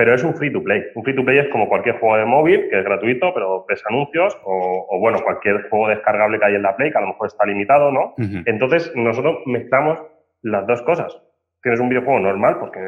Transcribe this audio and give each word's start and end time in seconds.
pero 0.00 0.14
es 0.14 0.24
un 0.24 0.34
free 0.34 0.50
to 0.50 0.62
play. 0.62 0.82
Un 0.94 1.04
free 1.04 1.14
to 1.14 1.22
play 1.22 1.36
es 1.36 1.48
como 1.48 1.68
cualquier 1.68 1.98
juego 1.98 2.16
de 2.16 2.24
móvil, 2.24 2.70
que 2.70 2.78
es 2.78 2.84
gratuito, 2.86 3.34
pero 3.34 3.66
ves 3.68 3.84
anuncios, 3.86 4.34
o, 4.44 4.98
bueno, 4.98 5.18
cualquier 5.22 5.68
juego 5.68 5.88
descargable 5.88 6.38
que 6.38 6.46
hay 6.46 6.54
en 6.54 6.62
la 6.62 6.74
Play, 6.74 6.90
que 6.90 6.96
a 6.96 7.02
lo 7.02 7.08
mejor 7.08 7.26
está 7.26 7.44
limitado, 7.44 7.92
¿no? 7.92 8.14
Entonces, 8.46 8.90
nosotros 8.96 9.40
mezclamos 9.44 10.02
las 10.40 10.66
dos 10.66 10.80
cosas. 10.80 11.20
Tienes 11.62 11.80
un 11.80 11.90
videojuego 11.90 12.18
normal, 12.18 12.56
porque 12.60 12.80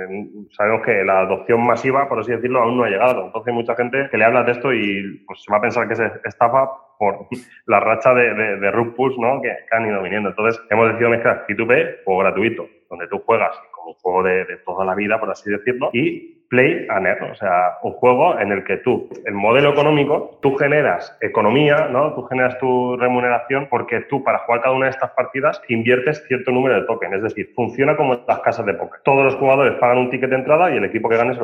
sabemos 0.53 0.87
que 0.87 1.05
la 1.05 1.21
adopción 1.21 1.67
masiva, 1.67 2.09
por 2.09 2.21
así 2.21 2.33
decirlo, 2.33 2.63
aún 2.63 2.79
no 2.79 2.85
ha 2.85 2.89
llegado. 2.89 3.27
Entonces, 3.27 3.49
hay 3.49 3.55
mucha 3.59 3.77
gente 3.77 4.09
que 4.11 4.17
le 4.17 4.25
habla 4.25 4.45
de 4.45 4.53
esto 4.53 4.73
y 4.73 5.23
pues, 5.27 5.43
se 5.43 5.53
va 5.53 5.59
a 5.59 5.61
pensar 5.61 5.87
que 5.89 5.93
es 5.93 6.01
estafa 6.25 6.71
por 6.99 7.27
la 7.67 7.81
racha 7.81 8.15
de, 8.15 8.33
de, 8.33 8.57
de 8.57 8.73
¿no? 8.73 9.43
Que, 9.43 9.55
han 9.71 9.87
ido 9.87 10.03
viniendo. 10.03 10.31
Entonces, 10.31 10.63
hemos 10.71 10.87
decidido 10.87 11.11
mezclar 11.11 11.43
free 11.45 11.59
to 11.59 11.67
play 11.67 11.85
o 12.07 12.17
gratuito, 12.17 12.67
donde 12.89 13.07
tú 13.09 13.19
juegas 13.19 13.55
como 13.73 13.89
un 13.89 13.95
juego 13.97 14.23
de, 14.23 14.47
de, 14.47 14.57
toda 14.65 14.87
la 14.87 14.95
vida, 14.95 15.21
por 15.21 15.29
así 15.29 15.51
decirlo, 15.51 15.91
y 15.93 16.42
Play 16.53 16.87
and 16.91 17.07
Earn, 17.07 17.31
o 17.31 17.35
sea, 17.35 17.79
un 17.83 17.93
juego 17.93 18.39
en 18.39 18.53
el 18.53 18.63
que 18.63 18.77
tú, 18.77 19.09
el 19.25 19.33
modelo 19.33 19.73
económico, 19.73 20.39
tú 20.43 20.55
generas 20.55 21.17
economía, 21.23 21.89
¿no? 21.91 22.13
Tú 22.13 22.25
generas 22.25 22.59
tu 22.59 22.95
remuneración 22.99 23.69
porque 23.71 24.03
tú, 24.03 24.23
para 24.23 24.41
jugar 24.41 24.61
cada 24.61 24.75
una 24.75 24.85
de 24.85 24.91
estas 24.91 25.13
partidas, 25.13 25.63
inviertes 25.71 26.23
cierto 26.29 26.51
número 26.51 26.79
de 26.79 26.87
tokens, 26.87 27.15
es 27.15 27.23
decir, 27.23 27.53
funciona 27.57 27.97
como 27.97 28.23
las 28.29 28.41
casas 28.41 28.67
de 28.67 28.75
póker. 28.75 29.01
Todos 29.03 29.25
los 29.25 29.35
jugadores 29.37 29.79
pagan 29.81 29.97
un 29.97 30.11
ticket 30.11 30.29
de 30.29 30.37
entrada 30.37 30.71
y 30.71 30.77
el 30.77 30.85
equipo 30.85 31.09
que 31.09 31.17
gane 31.17 31.33
es 31.33 31.39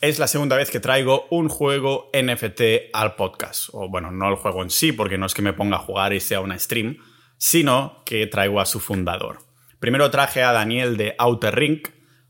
es 0.00 0.18
la 0.18 0.26
segunda 0.26 0.56
vez 0.56 0.70
que 0.70 0.80
traigo 0.80 1.26
un 1.28 1.50
juego 1.50 2.08
NFT 2.14 2.94
al 2.94 3.14
podcast. 3.14 3.68
O 3.74 3.90
bueno, 3.90 4.10
no 4.10 4.30
el 4.30 4.36
juego 4.36 4.62
en 4.62 4.70
sí, 4.70 4.92
porque 4.92 5.18
no 5.18 5.26
es 5.26 5.34
que 5.34 5.42
me 5.42 5.52
ponga 5.52 5.76
a 5.76 5.80
jugar 5.80 6.14
y 6.14 6.20
sea 6.20 6.40
una 6.40 6.58
stream, 6.58 6.96
sino 7.36 8.04
que 8.06 8.26
traigo 8.26 8.58
a 8.58 8.64
su 8.64 8.80
fundador. 8.80 9.40
Primero 9.80 10.10
traje 10.10 10.42
a 10.42 10.52
Daniel 10.52 10.96
de 10.96 11.14
Outer 11.18 11.54
Ring, 11.54 11.80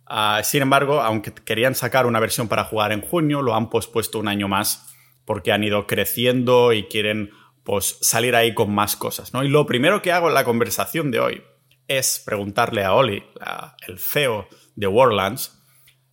Ah, 0.09 0.41
sin 0.43 0.63
embargo, 0.63 1.03
aunque 1.03 1.33
querían 1.33 1.75
sacar 1.75 2.07
una 2.07 2.21
versión 2.21 2.49
para 2.49 2.65
jugar 2.65 2.93
en 2.93 3.03
junio, 3.03 3.43
lo 3.43 3.55
han 3.55 3.69
pospuesto 3.69 4.19
un 4.19 4.29
año 4.29 4.49
más 4.49 4.95
porque 5.25 5.53
han 5.53 5.63
ido 5.63 5.87
creciendo 5.87 6.73
y 6.73 6.85
quieren 6.85 7.31
pues, 7.63 7.99
salir 8.01 8.35
ahí 8.35 8.55
con 8.55 8.75
más 8.75 8.97
cosas. 8.97 9.35
¿no? 9.35 9.45
Y 9.45 9.49
lo 9.49 9.67
primero 9.67 10.01
que 10.01 10.13
hago 10.13 10.29
en 10.29 10.35
la 10.35 10.45
conversación 10.45 11.11
de 11.11 11.21
hoy 11.21 11.43
es 11.87 12.23
preguntarle 12.25 12.85
a 12.85 12.95
Oli, 12.95 13.23
el 13.87 13.99
CEO 13.99 14.49
de 14.75 14.87
Warlands, 14.87 15.55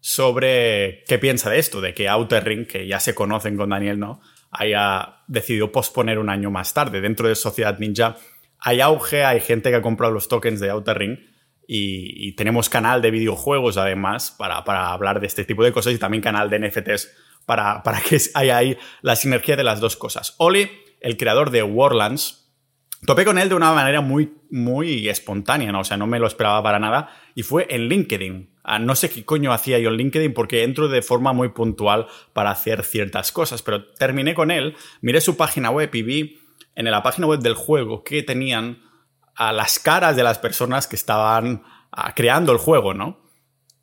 sobre 0.02 1.04
qué 1.08 1.18
piensa 1.18 1.50
de 1.50 1.60
esto, 1.60 1.80
de 1.80 1.94
que 1.94 2.10
Outer 2.10 2.44
Ring, 2.44 2.68
que 2.68 2.88
ya 2.88 3.00
se 3.00 3.16
conocen 3.16 3.56
con 3.56 3.70
Daniel, 3.70 4.00
¿no? 4.00 4.22
haya 4.58 5.24
decidido 5.28 5.72
posponer 5.72 6.20
un 6.20 6.30
año 6.30 6.52
más 6.52 6.74
tarde. 6.74 7.02
Dentro 7.02 7.28
de 7.28 7.36
Sociedad 7.36 7.78
Ninja 7.80 8.18
hay 8.60 8.82
auge, 8.82 9.24
hay 9.24 9.42
gente 9.42 9.70
que 9.70 9.78
ha 9.78 9.82
comprado 9.82 10.14
los 10.14 10.28
tokens 10.28 10.60
de 10.60 10.70
Outer 10.70 10.98
Ring 10.98 11.20
y, 11.68 12.34
tenemos 12.34 12.70
canal 12.70 13.02
de 13.02 13.12
videojuegos 13.12 13.78
además 13.78 14.36
para, 14.38 14.92
hablar 14.92 15.20
de 15.20 15.28
este 15.28 15.46
tipo 15.46 15.64
de 15.64 15.72
cosas 15.72 15.94
y 15.94 15.98
también 15.98 16.22
canal 16.22 16.50
de 16.50 16.60
NFTs 16.60 17.12
para, 17.46 17.84
para 17.84 18.02
que 18.02 18.20
haya 18.36 18.58
ahí 18.58 18.78
la 19.02 19.16
sinergia 19.16 19.56
de 19.56 19.64
las 19.64 19.80
dos 19.80 19.96
cosas. 19.96 20.36
Oli, 20.38 20.70
el 21.02 21.18
creador 21.18 21.50
de 21.52 21.64
Warlands, 21.64 22.52
topé 23.06 23.26
con 23.26 23.38
él 23.38 23.50
de 23.50 23.56
una 23.56 23.74
manera 23.74 24.02
muy, 24.02 24.34
muy 24.50 25.10
espontánea, 25.10 25.72
¿no? 25.72 25.82
O 25.82 25.84
sea, 25.84 25.98
no 25.98 26.08
me 26.08 26.20
lo 26.20 26.28
esperaba 26.28 26.62
para 26.64 26.80
nada 26.80 27.10
y 27.34 27.44
fue 27.44 27.68
en 27.70 27.88
LinkedIn. 27.88 28.50
Ah, 28.64 28.80
no 28.80 28.96
sé 28.96 29.10
qué 29.10 29.24
coño 29.24 29.54
hacía 29.54 29.78
yo 29.80 29.90
en 29.90 29.98
LinkedIn 29.98 30.34
porque 30.34 30.64
entro 30.64 30.88
de 30.88 31.02
forma 31.02 31.34
muy 31.34 31.50
puntual 31.50 32.08
para 32.34 32.52
hacer 32.52 32.84
ciertas 32.84 33.32
cosas, 33.32 33.62
pero 33.62 33.86
terminé 33.94 34.34
con 34.34 34.50
él, 34.50 34.76
miré 35.02 35.22
su 35.22 35.38
página 35.38 35.70
web 35.70 35.94
y 35.94 36.02
vi 36.02 36.40
en 36.76 36.90
la 36.90 37.04
página 37.04 37.28
web 37.28 37.40
del 37.40 37.54
juego 37.54 38.04
que 38.04 38.24
tenían 38.24 38.80
a 39.36 39.54
las 39.54 39.80
caras 39.80 40.16
de 40.16 40.24
las 40.24 40.40
personas 40.40 40.88
que 40.88 40.96
estaban 40.96 41.64
ah, 41.92 42.14
creando 42.16 42.52
el 42.52 42.58
juego, 42.58 42.94
¿no? 42.94 43.26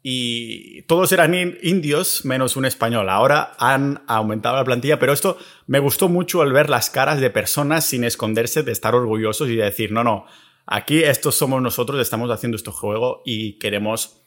Y 0.05 0.83
todos 0.83 1.13
eran 1.13 1.33
indios 1.63 2.25
menos 2.25 2.57
un 2.57 2.65
español. 2.65 3.09
Ahora 3.09 3.53
han 3.59 4.03
aumentado 4.09 4.57
la 4.57 4.65
plantilla, 4.65 4.99
pero 4.99 5.13
esto 5.13 5.39
me 5.69 5.79
gustó 5.79 6.09
mucho 6.09 6.43
al 6.43 6.53
ver 6.53 6.71
las 6.71 6.91
caras 6.91 7.21
de 7.21 7.31
personas 7.31 7.85
sin 7.85 8.03
esconderse, 8.03 8.65
de 8.65 8.73
estar 8.73 8.97
orgullosos 8.97 9.49
y 9.49 9.55
de 9.55 9.65
decir, 9.65 9.93
no, 9.93 10.03
no, 10.03 10.27
aquí 10.67 11.05
estos 11.05 11.37
somos 11.37 11.63
nosotros, 11.63 12.01
estamos 12.01 12.31
haciendo 12.31 12.57
este 12.57 12.73
juego 12.73 13.23
y 13.25 13.59
queremos 13.61 14.19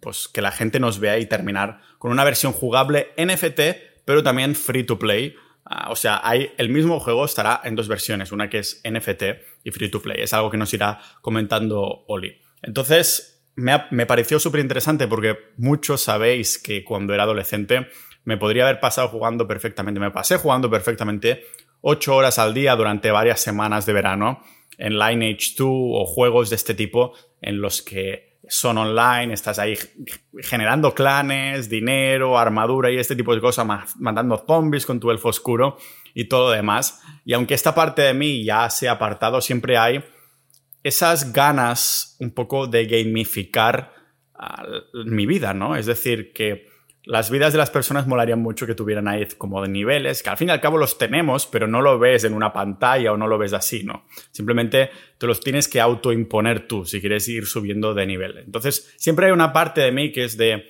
pues 0.00 0.26
que 0.26 0.40
la 0.40 0.50
gente 0.50 0.80
nos 0.80 1.00
vea 1.00 1.18
y 1.18 1.26
terminar 1.26 1.82
con 1.98 2.10
una 2.10 2.24
versión 2.24 2.52
jugable 2.52 3.08
NFT, 3.18 3.60
pero 4.06 4.22
también 4.22 4.54
free 4.54 4.84
to 4.84 4.98
play 4.98 5.36
Ah, 5.70 5.90
o 5.90 5.96
sea, 5.96 6.22
hay, 6.24 6.50
el 6.56 6.70
mismo 6.70 6.98
juego 6.98 7.26
estará 7.26 7.60
en 7.62 7.76
dos 7.76 7.88
versiones, 7.88 8.32
una 8.32 8.48
que 8.48 8.60
es 8.60 8.80
NFT 8.88 9.22
y 9.68 9.70
free 9.70 9.90
to 9.90 10.00
play. 10.00 10.22
Es 10.22 10.32
algo 10.32 10.50
que 10.50 10.56
nos 10.56 10.72
irá 10.74 11.00
comentando 11.20 12.04
Oli. 12.08 12.40
Entonces, 12.62 13.44
me, 13.54 13.84
me 13.90 14.06
pareció 14.06 14.40
súper 14.40 14.60
interesante 14.60 15.06
porque 15.06 15.36
muchos 15.56 16.00
sabéis 16.00 16.58
que 16.58 16.84
cuando 16.84 17.14
era 17.14 17.24
adolescente 17.24 17.88
me 18.24 18.36
podría 18.36 18.64
haber 18.64 18.80
pasado 18.80 19.08
jugando 19.08 19.46
perfectamente. 19.46 20.00
Me 20.00 20.10
pasé 20.10 20.36
jugando 20.36 20.70
perfectamente 20.70 21.44
ocho 21.80 22.16
horas 22.16 22.38
al 22.38 22.54
día 22.54 22.74
durante 22.76 23.10
varias 23.10 23.40
semanas 23.40 23.86
de 23.86 23.92
verano 23.92 24.42
en 24.76 24.98
Lineage 24.98 25.54
2 25.56 25.68
o 25.68 26.06
juegos 26.06 26.50
de 26.50 26.56
este 26.56 26.74
tipo 26.74 27.12
en 27.40 27.60
los 27.60 27.82
que 27.82 28.38
son 28.48 28.78
online, 28.78 29.34
estás 29.34 29.58
ahí 29.58 29.76
generando 30.40 30.94
clanes, 30.94 31.68
dinero, 31.68 32.38
armadura 32.38 32.90
y 32.90 32.96
este 32.96 33.14
tipo 33.14 33.34
de 33.34 33.40
cosas, 33.40 33.66
mandando 33.98 34.42
zombies 34.46 34.86
con 34.86 35.00
tu 35.00 35.10
elfo 35.10 35.28
oscuro 35.28 35.76
y 36.14 36.26
todo 36.26 36.48
lo 36.48 36.52
demás. 36.52 37.02
Y 37.28 37.34
aunque 37.34 37.52
esta 37.52 37.74
parte 37.74 38.00
de 38.00 38.14
mí 38.14 38.42
ya 38.42 38.70
se 38.70 38.88
ha 38.88 38.92
apartado, 38.92 39.42
siempre 39.42 39.76
hay 39.76 40.02
esas 40.82 41.30
ganas 41.30 42.16
un 42.20 42.30
poco 42.30 42.66
de 42.66 42.86
gamificar 42.86 43.92
ah, 44.32 44.64
mi 45.04 45.26
vida, 45.26 45.52
¿no? 45.52 45.76
Es 45.76 45.84
decir, 45.84 46.32
que 46.32 46.70
las 47.04 47.30
vidas 47.30 47.52
de 47.52 47.58
las 47.58 47.68
personas 47.68 48.06
molarían 48.06 48.40
mucho 48.40 48.66
que 48.66 48.74
tuvieran 48.74 49.08
ahí 49.08 49.28
como 49.36 49.60
de 49.60 49.68
niveles, 49.68 50.22
que 50.22 50.30
al 50.30 50.38
fin 50.38 50.48
y 50.48 50.52
al 50.52 50.62
cabo 50.62 50.78
los 50.78 50.96
tenemos, 50.96 51.44
pero 51.44 51.66
no 51.66 51.82
lo 51.82 51.98
ves 51.98 52.24
en 52.24 52.32
una 52.32 52.50
pantalla 52.50 53.12
o 53.12 53.18
no 53.18 53.26
lo 53.26 53.36
ves 53.36 53.52
así, 53.52 53.84
¿no? 53.84 54.06
Simplemente 54.30 54.88
te 55.18 55.26
los 55.26 55.40
tienes 55.40 55.68
que 55.68 55.82
autoimponer 55.82 56.66
tú 56.66 56.86
si 56.86 56.98
quieres 56.98 57.28
ir 57.28 57.44
subiendo 57.44 57.92
de 57.92 58.06
nivel. 58.06 58.38
Entonces, 58.38 58.94
siempre 58.96 59.26
hay 59.26 59.32
una 59.32 59.52
parte 59.52 59.82
de 59.82 59.92
mí 59.92 60.12
que 60.12 60.24
es 60.24 60.38
de 60.38 60.64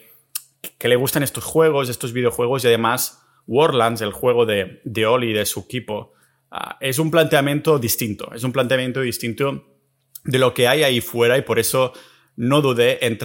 que 0.77 0.89
le 0.89 0.97
gustan 0.97 1.23
estos 1.23 1.45
juegos, 1.45 1.89
estos 1.89 2.13
videojuegos 2.13 2.65
y 2.65 2.67
además 2.67 3.25
Warlands, 3.47 4.01
el 4.01 4.13
juego 4.13 4.45
de, 4.45 4.81
de 4.83 5.07
Oli 5.07 5.31
y 5.31 5.35
de 5.35 5.47
su 5.47 5.61
equipo, 5.61 6.15
ah, 6.51 6.77
es 6.81 6.99
un 6.99 7.11
planteamiento 7.11 7.79
distinto, 7.79 8.33
es 8.35 8.45
un 8.45 8.53
planteamiento 8.53 9.01
distinto 9.01 9.79
de 10.25 10.39
lo 10.39 10.55
que 10.55 10.69
hay 10.69 10.83
ahí 10.83 11.01
fuera 11.01 11.39
y 11.39 11.43
por 11.43 11.59
eso 11.59 11.93
no 12.37 12.61
dudé 12.61 13.05
en, 13.05 13.19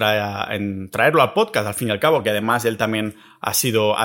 traerlo 0.90 1.22
al 1.22 1.34
podcast, 1.34 1.68
al 1.68 1.76
fin 1.76 1.90
y 1.90 1.92
al 1.92 2.00
cabo, 2.00 2.24
que 2.24 2.32
además 2.32 2.66
él 2.66 2.78
también 2.78 3.16
ha 3.42 3.54
sido, 3.54 3.96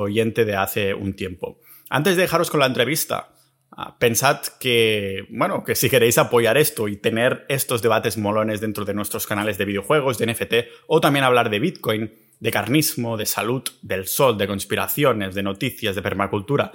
oyente 0.00 0.44
de 0.44 0.56
hace 0.56 0.92
un 0.92 1.14
tiempo. 1.14 1.60
Antes 1.88 2.16
de 2.16 2.22
dejaros 2.22 2.50
con 2.50 2.58
la 2.58 2.66
entrevista, 2.66 3.32
ah, 3.70 3.96
pensad 3.96 4.40
que, 4.58 5.24
bueno, 5.30 5.62
que 5.62 5.76
si 5.76 5.88
queréis 5.88 6.18
apoyar 6.18 6.56
esto 6.56 6.88
y 6.88 6.96
tener 6.96 7.46
estos 7.48 7.80
debates 7.80 8.18
molones 8.18 8.60
dentro 8.60 8.84
de 8.84 8.94
nuestros 8.94 9.28
canales 9.28 9.56
de 9.56 9.66
videojuegos, 9.66 10.18
de 10.18 10.26
NFT, 10.26 10.54
o 10.88 11.00
también 11.00 11.24
hablar 11.24 11.48
de 11.48 11.60
Bitcoin, 11.60 12.12
de 12.40 12.50
carnismo, 12.50 13.16
de 13.16 13.26
salud, 13.26 13.62
del 13.82 14.08
sol, 14.08 14.36
de 14.36 14.48
conspiraciones, 14.48 15.36
de 15.36 15.44
noticias, 15.44 15.94
de 15.94 16.02
permacultura, 16.02 16.72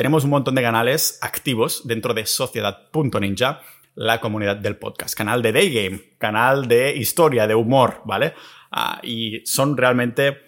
tenemos 0.00 0.24
un 0.24 0.30
montón 0.30 0.54
de 0.54 0.62
canales 0.62 1.18
activos 1.20 1.86
dentro 1.86 2.14
de 2.14 2.24
sociedad.ninja 2.24 3.60
la 3.96 4.18
comunidad 4.18 4.56
del 4.56 4.78
podcast. 4.78 5.14
Canal 5.14 5.42
de 5.42 5.52
Day 5.52 5.70
Game, 5.74 6.14
canal 6.16 6.68
de 6.68 6.96
historia, 6.96 7.46
de 7.46 7.54
humor, 7.54 8.00
¿vale? 8.06 8.32
Ah, 8.70 8.98
y 9.02 9.42
son 9.44 9.76
realmente 9.76 10.38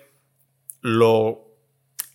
lo 0.80 1.54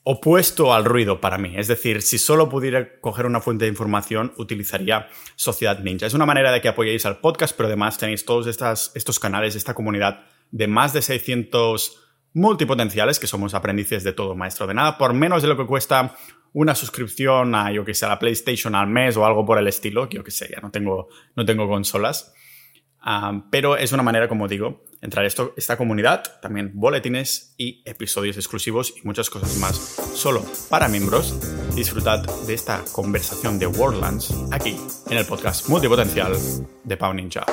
opuesto 0.02 0.74
al 0.74 0.86
ruido 0.86 1.22
para 1.22 1.38
mí. 1.38 1.54
Es 1.56 1.68
decir, 1.68 2.02
si 2.02 2.18
solo 2.18 2.50
pudiera 2.50 3.00
coger 3.02 3.28
una 3.28 3.40
fuente 3.40 3.66
de 3.66 3.70
información, 3.70 4.34
utilizaría 4.38 5.08
Sociedad 5.36 5.78
Ninja. 5.78 6.08
Es 6.08 6.16
una 6.16 6.26
manera 6.26 6.52
de 6.52 6.60
que 6.60 6.70
apoyéis 6.70 7.06
al 7.06 7.20
podcast, 7.20 7.56
pero 7.56 7.68
además 7.68 8.00
tenéis 8.00 8.26
todos 8.26 8.48
estos 8.48 9.20
canales, 9.20 9.56
esta 9.56 9.76
comunidad 9.76 10.26
de 10.50 10.66
más 10.66 10.92
de 10.92 11.04
600 11.04 12.07
multipotenciales 12.38 13.20
que 13.20 13.28
somos 13.28 13.54
aprendices 13.54 14.04
de 14.04 14.14
todo, 14.14 14.36
maestro 14.36 14.68
de 14.68 14.76
nada, 14.76 14.98
por 14.98 15.14
menos 15.14 15.42
de 15.42 15.48
lo 15.48 15.58
que 15.58 15.66
cuesta 15.66 16.16
una 16.54 16.76
suscripción 16.76 17.56
a, 17.56 17.72
yo 17.72 17.84
que 17.84 17.94
sé, 17.94 18.06
a 18.06 18.10
la 18.10 18.20
PlayStation 18.20 18.76
al 18.76 18.88
mes 18.88 19.18
o 19.18 19.26
algo 19.26 19.46
por 19.46 19.58
el 19.58 19.68
estilo, 19.68 20.08
que 20.08 20.18
yo 20.18 20.24
que 20.24 20.32
sé, 20.32 20.50
ya 20.54 20.62
no 20.62 20.72
tengo, 20.72 21.10
no 21.36 21.46
tengo 21.46 21.68
consolas. 21.68 22.34
Ah, 23.02 23.44
pero 23.52 23.78
es 23.78 23.92
una 23.92 24.04
manera, 24.04 24.28
como 24.28 24.48
digo, 24.48 24.84
entrar 25.02 25.24
a 25.24 25.28
esto, 25.28 25.54
esta 25.56 25.78
comunidad, 25.78 26.40
también 26.42 26.72
boletines 26.74 27.54
y 27.58 27.82
episodios 27.86 28.38
exclusivos 28.38 28.94
y 28.98 29.06
muchas 29.06 29.30
cosas 29.30 29.58
más 29.58 29.76
solo 29.76 30.44
para 30.70 30.88
miembros. 30.88 31.40
Disfrutad 31.76 32.26
de 32.46 32.54
esta 32.54 32.84
conversación 32.92 33.60
de 33.60 33.68
Worldlands 33.68 34.34
aquí 34.52 34.78
en 35.10 35.18
el 35.18 35.26
podcast 35.26 35.70
multipotencial 35.70 36.34
de 36.84 36.98
Pau 36.98 37.14
Ninja. 37.14 37.46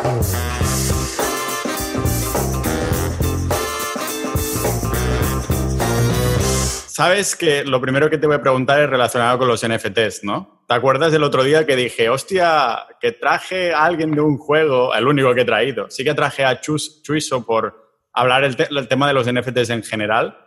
Sabes 6.94 7.35
que 7.35 7.64
lo 7.64 7.81
primero 7.81 8.08
que 8.08 8.19
te 8.19 8.29
voy 8.29 8.37
a 8.37 8.41
preguntar 8.41 8.79
es 8.79 8.88
relacionado 8.88 9.37
con 9.37 9.49
los 9.49 9.67
NFTs, 9.67 10.23
¿no? 10.23 10.62
¿Te 10.69 10.75
acuerdas 10.75 11.11
del 11.11 11.25
otro 11.25 11.43
día 11.43 11.67
que 11.67 11.75
dije, 11.75 12.08
hostia, 12.08 12.87
que 13.00 13.11
traje 13.11 13.75
a 13.75 13.85
alguien 13.85 14.12
de 14.12 14.20
un 14.20 14.38
juego, 14.38 14.94
el 14.94 15.08
único 15.08 15.35
que 15.35 15.41
he 15.41 15.44
traído? 15.44 15.91
Sí 15.91 16.05
que 16.05 16.14
traje 16.14 16.44
a 16.44 16.61
Chus, 16.61 17.02
Chuiso 17.02 17.44
por 17.44 17.99
hablar 18.12 18.44
el, 18.44 18.87
tema 18.87 19.08
de 19.08 19.12
los 19.12 19.26
NFTs 19.26 19.70
en 19.70 19.82
general. 19.82 20.38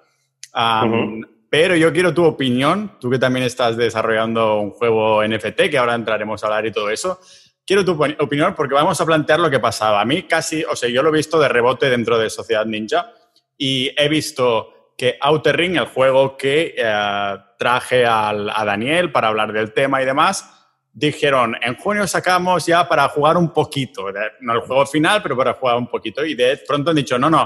Pero 1.49 1.75
yo 1.75 1.91
quiero 1.91 2.13
tu 2.13 2.23
opinión, 2.23 2.93
tú 2.97 3.09
que 3.09 3.19
también 3.19 3.45
estás 3.45 3.75
desarrollando 3.75 4.61
un 4.61 4.71
juego 4.71 5.27
NFT, 5.27 5.69
que 5.69 5.77
ahora 5.77 5.95
entraremos 5.95 6.41
a 6.41 6.47
hablar 6.47 6.65
y 6.65 6.71
todo 6.71 6.89
eso. 6.89 7.19
Quiero 7.65 7.83
tu 7.83 8.01
opinión 8.01 8.55
porque 8.55 8.73
vamos 8.73 9.01
a 9.01 9.05
plantear 9.05 9.41
lo 9.41 9.49
que 9.49 9.59
pasaba. 9.59 9.99
A 9.99 10.05
mí 10.05 10.23
casi, 10.23 10.63
o 10.63 10.77
sea, 10.77 10.87
yo 10.87 11.03
lo 11.03 11.09
he 11.09 11.17
visto 11.17 11.41
de 11.41 11.49
rebote 11.49 11.89
dentro 11.89 12.17
de 12.17 12.29
Sociedad 12.29 12.65
Ninja 12.65 13.11
y 13.57 13.91
he 14.01 14.07
visto 14.07 14.76
que 14.97 15.17
Outer 15.21 15.55
Ring, 15.55 15.77
el 15.77 15.85
juego 15.85 16.35
que 16.35 16.73
eh, 16.75 17.37
traje 17.59 18.05
a 18.05 18.33
Daniel 18.65 19.11
para 19.11 19.27
hablar 19.27 19.53
del 19.53 19.71
tema 19.71 20.01
y 20.01 20.05
demás, 20.05 20.57
dijeron, 20.97 21.55
en 21.61 21.75
junio 21.75 22.07
sacamos 22.07 22.65
ya 22.65 22.89
para 22.89 23.07
jugar 23.09 23.37
un 23.37 23.53
poquito, 23.53 24.07
no 24.41 24.53
el 24.53 24.61
juego 24.61 24.83
final, 24.87 25.21
pero 25.21 25.37
para 25.37 25.53
jugar 25.53 25.77
un 25.77 25.85
poquito. 25.85 26.25
Y 26.25 26.33
de 26.33 26.57
pronto 26.67 26.89
han 26.89 26.95
dicho, 26.95 27.19
no, 27.19 27.29
no, 27.29 27.43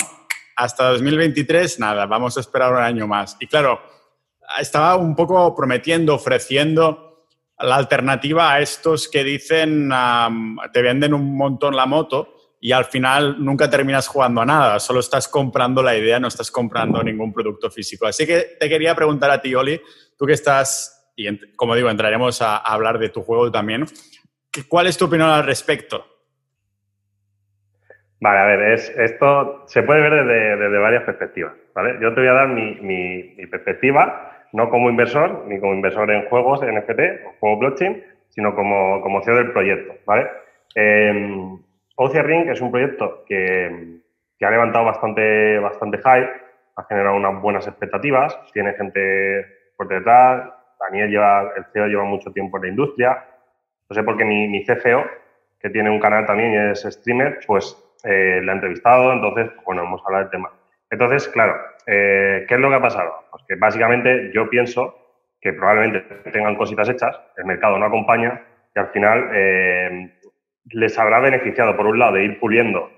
hasta 0.56 0.90
2023 0.92 1.78
nada, 1.80 2.06
vamos 2.06 2.38
a 2.38 2.40
esperar 2.40 2.72
un 2.72 2.80
año 2.80 3.08
más. 3.08 3.36
Y 3.42 3.48
claro, 3.48 3.82
estaba 4.58 4.96
un 4.96 5.18
poco 5.18 5.54
prometiendo, 5.54 6.16
ofreciendo 6.16 7.26
la 7.60 7.76
alternativa 7.76 8.54
a 8.54 8.62
estos 8.62 9.10
que 9.10 9.22
dicen, 9.26 9.92
te 10.72 10.82
venden 10.82 11.14
un 11.14 11.36
montón 11.36 11.76
la 11.76 11.86
moto 11.86 12.38
y 12.62 12.72
al 12.72 12.86
final 12.86 13.44
nunca 13.44 13.70
terminas 13.70 14.08
jugando 14.08 14.40
a 14.40 14.46
nada, 14.46 14.80
solo 14.80 15.00
estás 15.02 15.28
comprando 15.28 15.84
la 15.84 15.98
idea, 15.98 16.20
no 16.20 16.28
estás 16.30 16.52
comprando 16.52 17.04
ningún 17.04 17.34
producto 17.34 17.70
físico. 17.70 18.06
Así 18.06 18.26
que 18.26 18.56
te 18.60 18.70
quería 18.70 18.96
preguntar 18.96 19.32
a 19.32 19.42
ti, 19.42 19.54
Oli, 19.56 19.82
tú 20.16 20.28
que 20.28 20.34
estás 20.34 21.00
y 21.16 21.56
como 21.56 21.76
digo, 21.76 21.90
entraremos 21.90 22.42
a, 22.42 22.58
hablar 22.58 23.00
de 23.00 23.10
tu 23.10 23.22
juego 23.22 23.52
también. 23.52 23.86
¿Cuál 24.68 24.88
es 24.88 24.98
tu 24.98 25.06
opinión 25.06 25.30
al 25.30 25.46
respecto? 25.46 26.06
Vale, 28.20 28.40
a 28.40 28.46
ver, 28.46 28.74
es, 28.74 28.90
esto 28.98 29.64
se 29.68 29.84
puede 29.84 30.02
ver 30.02 30.26
desde, 30.26 30.78
varias 30.78 31.04
perspectivas. 31.04 31.54
¿vale? 31.74 31.98
Yo 32.02 32.14
te 32.14 32.22
voy 32.22 32.30
a 32.30 32.34
dar 32.34 32.48
mi, 32.50 33.46
perspectiva, 33.50 34.46
no 34.54 34.70
como 34.70 34.90
inversor, 34.90 35.46
ni 35.48 35.60
como 35.60 35.74
inversor 35.74 36.12
en 36.12 36.28
juegos 36.28 36.62
NFT 36.62 37.00
o 37.26 37.40
juegos 37.40 37.60
blockchain, 37.60 38.04
sino 38.30 38.56
como, 38.56 39.02
como 39.02 39.22
CEO 39.24 39.36
del 39.36 39.52
proyecto. 39.52 39.94
¿vale? 40.06 40.28
Eh, 40.76 41.58
Ring 42.10 42.50
es 42.50 42.62
un 42.62 42.72
proyecto 42.72 43.24
que, 43.26 44.00
ha 44.42 44.50
levantado 44.50 44.86
bastante, 44.86 45.60
bastante 45.60 45.98
hype, 45.98 46.32
ha 46.76 46.84
generado 46.90 47.16
unas 47.16 47.42
buenas 47.42 47.68
expectativas, 47.68 48.38
tiene 48.54 48.74
gente 48.74 49.46
por 49.78 49.88
detrás, 49.88 50.50
Daniel 50.80 51.10
lleva, 51.10 51.52
el 51.56 51.66
CEO 51.72 51.88
lleva 51.88 52.04
mucho 52.06 52.32
tiempo 52.32 52.58
en 52.58 52.64
la 52.64 52.70
industria. 52.70 53.24
No 53.90 53.94
sé 53.94 54.04
por 54.04 54.18
qué 54.18 54.26
mi, 54.26 54.48
mi 54.48 54.66
CFO, 54.66 55.06
que 55.60 55.70
tiene 55.70 55.90
un 55.90 56.00
canal 56.00 56.26
también 56.26 56.54
y 56.54 56.72
es 56.72 56.82
streamer, 56.82 57.40
pues 57.46 57.78
eh, 58.04 58.42
le 58.44 58.52
ha 58.52 58.56
entrevistado, 58.56 59.14
entonces, 59.14 59.52
bueno, 59.64 59.84
hemos 59.84 60.02
hablado 60.06 60.24
del 60.24 60.32
tema. 60.32 60.52
Entonces, 60.90 61.28
claro, 61.30 61.56
eh, 61.86 62.46
¿qué 62.48 62.56
es 62.56 62.60
lo 62.60 62.70
que 62.70 62.76
ha 62.76 62.82
pasado? 62.82 63.14
Pues 63.30 63.44
que 63.48 63.56
básicamente 63.56 64.32
yo 64.34 64.50
pienso 64.50 64.96
que 65.40 65.54
probablemente 65.54 66.02
tengan 66.32 66.56
cositas 66.56 66.90
hechas, 66.90 67.20
el 67.38 67.46
mercado 67.46 67.78
no 67.78 67.86
acompaña 67.86 68.42
y 68.76 68.80
al 68.80 68.88
final 68.88 69.30
eh, 69.34 70.14
les 70.66 70.98
habrá 70.98 71.20
beneficiado, 71.20 71.76
por 71.76 71.88
un 71.88 72.00
lado, 72.00 72.14
de 72.14 72.26
ir 72.26 72.40
puliendo 72.40 72.90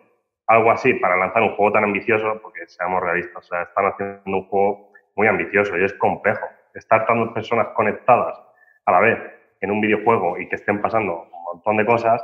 algo 0.47 0.71
así 0.71 0.93
para 0.95 1.15
lanzar 1.15 1.41
un 1.43 1.55
juego 1.55 1.71
tan 1.71 1.83
ambicioso, 1.83 2.39
porque 2.41 2.67
seamos 2.67 3.01
realistas, 3.01 3.37
o 3.37 3.47
sea, 3.47 3.63
están 3.63 3.85
haciendo 3.85 4.21
un 4.25 4.47
juego 4.47 4.91
muy 5.15 5.27
ambicioso 5.27 5.77
y 5.77 5.83
es 5.83 5.93
complejo 5.93 6.45
estar 6.73 7.05
tantas 7.05 7.33
personas 7.33 7.67
conectadas 7.75 8.41
a 8.85 8.91
la 8.91 8.99
vez 8.99 9.19
en 9.61 9.71
un 9.71 9.79
videojuego 9.79 10.37
y 10.39 10.49
que 10.49 10.55
estén 10.55 10.81
pasando 10.81 11.29
un 11.31 11.43
montón 11.53 11.77
de 11.77 11.85
cosas, 11.85 12.23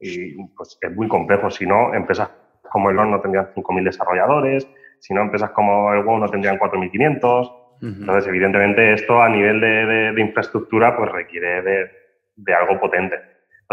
y 0.00 0.34
pues 0.56 0.78
es 0.80 0.96
muy 0.96 1.08
complejo. 1.08 1.50
Si 1.50 1.64
no, 1.64 1.94
empresas 1.94 2.30
como 2.70 2.90
el 2.90 2.96
no 2.96 3.20
tendrían 3.20 3.52
5.000 3.54 3.84
desarrolladores, 3.84 4.68
si 4.98 5.14
no, 5.14 5.22
empresas 5.22 5.50
como 5.50 5.92
el 5.92 6.04
WoW 6.04 6.18
no 6.18 6.28
tendrían 6.28 6.58
4.500. 6.58 7.58
Entonces, 7.82 8.28
evidentemente, 8.28 8.92
esto 8.92 9.20
a 9.20 9.28
nivel 9.28 9.60
de, 9.60 10.14
infraestructura 10.20 10.96
pues 10.96 11.10
requiere 11.10 11.90
de, 12.36 12.54
algo 12.54 12.78
potente. 12.78 13.16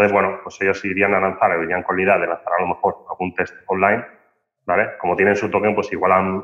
Entonces, 0.00 0.14
bueno, 0.14 0.40
pues 0.42 0.58
ellos 0.62 0.82
irían 0.86 1.12
a 1.12 1.20
lanzar, 1.20 1.62
irían 1.62 1.82
con 1.82 1.94
la 1.94 2.02
idea 2.02 2.18
de 2.18 2.26
lanzar 2.26 2.54
a 2.54 2.62
lo 2.62 2.68
mejor 2.68 3.04
algún 3.10 3.34
test 3.34 3.54
online, 3.66 4.02
¿vale? 4.64 4.96
Como 4.98 5.14
tienen 5.14 5.36
su 5.36 5.50
token, 5.50 5.74
pues 5.74 5.92
igual 5.92 6.12
han, 6.12 6.42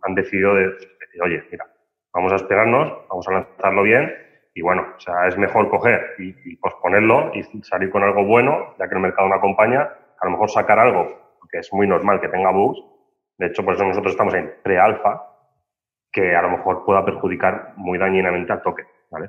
han 0.00 0.14
decidido 0.14 0.54
de, 0.54 0.68
decir, 0.70 1.22
oye, 1.22 1.44
mira, 1.50 1.66
vamos 2.14 2.32
a 2.32 2.36
esperarnos, 2.36 3.06
vamos 3.10 3.28
a 3.28 3.32
lanzarlo 3.32 3.82
bien 3.82 4.10
y 4.54 4.62
bueno, 4.62 4.86
o 4.96 5.00
sea, 5.00 5.28
es 5.28 5.36
mejor 5.36 5.68
coger 5.68 6.14
y, 6.18 6.56
posponerlo 6.56 7.30
y 7.34 7.42
salir 7.62 7.90
con 7.90 8.04
algo 8.04 8.24
bueno, 8.24 8.74
ya 8.78 8.88
que 8.88 8.94
el 8.94 9.02
mercado 9.02 9.28
no 9.28 9.34
acompaña, 9.34 9.82
a 10.18 10.24
lo 10.24 10.30
mejor 10.30 10.48
sacar 10.48 10.78
algo, 10.78 11.36
que 11.52 11.58
es 11.58 11.70
muy 11.74 11.86
normal 11.86 12.22
que 12.22 12.28
tenga 12.28 12.52
bugs, 12.52 12.82
de 13.36 13.48
hecho 13.48 13.66
por 13.66 13.74
eso 13.74 13.84
nosotros 13.84 14.14
estamos 14.14 14.32
en 14.32 14.50
pre-alfa, 14.62 15.26
que 16.10 16.34
a 16.34 16.40
lo 16.40 16.48
mejor 16.52 16.86
pueda 16.86 17.04
perjudicar 17.04 17.74
muy 17.76 17.98
dañinamente 17.98 18.50
al 18.50 18.62
toque, 18.62 18.84
¿vale? 19.10 19.28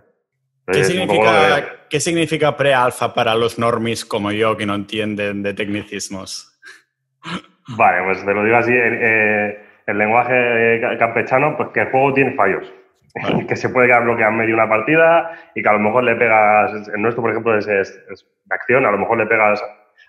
¿Qué 0.72 0.84
significa, 0.84 1.64
¿Qué 1.90 2.00
significa 2.00 2.56
pre-alfa 2.56 3.14
para 3.14 3.36
los 3.36 3.58
normis 3.58 4.06
como 4.06 4.32
yo 4.32 4.56
que 4.58 4.66
no 4.66 4.76
entienden 4.76 5.44
de 5.44 5.54
tecnicismos? 5.54 6.60
Vale, 7.70 8.04
pues 8.04 8.26
te 8.26 8.34
lo 8.34 8.44
digo 8.44 8.58
así. 8.58 8.74
Eh, 8.74 9.60
el 9.88 9.98
lenguaje 9.98 10.82
campechano, 10.98 11.58
pues 11.58 11.70
que 11.70 11.82
el 11.82 11.92
juego 11.92 12.14
tiene 12.14 12.34
fallos. 12.34 12.72
que 13.48 13.56
se 13.56 13.70
puede 13.70 13.88
quedar 13.88 14.04
bloqueado 14.04 14.32
en 14.32 14.38
medio 14.38 14.56
de 14.56 14.62
una 14.62 14.70
partida 14.70 15.32
y 15.56 15.64
que 15.64 15.70
a 15.70 15.74
lo 15.74 15.80
mejor 15.80 16.04
le 16.04 16.16
pegas, 16.16 16.90
en 16.94 17.02
nuestro 17.02 17.22
por 17.22 17.32
ejemplo 17.32 17.58
es, 17.58 17.66
de 17.66 18.56
acción, 18.56 18.86
a 18.86 18.92
lo 18.92 18.98
mejor 18.98 19.18
le 19.18 19.26
pegas 19.26 19.64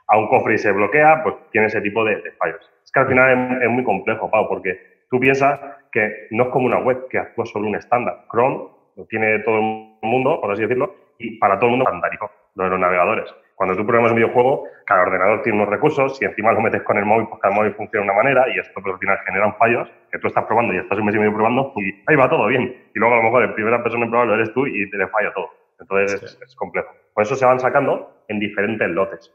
a 0.07 0.19
un 0.19 0.29
cofre 0.29 0.55
y 0.55 0.59
se 0.59 0.73
bloquea, 0.73 1.23
pues 1.23 1.37
tiene 1.51 1.69
ese 1.69 1.81
tipo 1.81 2.05
de, 2.05 2.21
fallos. 2.39 2.71
Es 2.85 2.91
que 2.93 3.01
al 3.01 3.09
final 3.09 3.63
es, 3.63 3.69
muy 3.71 3.85
complejo, 3.85 4.31
Pau, 4.31 4.49
porque 4.49 5.05
tú 5.11 5.19
piensas 5.19 5.61
que 5.93 6.27
no 6.31 6.45
es 6.45 6.49
como 6.51 6.67
una 6.67 6.79
web 6.79 7.09
que 7.09 7.19
actúa 7.19 7.47
solo 7.47 7.69
un 7.69 7.77
estándar. 7.77 8.25
Chrome 8.31 8.69
lo 8.97 9.05
tiene 9.07 9.39
todo 9.41 9.59
el 9.59 9.90
mundo, 10.09 10.41
por 10.41 10.53
así 10.53 10.63
decirlo, 10.63 10.95
y 11.19 11.39
para 11.39 11.59
todo 11.59 11.67
el 11.67 11.71
mundo 11.73 11.85
estandarizó 11.85 12.31
lo 12.55 12.65
de 12.65 12.71
los 12.71 12.81
navegadores. 12.81 13.35
Cuando 13.55 13.77
tú 13.77 13.85
programas 13.85 14.13
un 14.13 14.17
videojuego, 14.17 14.65
cada 14.87 15.03
ordenador 15.03 15.43
tiene 15.43 15.59
unos 15.59 15.69
recursos 15.69 16.21
y 16.23 16.25
encima 16.25 16.53
lo 16.53 16.63
metes 16.63 16.83
con 16.83 16.97
el 16.97 17.05
móvil, 17.05 17.27
pues 17.29 17.43
cada 17.43 17.55
móvil 17.55 17.75
funciona 17.75 18.07
de 18.07 18.11
una 18.11 18.23
manera 18.23 18.47
y 18.49 18.59
esto 18.59 18.81
pues, 18.81 18.95
al 18.95 18.99
final 18.99 19.19
generan 19.27 19.55
fallos 19.57 19.89
que 20.11 20.19
tú 20.19 20.29
estás 20.29 20.45
probando 20.47 20.73
y 20.73 20.79
estás 20.79 20.99
un 20.99 21.05
mes 21.05 21.15
y 21.15 21.19
medio 21.19 21.35
probando 21.35 21.73
y 21.77 21.95
ahí 22.07 22.17
va 22.17 22.31
todo 22.31 22.47
bien. 22.47 22.89
Y 22.95 22.99
luego 22.99 23.15
a 23.15 23.19
lo 23.19 23.25
mejor 23.25 23.45
en 23.45 23.55
primera 23.55 23.83
persona 23.83 24.05
en 24.05 24.11
probarlo 24.11 24.35
eres 24.35 24.53
tú 24.55 24.67
y 24.67 24.89
te 24.91 24.97
le 24.97 25.07
falla 25.09 25.33
todo. 25.35 25.51
Entonces 25.79 26.39
es, 26.43 26.57
complejo. 26.57 26.89
Por 27.13 27.25
eso 27.25 27.37
se 27.37 27.45
van 27.45 27.61
sacando 27.61 28.25
en 28.29 28.41
diferentes 28.41 28.89
lotes. 28.89 29.31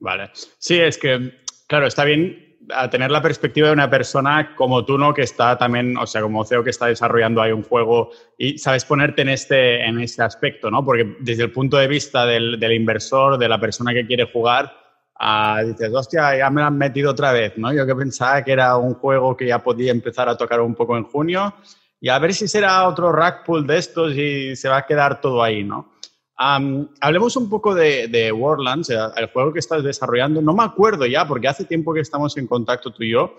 Vale. 0.00 0.30
Sí, 0.32 0.80
es 0.80 0.96
que, 0.96 1.32
claro, 1.66 1.86
está 1.86 2.04
bien 2.04 2.47
a 2.70 2.90
tener 2.90 3.10
la 3.10 3.22
perspectiva 3.22 3.68
de 3.68 3.72
una 3.72 3.88
persona 3.88 4.54
como 4.54 4.84
tú, 4.84 4.98
¿no? 4.98 5.14
Que 5.14 5.22
está 5.22 5.56
también, 5.56 5.96
o 5.96 6.06
sea, 6.06 6.22
como 6.22 6.44
CEO 6.44 6.64
que 6.64 6.70
está 6.70 6.86
desarrollando 6.86 7.40
ahí 7.40 7.52
un 7.52 7.62
juego 7.62 8.10
y 8.36 8.58
sabes 8.58 8.84
ponerte 8.84 9.22
en 9.22 9.30
este, 9.30 9.84
en 9.84 10.00
este 10.00 10.22
aspecto, 10.22 10.70
¿no? 10.70 10.84
Porque 10.84 11.16
desde 11.20 11.44
el 11.44 11.52
punto 11.52 11.76
de 11.76 11.86
vista 11.86 12.26
del, 12.26 12.58
del 12.58 12.72
inversor, 12.72 13.38
de 13.38 13.48
la 13.48 13.60
persona 13.60 13.94
que 13.94 14.06
quiere 14.06 14.24
jugar, 14.30 14.72
uh, 15.20 15.66
dices, 15.66 15.90
hostia, 15.92 16.36
ya 16.36 16.50
me 16.50 16.60
lo 16.60 16.66
han 16.66 16.76
metido 16.76 17.12
otra 17.12 17.32
vez, 17.32 17.56
¿no? 17.56 17.72
Yo 17.72 17.86
que 17.86 17.94
pensaba 17.94 18.42
que 18.42 18.52
era 18.52 18.76
un 18.76 18.94
juego 18.94 19.36
que 19.36 19.46
ya 19.46 19.62
podía 19.62 19.90
empezar 19.90 20.28
a 20.28 20.36
tocar 20.36 20.60
un 20.60 20.74
poco 20.74 20.96
en 20.96 21.04
junio 21.04 21.54
y 22.00 22.08
a 22.08 22.18
ver 22.18 22.34
si 22.34 22.46
será 22.46 22.86
otro 22.86 23.12
rack 23.12 23.44
pool 23.44 23.66
de 23.66 23.78
estos 23.78 24.14
y 24.14 24.54
se 24.56 24.68
va 24.68 24.78
a 24.78 24.86
quedar 24.86 25.20
todo 25.20 25.42
ahí, 25.42 25.64
¿no? 25.64 25.92
Hablemos 26.38 27.36
un 27.36 27.50
poco 27.50 27.74
de, 27.74 28.08
de 28.08 28.32
Warlands, 28.32 28.90
el 28.90 29.26
juego 29.26 29.52
que 29.52 29.58
estás 29.58 29.82
desarrollando. 29.82 30.40
No 30.40 30.54
me 30.54 30.64
acuerdo 30.64 31.04
ya, 31.06 31.26
porque 31.26 31.48
hace 31.48 31.64
tiempo 31.64 31.92
que 31.92 32.00
estamos 32.00 32.36
en 32.36 32.46
contacto 32.46 32.92
tú 32.92 33.02
y 33.02 33.10
yo, 33.10 33.34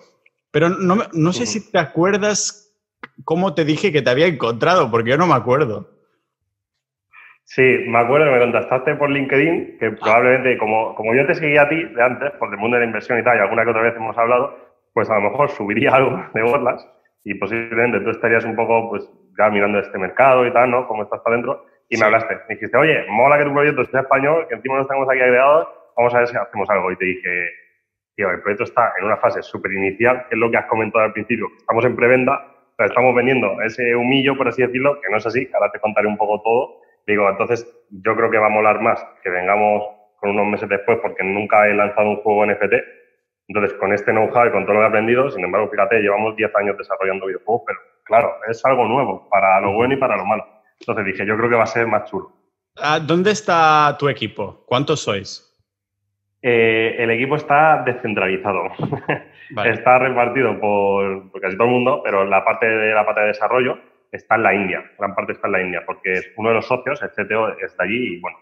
pero 0.52 0.70
no, 0.70 0.98
no 1.14 1.34
sé 1.34 1.46
si 1.46 1.72
te 1.72 1.80
acuerdas 1.80 2.76
cómo 3.24 3.54
te 3.54 3.66
dije 3.66 3.92
que 3.92 4.02
te 4.02 4.10
había 4.10 4.28
encontrado, 4.28 4.92
porque 4.92 5.12
yo 5.12 5.18
no 5.18 5.28
me 5.28 5.36
acuerdo. 5.36 5.90
Sí, 7.44 7.64
me 7.88 7.98
acuerdo 7.98 8.28
que 8.28 8.32
me 8.34 8.40
contactaste 8.40 8.96
por 8.96 9.10
LinkedIn, 9.10 9.80
que 9.80 9.88
ah. 9.88 9.96
probablemente, 10.00 10.58
como, 10.60 10.94
como 10.94 11.16
yo 11.16 11.26
te 11.26 11.34
seguía 11.34 11.64
a 11.64 11.70
ti 11.70 11.84
de 11.84 12.04
antes, 12.04 12.32
por 12.34 12.54
el 12.54 12.60
mundo 12.60 12.76
de 12.76 12.82
la 12.82 12.88
inversión 12.88 13.18
y 13.18 13.24
tal, 13.24 13.38
y 13.38 13.42
alguna 13.42 13.64
que 13.64 13.72
otra 13.72 13.82
vez 13.82 13.96
hemos 13.96 14.16
hablado, 14.18 14.56
pues 14.94 15.10
a 15.10 15.16
lo 15.16 15.32
mejor 15.32 15.50
subiría 15.50 15.92
algo 15.96 16.24
de 16.34 16.44
Warlands 16.44 16.88
y 17.24 17.34
posiblemente 17.36 18.02
tú 18.02 18.12
estarías 18.12 18.46
un 18.46 18.56
poco, 18.56 18.90
pues, 18.90 19.10
ya 19.38 19.50
mirando 19.50 19.80
este 19.80 19.98
mercado 19.98 20.46
y 20.46 20.54
tal, 20.54 20.70
¿no? 20.70 20.88
Cómo 20.88 21.04
estás 21.04 21.22
para 21.22 21.36
adentro. 21.36 21.66
Y 21.90 21.98
me 21.98 22.06
hablaste. 22.06 22.36
Me 22.48 22.56
dijiste, 22.56 22.78
oye, 22.78 23.06
mola 23.10 23.38
que 23.38 23.46
tu 23.46 23.54
proyecto 23.54 23.84
sea 23.86 24.02
español, 24.02 24.48
que 24.48 24.56
encima 24.56 24.76
no 24.76 24.82
estamos 24.84 25.10
aquí 25.10 25.20
agregados, 25.20 25.68
vamos 25.98 26.14
a 26.14 26.20
ver 26.20 26.28
si 26.28 26.38
hacemos 26.38 26.70
algo. 26.70 26.92
Y 26.92 26.96
te 26.98 27.06
dije, 27.06 27.50
tío, 28.16 28.30
el 28.30 28.42
proyecto 28.42 28.64
está 28.64 28.94
en 29.00 29.06
una 29.06 29.18
fase 29.18 29.42
súper 29.42 29.72
inicial, 29.74 30.26
que 30.30 30.36
es 30.36 30.40
lo 30.40 30.52
que 30.52 30.58
has 30.58 30.66
comentado 30.66 31.06
al 31.06 31.14
principio. 31.14 31.48
Estamos 31.58 31.84
en 31.86 31.96
preventa, 31.96 32.46
o 32.78 32.84
estamos 32.84 33.16
vendiendo 33.16 33.60
ese 33.64 33.96
humillo, 33.96 34.38
por 34.38 34.48
así 34.48 34.62
decirlo, 34.62 35.02
que 35.02 35.10
no 35.10 35.18
es 35.18 35.26
así, 35.26 35.50
ahora 35.54 35.72
te 35.72 35.80
contaré 35.80 36.08
un 36.08 36.18
poco 36.18 36.42
todo. 36.42 36.82
Digo, 37.08 37.28
entonces 37.28 37.68
yo 37.90 38.16
creo 38.16 38.30
que 38.30 38.38
va 38.38 38.48
a 38.48 38.50
molar 38.50 38.82
más 38.82 39.04
que 39.24 39.32
vengamos 39.32 39.84
con 40.18 40.30
unos 40.30 40.46
meses 40.46 40.70
después, 40.70 41.00
porque 41.02 41.24
nunca 41.24 41.68
he 41.68 41.74
lanzado 41.74 42.10
un 42.10 42.18
juego 42.18 42.46
NFT. 42.46 42.74
Entonces, 43.48 43.74
con 43.80 43.92
este 43.94 44.12
know-how 44.12 44.46
y 44.46 44.52
con 44.52 44.64
todo 44.66 44.76
lo 44.76 44.82
que 44.82 44.86
he 44.86 44.90
aprendido, 44.90 45.32
sin 45.32 45.44
embargo, 45.44 45.70
fíjate, 45.70 46.02
llevamos 46.02 46.36
10 46.36 46.56
años 46.56 46.78
desarrollando 46.78 47.26
videojuegos, 47.26 47.64
pero 47.66 47.80
claro, 48.04 48.36
es 48.48 48.64
algo 48.64 48.86
nuevo, 48.86 49.28
para 49.28 49.60
lo 49.60 49.74
bueno 49.74 49.96
y 49.96 49.98
para 49.98 50.18
lo 50.18 50.26
malo. 50.26 50.46
Entonces 50.80 51.06
dije, 51.06 51.26
yo 51.26 51.38
creo 51.38 51.50
que 51.50 51.56
va 51.56 51.64
a 51.64 51.68
ser 51.68 51.88
más 51.88 52.10
chulo. 52.10 52.32
Ah, 52.78 53.00
¿Dónde 53.00 53.32
está 53.32 53.96
tu 54.00 54.08
equipo? 54.08 54.64
¿Cuántos 54.66 55.02
sois? 55.02 55.46
Eh, 56.42 56.96
el 56.98 57.12
equipo 57.12 57.36
está 57.36 57.84
descentralizado. 57.86 58.64
está 59.66 60.00
repartido 60.00 60.60
por, 60.60 61.32
casi 61.42 61.58
todo 61.58 61.68
el 61.68 61.74
mundo, 61.74 62.02
pero 62.04 62.24
la 62.26 62.46
parte 62.46 62.66
de 62.66 62.94
la 62.94 63.06
parte 63.06 63.22
de 63.22 63.28
desarrollo 63.28 63.78
está 64.12 64.36
en 64.36 64.44
la 64.44 64.56
India. 64.56 64.84
Gran 64.98 65.16
parte 65.16 65.34
está 65.34 65.48
en 65.48 65.52
la 65.52 65.62
India, 65.62 65.84
porque 65.86 66.22
uno 66.38 66.50
de 66.50 66.56
los 66.56 66.68
socios, 66.68 67.02
el 67.02 67.10
CTO, 67.10 67.58
está 67.60 67.84
allí 67.84 68.16
y 68.16 68.20
bueno, 68.22 68.38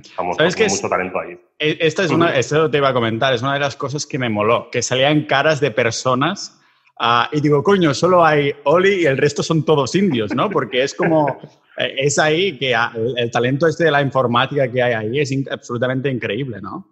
estamos 0.00 0.36
con 0.36 0.46
mucho 0.46 0.88
talento 0.88 1.20
ahí. 1.20 1.38
E, 1.58 1.76
esta 1.80 2.04
es 2.04 2.10
una, 2.10 2.36
esto 2.36 2.70
te 2.70 2.78
iba 2.78 2.88
a 2.88 2.94
comentar, 2.94 3.34
es 3.34 3.42
una 3.42 3.54
de 3.54 3.60
las 3.60 3.76
cosas 3.76 4.06
que 4.06 4.18
me 4.18 4.30
moló, 4.30 4.70
que 4.70 4.82
salían 4.82 5.24
caras 5.24 5.60
de 5.60 5.70
personas 5.70 6.62
ah, 6.98 7.28
y 7.32 7.40
digo, 7.40 7.62
coño, 7.62 7.94
solo 7.94 8.24
hay 8.24 8.52
Oli 8.64 9.02
y 9.02 9.06
el 9.06 9.16
resto 9.16 9.42
son 9.42 9.64
todos 9.64 9.94
indios, 9.94 10.34
¿no? 10.34 10.50
Porque 10.50 10.82
es 10.82 10.94
como, 10.94 11.38
eh, 11.78 11.94
es 11.98 12.18
ahí 12.18 12.58
que 12.58 12.74
el, 13.16 13.30
talento 13.30 13.66
este 13.66 13.84
de 13.84 13.90
la 13.90 14.02
informática 14.02 14.70
que 14.70 14.82
hay 14.82 14.92
ahí 14.94 15.20
es 15.20 15.32
absolutamente 15.50 16.10
increíble, 16.10 16.60
¿no? 16.60 16.86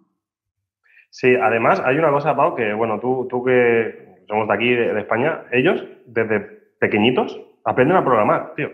Sí, 1.09 1.33
además 1.35 1.81
hay 1.85 1.97
una 1.97 2.11
cosa, 2.11 2.35
Pau, 2.35 2.55
que 2.55 2.73
bueno, 2.73 2.99
tú, 2.99 3.25
tú 3.29 3.43
que 3.43 4.05
somos 4.27 4.47
de 4.47 4.53
aquí, 4.53 4.69
de, 4.73 4.99
España, 4.99 5.43
ellos 5.51 5.83
desde 6.05 6.41
pequeñitos 6.79 7.39
aprenden 7.63 7.97
a 7.97 8.03
programar, 8.03 8.53
tío. 8.55 8.69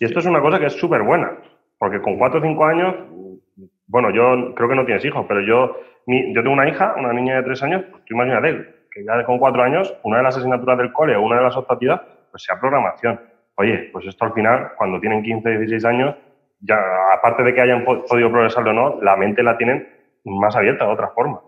Y 0.00 0.04
esto 0.04 0.18
es 0.18 0.26
una 0.26 0.40
cosa 0.40 0.58
que 0.58 0.66
es 0.66 0.72
súper 0.72 1.02
buena, 1.02 1.32
porque 1.78 2.00
con 2.00 2.16
cuatro 2.16 2.40
o 2.40 2.42
cinco 2.42 2.64
años, 2.64 2.94
bueno, 3.86 4.10
yo 4.10 4.54
creo 4.54 4.68
que 4.68 4.74
no 4.74 4.86
tienes 4.86 5.04
hijos, 5.04 5.26
pero 5.28 5.42
yo, 5.42 5.76
yo 6.06 6.42
tengo 6.42 6.52
una 6.52 6.68
hija, 6.68 6.94
una 6.98 7.12
niña 7.12 7.36
de 7.36 7.42
tres 7.42 7.62
años, 7.62 7.84
pues 7.90 8.02
tú 8.06 8.14
imagínate, 8.14 8.73
que 8.94 9.04
ya 9.04 9.24
con 9.24 9.38
cuatro 9.38 9.62
años, 9.62 9.94
una 10.04 10.18
de 10.18 10.22
las 10.22 10.36
asignaturas 10.36 10.78
del 10.78 10.92
cole 10.92 11.16
o 11.16 11.22
una 11.22 11.38
de 11.38 11.42
las 11.42 11.56
optativas, 11.56 12.00
pues 12.30 12.44
sea 12.44 12.60
programación. 12.60 13.20
Oye, 13.56 13.90
pues 13.92 14.06
esto 14.06 14.24
al 14.24 14.32
final, 14.32 14.72
cuando 14.78 15.00
tienen 15.00 15.22
15, 15.22 15.48
16 15.48 15.84
años, 15.84 16.14
ya 16.60 16.78
aparte 17.12 17.42
de 17.42 17.54
que 17.54 17.60
hayan 17.60 17.84
podido 17.84 18.30
progresarlo 18.30 18.70
o 18.70 18.74
no, 18.74 19.02
la 19.02 19.16
mente 19.16 19.42
la 19.42 19.58
tienen 19.58 19.88
más 20.24 20.54
abierta 20.56 20.86
de 20.86 20.92
otra 20.92 21.08
forma. 21.08 21.40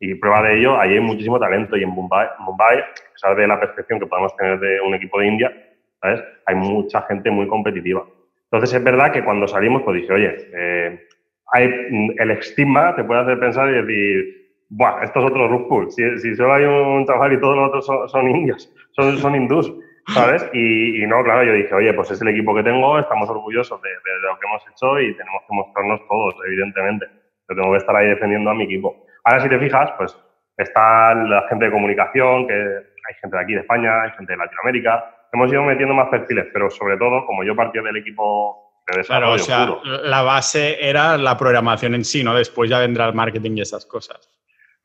Y 0.00 0.14
prueba 0.14 0.42
de 0.42 0.58
ello, 0.58 0.78
ahí 0.78 0.94
hay 0.94 1.00
muchísimo 1.00 1.38
talento 1.38 1.76
y 1.76 1.82
en 1.82 1.90
Mumbai, 1.90 2.28
Mumbai, 2.40 2.80
a 2.80 3.12
pesar 3.12 3.36
de 3.36 3.46
la 3.46 3.60
percepción 3.60 3.98
que 3.98 4.06
podemos 4.06 4.34
tener 4.36 4.58
de 4.58 4.80
un 4.80 4.94
equipo 4.94 5.20
de 5.20 5.26
India, 5.26 5.52
¿sabes? 6.00 6.22
Hay 6.46 6.54
mucha 6.54 7.02
gente 7.02 7.30
muy 7.30 7.46
competitiva. 7.46 8.04
Entonces 8.50 8.74
es 8.76 8.84
verdad 8.84 9.12
que 9.12 9.24
cuando 9.24 9.46
salimos, 9.48 9.82
pues 9.82 10.02
dije, 10.02 10.12
oye, 10.12 10.36
eh, 10.54 11.06
hay, 11.52 12.14
el 12.18 12.30
estigma 12.32 12.94
te 12.94 13.04
puede 13.04 13.20
hacer 13.20 13.38
pensar 13.38 13.68
y 13.70 13.82
decir, 13.82 14.45
Buah, 14.68 15.04
esto 15.04 15.20
es 15.20 15.26
otro 15.26 15.48
rug 15.48 15.90
Si, 15.90 16.18
si, 16.18 16.34
solo 16.34 16.54
hay 16.54 16.64
un 16.64 17.06
chaval 17.06 17.32
y 17.32 17.40
todos 17.40 17.56
los 17.56 17.68
otros 17.68 18.10
son, 18.10 18.28
indios, 18.28 18.72
son, 18.92 19.16
son 19.18 19.36
hindús, 19.36 19.72
¿sabes? 20.08 20.48
Y, 20.52 21.02
y, 21.02 21.06
no, 21.06 21.22
claro, 21.22 21.44
yo 21.44 21.52
dije, 21.52 21.72
oye, 21.72 21.94
pues 21.94 22.10
es 22.10 22.20
el 22.20 22.28
equipo 22.28 22.54
que 22.54 22.64
tengo, 22.64 22.98
estamos 22.98 23.28
orgullosos 23.30 23.80
de, 23.82 23.88
de, 23.88 24.20
lo 24.22 24.38
que 24.38 24.46
hemos 24.46 24.62
hecho 24.68 25.00
y 25.00 25.16
tenemos 25.16 25.42
que 25.48 25.54
mostrarnos 25.54 26.00
todos, 26.08 26.34
evidentemente. 26.46 27.06
Yo 27.48 27.54
tengo 27.54 27.70
que 27.72 27.78
estar 27.78 27.94
ahí 27.94 28.08
defendiendo 28.08 28.50
a 28.50 28.54
mi 28.54 28.64
equipo. 28.64 29.06
Ahora, 29.24 29.40
si 29.40 29.48
te 29.48 29.58
fijas, 29.58 29.92
pues 29.96 30.16
está 30.56 31.14
la 31.14 31.46
gente 31.48 31.66
de 31.66 31.70
comunicación, 31.70 32.46
que 32.48 32.54
hay 32.54 33.14
gente 33.20 33.36
de 33.36 33.42
aquí 33.42 33.54
de 33.54 33.60
España, 33.60 34.02
hay 34.02 34.10
gente 34.12 34.32
de 34.32 34.38
Latinoamérica. 34.38 35.28
Hemos 35.32 35.52
ido 35.52 35.62
metiendo 35.62 35.94
más 35.94 36.08
perfiles, 36.08 36.46
pero 36.52 36.70
sobre 36.70 36.96
todo, 36.96 37.24
como 37.26 37.44
yo 37.44 37.54
partía 37.54 37.82
del 37.82 37.96
equipo. 37.96 38.62
Claro, 39.06 39.32
o 39.32 39.38
sea, 39.38 39.68
la 39.84 40.22
base 40.22 40.76
era 40.80 41.16
la 41.18 41.36
programación 41.36 41.94
en 41.96 42.04
sí, 42.04 42.22
¿no? 42.22 42.34
Después 42.34 42.70
ya 42.70 42.78
vendrá 42.78 43.06
el 43.06 43.14
marketing 43.14 43.56
y 43.56 43.60
esas 43.62 43.84
cosas. 43.84 44.30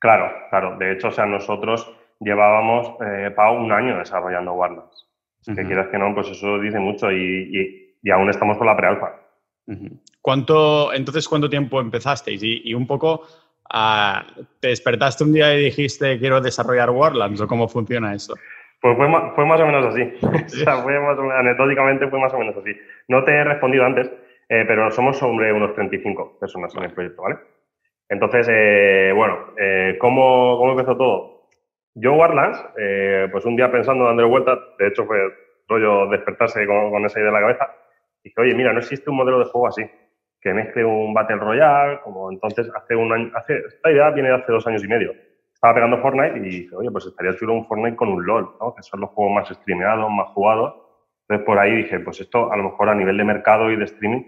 Claro, 0.01 0.33
claro. 0.49 0.77
De 0.77 0.91
hecho, 0.91 1.09
o 1.09 1.11
sea, 1.11 1.27
nosotros 1.27 1.95
llevábamos, 2.19 2.95
eh, 3.05 3.33
un 3.57 3.71
año 3.71 3.99
desarrollando 3.99 4.53
Warlands. 4.53 5.07
Que 5.45 5.65
quieras 5.65 5.87
que 5.87 5.97
no, 5.97 6.13
pues 6.13 6.27
eso 6.29 6.59
dice 6.59 6.77
mucho 6.77 7.11
y, 7.11 7.95
y, 8.03 8.11
aún 8.11 8.29
estamos 8.29 8.57
con 8.57 8.67
la 8.67 8.77
prealfa. 8.77 9.15
¿Cuánto, 10.21 10.93
entonces, 10.93 11.27
¿cuánto 11.27 11.49
tiempo 11.49 11.79
empezasteis? 11.79 12.43
Y, 12.43 12.61
y 12.69 12.73
un 12.75 12.85
poco, 12.85 13.23
¿te 14.59 14.67
despertaste 14.67 15.23
un 15.23 15.33
día 15.33 15.55
y 15.55 15.65
dijiste 15.65 16.19
quiero 16.19 16.41
desarrollar 16.41 16.91
Warlands 16.91 17.41
o 17.41 17.47
cómo 17.47 17.67
funciona 17.67 18.13
eso? 18.13 18.35
Pues 18.81 18.97
fue, 18.97 19.07
fue 19.35 19.45
más 19.45 19.61
o 19.61 19.65
menos 19.65 19.85
así. 19.87 20.01
o 20.21 20.49
sea, 20.49 20.77
fue 20.77 20.99
más 20.99 21.17
o 21.17 21.21
menos, 21.23 21.37
anecdóticamente 21.39 22.07
fue 22.07 22.19
más 22.19 22.33
o 22.33 22.39
menos 22.39 22.55
así. 22.57 22.71
No 23.07 23.23
te 23.23 23.31
he 23.31 23.43
respondido 23.43 23.83
antes, 23.83 24.11
eh, 24.49 24.63
pero 24.67 24.91
somos 24.91 25.17
sobre 25.17 25.53
unos 25.53 25.73
35 25.73 26.37
personas 26.39 26.75
en 26.75 26.83
el 26.83 26.93
proyecto, 26.93 27.23
¿vale? 27.23 27.37
Entonces, 28.11 28.45
eh, 28.51 29.13
bueno, 29.15 29.53
eh, 29.57 29.97
¿cómo, 29.97 30.57
¿cómo, 30.57 30.71
empezó 30.73 30.97
todo? 30.97 31.47
Yo 31.95 32.13
Warlands, 32.13 32.63
pues 33.31 33.45
un 33.45 33.55
día 33.55 33.71
pensando, 33.71 34.05
dándole 34.05 34.27
vueltas, 34.27 34.59
de 34.77 34.87
hecho 34.87 35.05
fue 35.05 35.17
rollo 35.67 36.07
despertarse 36.07 36.65
con, 36.67 36.91
con 36.91 37.05
esa 37.05 37.19
idea 37.19 37.29
en 37.29 37.33
la 37.33 37.41
cabeza, 37.41 37.75
dije, 38.23 38.39
oye, 38.39 38.53
mira, 38.53 38.71
no 38.71 38.79
existe 38.79 39.09
un 39.09 39.17
modelo 39.17 39.39
de 39.39 39.45
juego 39.45 39.67
así 39.67 39.83
que 40.41 40.53
mezcle 40.53 40.83
un 40.83 41.13
Battle 41.13 41.37
Royale, 41.37 41.99
como 42.03 42.31
entonces 42.31 42.69
hace 42.75 42.95
un 42.95 43.13
año, 43.13 43.31
hace, 43.35 43.59
esta 43.59 43.91
idea 43.91 44.09
viene 44.09 44.29
de 44.29 44.35
hace 44.35 44.51
dos 44.51 44.65
años 44.67 44.83
y 44.83 44.87
medio. 44.87 45.13
Estaba 45.53 45.75
pegando 45.75 45.99
Fortnite 45.99 46.37
y 46.39 46.41
dije, 46.41 46.75
oye, 46.75 46.89
pues 46.89 47.05
estaría 47.05 47.35
chulo 47.35 47.53
un 47.53 47.67
Fortnite 47.67 47.95
con 47.95 48.09
un 48.09 48.25
LOL, 48.25 48.55
¿no? 48.59 48.73
que 48.73 48.81
son 48.81 49.01
los 49.01 49.11
juegos 49.11 49.35
más 49.35 49.49
streameados, 49.49 50.09
más 50.09 50.29
jugados. 50.29 50.73
Entonces 51.21 51.45
por 51.45 51.59
ahí 51.59 51.75
dije, 51.75 51.99
pues 51.99 52.19
esto 52.19 52.51
a 52.51 52.57
lo 52.57 52.63
mejor 52.63 52.89
a 52.89 52.95
nivel 52.95 53.15
de 53.15 53.23
mercado 53.23 53.69
y 53.71 53.75
de 53.75 53.85
streaming 53.85 54.23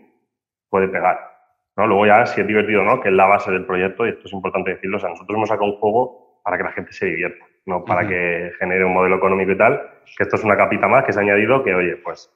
puede 0.70 0.88
pegar. 0.88 1.33
¿No? 1.76 1.88
Luego 1.88 2.06
ya 2.06 2.26
si 2.26 2.42
es 2.42 2.48
divertido 2.48 2.84
no, 2.84 3.02
que 3.02 3.10
es 3.10 3.16
la 3.16 3.26
base 3.26 3.52
del 3.52 3.66
proyecto 3.66 4.06
y 4.06 4.10
esto 4.10 4.26
es 4.26 4.34
importante 4.34 4.72
decirlo, 4.72 4.98
o 4.98 5.00
sea, 5.00 5.10
nosotros 5.10 5.36
hemos 5.36 5.50
sacado 5.50 5.72
un 5.72 5.78
juego 5.78 6.42
para 6.44 6.58
que 6.58 6.64
la 6.64 6.72
gente 6.72 6.92
se 6.92 7.06
divierta, 7.06 7.46
no 7.66 7.86
para 7.86 8.08
que 8.08 8.52
genere 8.60 8.86
un 8.86 8.94
modelo 8.94 9.16
económico 9.16 9.52
y 9.52 9.58
tal, 9.58 9.82
que 10.18 10.24
esto 10.24 10.36
es 10.36 10.44
una 10.44 10.58
capita 10.58 10.88
más 10.88 11.06
que 11.06 11.14
se 11.14 11.20
ha 11.20 11.24
añadido 11.24 11.64
que, 11.64 11.74
oye, 11.74 11.98
pues 11.98 12.30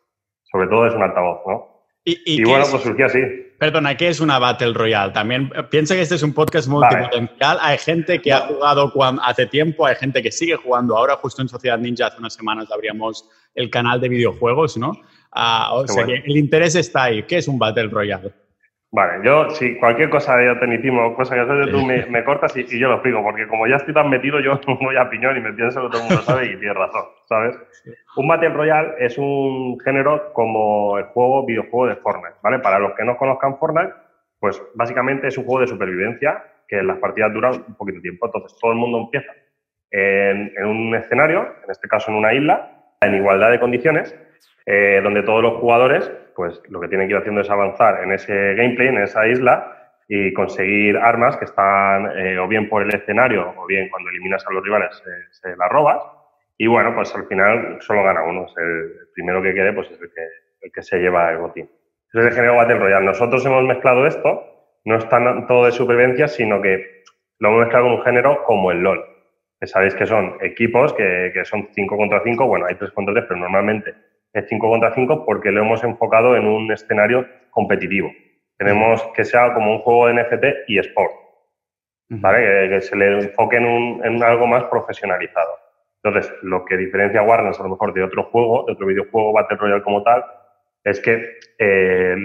sobre 0.44 0.67
todo 0.67 0.88
es 0.88 0.94
un 0.94 1.03
altavoz, 1.03 1.41
¿no? 1.46 1.77
Y, 2.10 2.41
bueno, 2.46 2.65
pues 2.72 2.84
surgió 2.84 3.06
así. 3.08 3.20
Perdona, 3.60 3.98
¿qué 3.98 4.08
es 4.08 4.22
una 4.22 4.39
Battle 4.39 4.72
Royale? 4.72 5.12
También 5.12 5.51
eh, 5.53 5.63
piensa 5.63 5.94
que 5.94 6.01
este 6.03 6.15
es 6.15 6.24
un 6.24 6.34
podcast 6.34 6.70
multipotencial. 6.70 7.58
Hay 7.60 7.77
gente 7.79 8.22
que 8.22 8.32
ha 8.32 8.48
jugado 8.48 8.94
hace 9.22 9.46
tiempo, 9.48 9.86
hay 9.86 9.96
gente 9.96 10.24
que 10.24 10.32
sigue 10.32 10.56
jugando. 10.56 10.96
Ahora, 10.96 11.17
justo 11.17 11.41
en 11.41 11.50
Sociedad 11.50 11.77
Ninja, 11.77 12.08
hace 12.08 12.20
unas 12.20 12.34
semanas 12.34 12.72
abríamos 12.72 13.29
el 13.56 13.70
canal 13.70 14.00
de 14.00 14.08
videojuegos, 14.08 14.77
¿no? 14.77 14.94
Ah, 15.34 15.72
o 15.74 15.86
sea 15.86 16.06
que 16.06 16.24
el 16.25 16.38
interés 16.38 16.75
está 16.75 17.06
ahí. 17.06 17.24
¿Qué 17.24 17.39
es 17.39 17.48
un 17.50 17.60
Battle 17.60 17.89
Royale? 17.89 18.32
Vale, 18.98 19.24
yo, 19.24 19.51
si 19.51 19.75
cualquier 19.77 20.10
cosa 20.10 20.38
de 20.38 20.56
tecnicismo, 20.56 21.13
cosa 21.13 21.36
que 21.36 21.42
haces 21.42 21.70
tú, 21.70 21.86
me, 21.86 22.24
cortas 22.24 22.58
y, 22.58 22.66
yo 22.80 22.88
lo 22.88 22.96
explico, 22.96 23.22
porque 23.22 23.48
como 23.48 23.68
ya 23.68 23.75
estoy 23.75 23.94
tan 23.94 24.10
metido, 24.10 24.39
yo 24.39 24.60
voy 24.82 24.96
a 24.98 25.08
piñón 25.08 25.38
y 25.38 25.39
me 25.39 25.54
pienso 25.54 25.84
que 25.84 25.89
todo 25.89 26.01
el 26.01 26.08
mundo 26.08 26.24
sabe 26.24 26.46
y 26.48 26.58
tiene 26.58 26.74
razón, 26.74 27.06
¿sabes? 27.30 27.56
Un 28.16 28.27
Battle 28.27 28.50
Royale 28.50 28.96
es 28.98 29.20
un 29.20 29.80
género 29.82 30.34
como 30.34 30.98
el 30.98 31.04
juego, 31.04 31.46
videojuego 31.46 31.86
de 31.86 31.96
Fortnite, 31.98 32.38
¿vale? 32.42 32.58
Para 32.58 32.80
los 32.80 32.94
que 32.94 33.06
no 33.06 33.18
conozcan 33.18 33.60
Fortnite, 33.60 33.94
pues 34.39 34.60
básicamente 34.74 35.27
es 35.27 35.38
un 35.38 35.46
juego 35.46 35.62
de 35.62 35.68
supervivencia 35.68 36.44
que 36.68 36.82
las 36.82 36.98
partidas 36.98 37.32
duran 37.32 37.54
un 37.68 37.75
poquito 37.75 37.98
de 37.98 38.01
tiempo, 38.01 38.25
entonces 38.25 38.58
todo 38.60 38.72
el 38.72 38.80
mundo 38.80 38.98
empieza 38.98 39.32
en, 39.92 40.51
en 40.58 40.66
un 40.66 40.96
escenario, 40.96 41.42
en 41.63 41.70
este 41.70 41.88
caso 41.88 42.10
en 42.10 42.18
una 42.18 42.34
isla, 42.34 42.96
en 43.01 43.13
igualdad 43.13 43.51
de 43.51 43.60
condiciones, 43.60 44.16
eh, 44.70 45.00
donde 45.02 45.24
todos 45.24 45.42
los 45.42 45.54
jugadores, 45.54 46.12
pues 46.36 46.62
lo 46.68 46.82
que 46.82 46.90
tienen 46.90 47.08
que 47.08 47.14
ir 47.14 47.20
haciendo 47.20 47.40
es 47.40 47.50
avanzar 47.50 48.04
en 48.04 48.12
ese 48.12 48.54
gameplay, 48.54 48.90
en 48.90 48.98
esa 48.98 49.26
isla, 49.26 49.94
y 50.10 50.34
conseguir 50.34 50.98
armas 50.98 51.38
que 51.38 51.46
están 51.46 52.12
eh, 52.18 52.38
o 52.38 52.50
bien 52.50 52.68
por 52.68 52.82
el 52.82 52.94
escenario 52.94 53.54
o 53.58 53.66
bien 53.66 53.88
cuando 53.88 54.10
eliminas 54.10 54.46
a 54.46 54.52
los 54.52 54.62
rivales 54.62 55.02
se, 55.32 55.56
las 55.56 55.70
robas. 55.70 56.04
Y 56.58 56.68
bueno, 56.68 56.94
pues 56.94 57.16
al 57.16 57.28
final 57.28 57.78
solo 57.80 58.04
gana 58.04 58.24
uno. 58.24 58.46
el, 58.58 58.92
primero 59.14 59.42
que 59.42 59.54
quede, 59.54 59.72
pues 59.72 59.90
es 59.90 60.02
el 60.02 60.10
que, 60.10 60.22
el 60.62 60.72
que 60.74 60.84
se 60.84 61.00
lleva 61.00 61.32
el 61.32 61.38
botín. 61.38 61.70
Es 62.14 62.26
el 62.26 62.32
género 62.34 62.58
Battle 62.58 62.80
Royale. 62.80 63.06
Nosotros 63.06 63.46
hemos 63.46 63.64
mezclado 63.64 64.06
esto, 64.06 64.44
no 64.84 64.98
es 64.98 65.08
todo 65.08 65.66
de 65.66 65.72
supervivencia, 65.72 66.28
sino 66.28 66.62
que 66.62 67.04
lo 67.40 67.50
hemos 67.50 67.62
mezclado 67.62 67.86
con 67.86 67.94
un 67.94 68.04
género 68.04 68.44
como 68.44 68.72
el 68.72 68.80
LOL. 68.80 69.02
Que 69.62 69.68
sabéis 69.68 69.96
que 69.96 70.06
son 70.06 70.38
equipos 70.42 70.94
que, 70.94 71.32
que 71.34 71.46
son 71.46 71.70
5 71.72 71.96
contra 71.96 72.22
5, 72.22 72.48
bueno, 72.48 72.66
hay 72.66 72.76
3 72.76 72.92
contra 72.92 73.14
3, 73.14 73.26
pero 73.30 73.40
normalmente 73.40 73.94
es 74.34 74.46
5 74.48 74.70
contra 74.70 74.94
5 74.94 75.26
porque 75.26 75.52
lo 75.52 75.62
hemos 75.62 75.84
enfocado 75.84 76.36
en 76.36 76.46
un 76.46 76.72
escenario 76.72 77.28
competitivo. 77.50 78.12
Queremos 78.58 79.04
que 79.16 79.24
sea 79.24 79.54
como 79.54 79.72
un 79.72 79.80
juego 79.80 80.08
de 80.08 80.16
NFT 80.16 80.70
y 80.70 80.80
sport, 80.80 81.12
¿vale? 82.10 82.70
que, 82.70 82.82
se 82.82 82.96
le 82.96 83.20
enfoque 83.20 83.58
en, 83.58 84.24
algo 84.24 84.48
más 84.48 84.64
profesionalizado. 84.66 85.52
Entonces, 86.04 86.34
lo 86.42 86.66
que 86.66 86.78
diferencia 86.78 87.20
a 87.20 87.24
Warner 87.24 87.54
a 87.58 87.64
lo 87.64 87.70
mejor 87.70 87.94
de 87.94 88.04
otro 88.04 88.24
juego, 88.24 88.64
de 88.66 88.74
otro 88.74 88.88
videojuego 88.88 89.34
Battle 89.34 89.58
Royale 89.58 89.84
como 89.84 90.04
tal, 90.04 90.24
es 90.84 91.00
que 91.02 91.38
eh, 91.60 92.16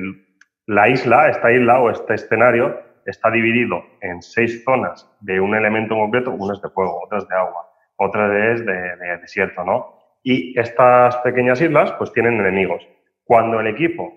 la 0.66 0.88
isla, 0.88 1.28
esta 1.28 1.52
isla 1.52 1.80
o 1.80 1.90
este 1.90 2.14
escenario, 2.14 2.80
está 3.04 3.30
dividido 3.30 3.82
en 4.00 4.22
seis 4.22 4.62
zonas 4.64 5.10
de 5.20 5.40
un 5.40 5.54
elemento 5.54 5.94
en 5.94 6.00
concreto, 6.00 6.30
una 6.30 6.54
es 6.54 6.62
de 6.62 6.70
fuego, 6.70 7.02
otra 7.04 7.18
es 7.18 7.28
de 7.28 7.34
agua, 7.34 7.68
otra 7.96 8.52
es 8.52 8.64
de, 8.64 8.72
de 8.72 9.18
desierto, 9.18 9.64
¿no? 9.64 10.01
Y 10.22 10.58
estas 10.58 11.16
pequeñas 11.18 11.60
islas 11.60 11.92
pues 11.92 12.12
tienen 12.12 12.38
enemigos. 12.38 12.86
Cuando 13.24 13.60
el 13.60 13.66
equipo 13.66 14.16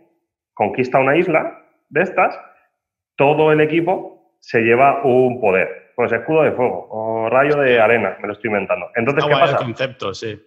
conquista 0.53 0.99
una 0.99 1.15
isla 1.15 1.61
de 1.89 2.01
estas, 2.01 2.39
todo 3.15 3.51
el 3.51 3.61
equipo 3.61 4.35
se 4.39 4.61
lleva 4.61 5.03
un 5.03 5.39
poder. 5.39 5.93
Pues 5.95 6.11
escudo 6.11 6.43
de 6.43 6.51
fuego 6.51 6.87
o 6.89 7.29
rayo 7.29 7.55
de 7.57 7.79
arena, 7.79 8.17
me 8.21 8.27
lo 8.27 8.33
estoy 8.33 8.49
inventando. 8.49 8.87
Entonces, 8.95 9.23
¿qué 9.25 9.31
pasa? 9.31 9.57
concepto, 9.57 10.13
sí. 10.13 10.39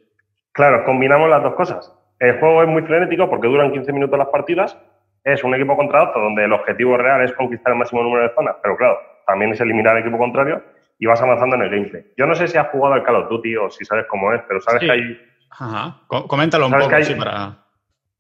Claro, 0.53 0.85
combinamos 0.85 1.31
las 1.31 1.43
dos 1.43 1.55
cosas. 1.55 1.93
El 2.19 2.39
juego 2.39 2.63
es 2.63 2.69
muy 2.69 2.83
frenético 2.83 3.29
porque 3.31 3.49
duran 3.49 3.73
15 3.73 3.93
minutos 3.93 4.19
las 4.19 4.29
partidas. 4.29 4.79
Es 5.25 5.43
un 5.45 5.55
equipo 5.55 5.77
contra 5.77 6.11
otro 6.11 6.23
donde 6.23 6.45
el 6.45 6.53
objetivo 6.53 6.97
real 6.97 7.23
es 7.23 7.33
conquistar 7.33 7.73
el 7.73 7.79
máximo 7.79 8.03
número 8.03 8.25
de 8.25 8.35
zonas. 8.35 8.57
Pero 8.63 8.77
claro, 8.77 8.99
también 9.27 9.53
es 9.53 9.61
eliminar 9.61 9.95
al 9.97 10.03
equipo 10.03 10.19
contrario 10.19 10.63
y 10.99 11.07
vas 11.07 11.23
avanzando 11.23 11.57
en 11.57 11.63
el 11.63 11.71
gameplay. 11.71 12.05
Yo 12.17 12.27
no 12.27 12.35
sé 12.35 12.49
si 12.49 12.59
has 12.59 12.69
jugado 12.69 12.95
al 12.95 13.05
Call 13.05 13.17
of 13.17 13.29
Duty 13.29 13.57
o 13.57 13.71
si 13.71 13.85
sabes 13.85 14.07
cómo 14.07 14.33
es, 14.33 14.43
pero 14.49 14.61
sabes 14.61 14.81
que 14.81 14.91
hay... 14.91 15.28
Ajá. 15.51 16.01
Coméntalo 16.07 16.67
un 16.67 16.73
poco, 16.73 16.89
para... 17.19 17.57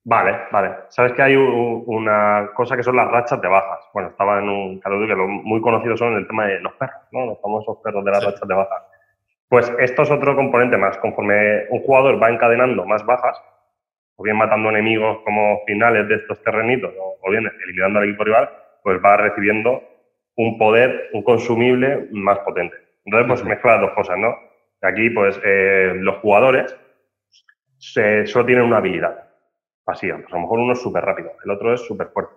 Vale, 0.04 0.38
vale. 0.50 0.70
Sabes 0.88 1.12
que 1.12 1.22
hay 1.22 1.36
una 1.36 2.50
cosa 2.54 2.76
que 2.76 2.82
son 2.82 2.96
las 2.96 3.08
rachas 3.10 3.40
de 3.42 3.48
bajas. 3.48 3.80
Bueno, 3.92 4.08
estaba 4.08 4.38
en 4.38 4.48
un 4.48 4.80
Call 4.80 5.06
que 5.06 5.14
lo 5.14 5.28
muy 5.28 5.60
conocidos 5.60 5.98
son 5.98 6.16
el 6.16 6.26
tema 6.26 6.46
de 6.46 6.60
los 6.60 6.72
perros, 6.74 7.02
¿no? 7.12 7.26
Los 7.26 7.40
famosos 7.42 7.76
perros 7.84 8.04
de 8.04 8.10
las 8.10 8.24
rachas 8.24 8.48
de 8.48 8.54
bajas. 8.54 8.82
Pues 9.48 9.70
esto 9.78 10.02
es 10.02 10.10
otro 10.10 10.34
componente 10.34 10.78
más. 10.78 10.96
Conforme 10.98 11.66
un 11.68 11.80
jugador 11.80 12.22
va 12.22 12.30
encadenando 12.30 12.86
más 12.86 13.04
bajas, 13.04 13.38
o 14.16 14.22
bien 14.22 14.36
matando 14.36 14.70
enemigos 14.70 15.18
como 15.24 15.60
finales 15.66 16.08
de 16.08 16.14
estos 16.16 16.42
terrenitos, 16.42 16.92
o 16.98 17.30
bien 17.30 17.44
eliminando 17.64 17.98
al 17.98 18.08
equipo 18.08 18.24
rival, 18.24 18.48
pues 18.82 18.98
va 19.04 19.18
recibiendo 19.18 19.82
un 20.36 20.56
poder, 20.56 21.10
un 21.12 21.22
consumible 21.22 22.08
más 22.12 22.38
potente. 22.38 22.76
Entonces, 23.04 23.28
pues 23.28 23.44
mezcla 23.44 23.72
las 23.72 23.82
dos 23.82 23.92
cosas, 23.92 24.16
¿no? 24.16 24.34
Aquí, 24.80 25.10
pues, 25.10 25.38
eh, 25.44 25.92
los 25.96 26.16
jugadores 26.16 26.74
solo 27.78 28.46
tienen 28.46 28.64
una 28.64 28.78
habilidad 28.78 29.28
pasiva. 29.84 30.18
Pues 30.18 30.32
a 30.32 30.36
lo 30.36 30.42
mejor 30.42 30.58
uno 30.58 30.72
es 30.72 30.82
súper 30.82 31.04
rápido, 31.04 31.32
el 31.44 31.50
otro 31.50 31.72
es 31.72 31.80
súper 31.80 32.08
fuerte. 32.08 32.34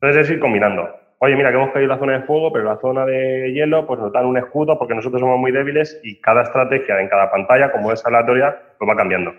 Entonces 0.00 0.24
es 0.24 0.30
ir 0.30 0.40
combinando. 0.40 0.88
Oye, 1.18 1.34
mira, 1.34 1.50
que 1.50 1.56
hemos 1.56 1.70
caído 1.70 1.84
en 1.84 1.88
la 1.88 1.98
zona 1.98 2.18
de 2.18 2.26
fuego, 2.26 2.52
pero 2.52 2.64
en 2.64 2.74
la 2.74 2.80
zona 2.80 3.06
de 3.06 3.52
hielo, 3.52 3.86
pues 3.86 3.98
nos 3.98 4.12
dan 4.12 4.26
un 4.26 4.36
escudo 4.36 4.78
porque 4.78 4.94
nosotros 4.94 5.20
somos 5.20 5.38
muy 5.38 5.50
débiles 5.50 5.98
y 6.02 6.20
cada 6.20 6.42
estrategia 6.42 7.00
en 7.00 7.08
cada 7.08 7.30
pantalla, 7.30 7.72
como 7.72 7.90
es 7.90 8.04
aleatoria, 8.04 8.54
pues 8.78 8.90
va 8.90 8.96
cambiando. 8.96 9.32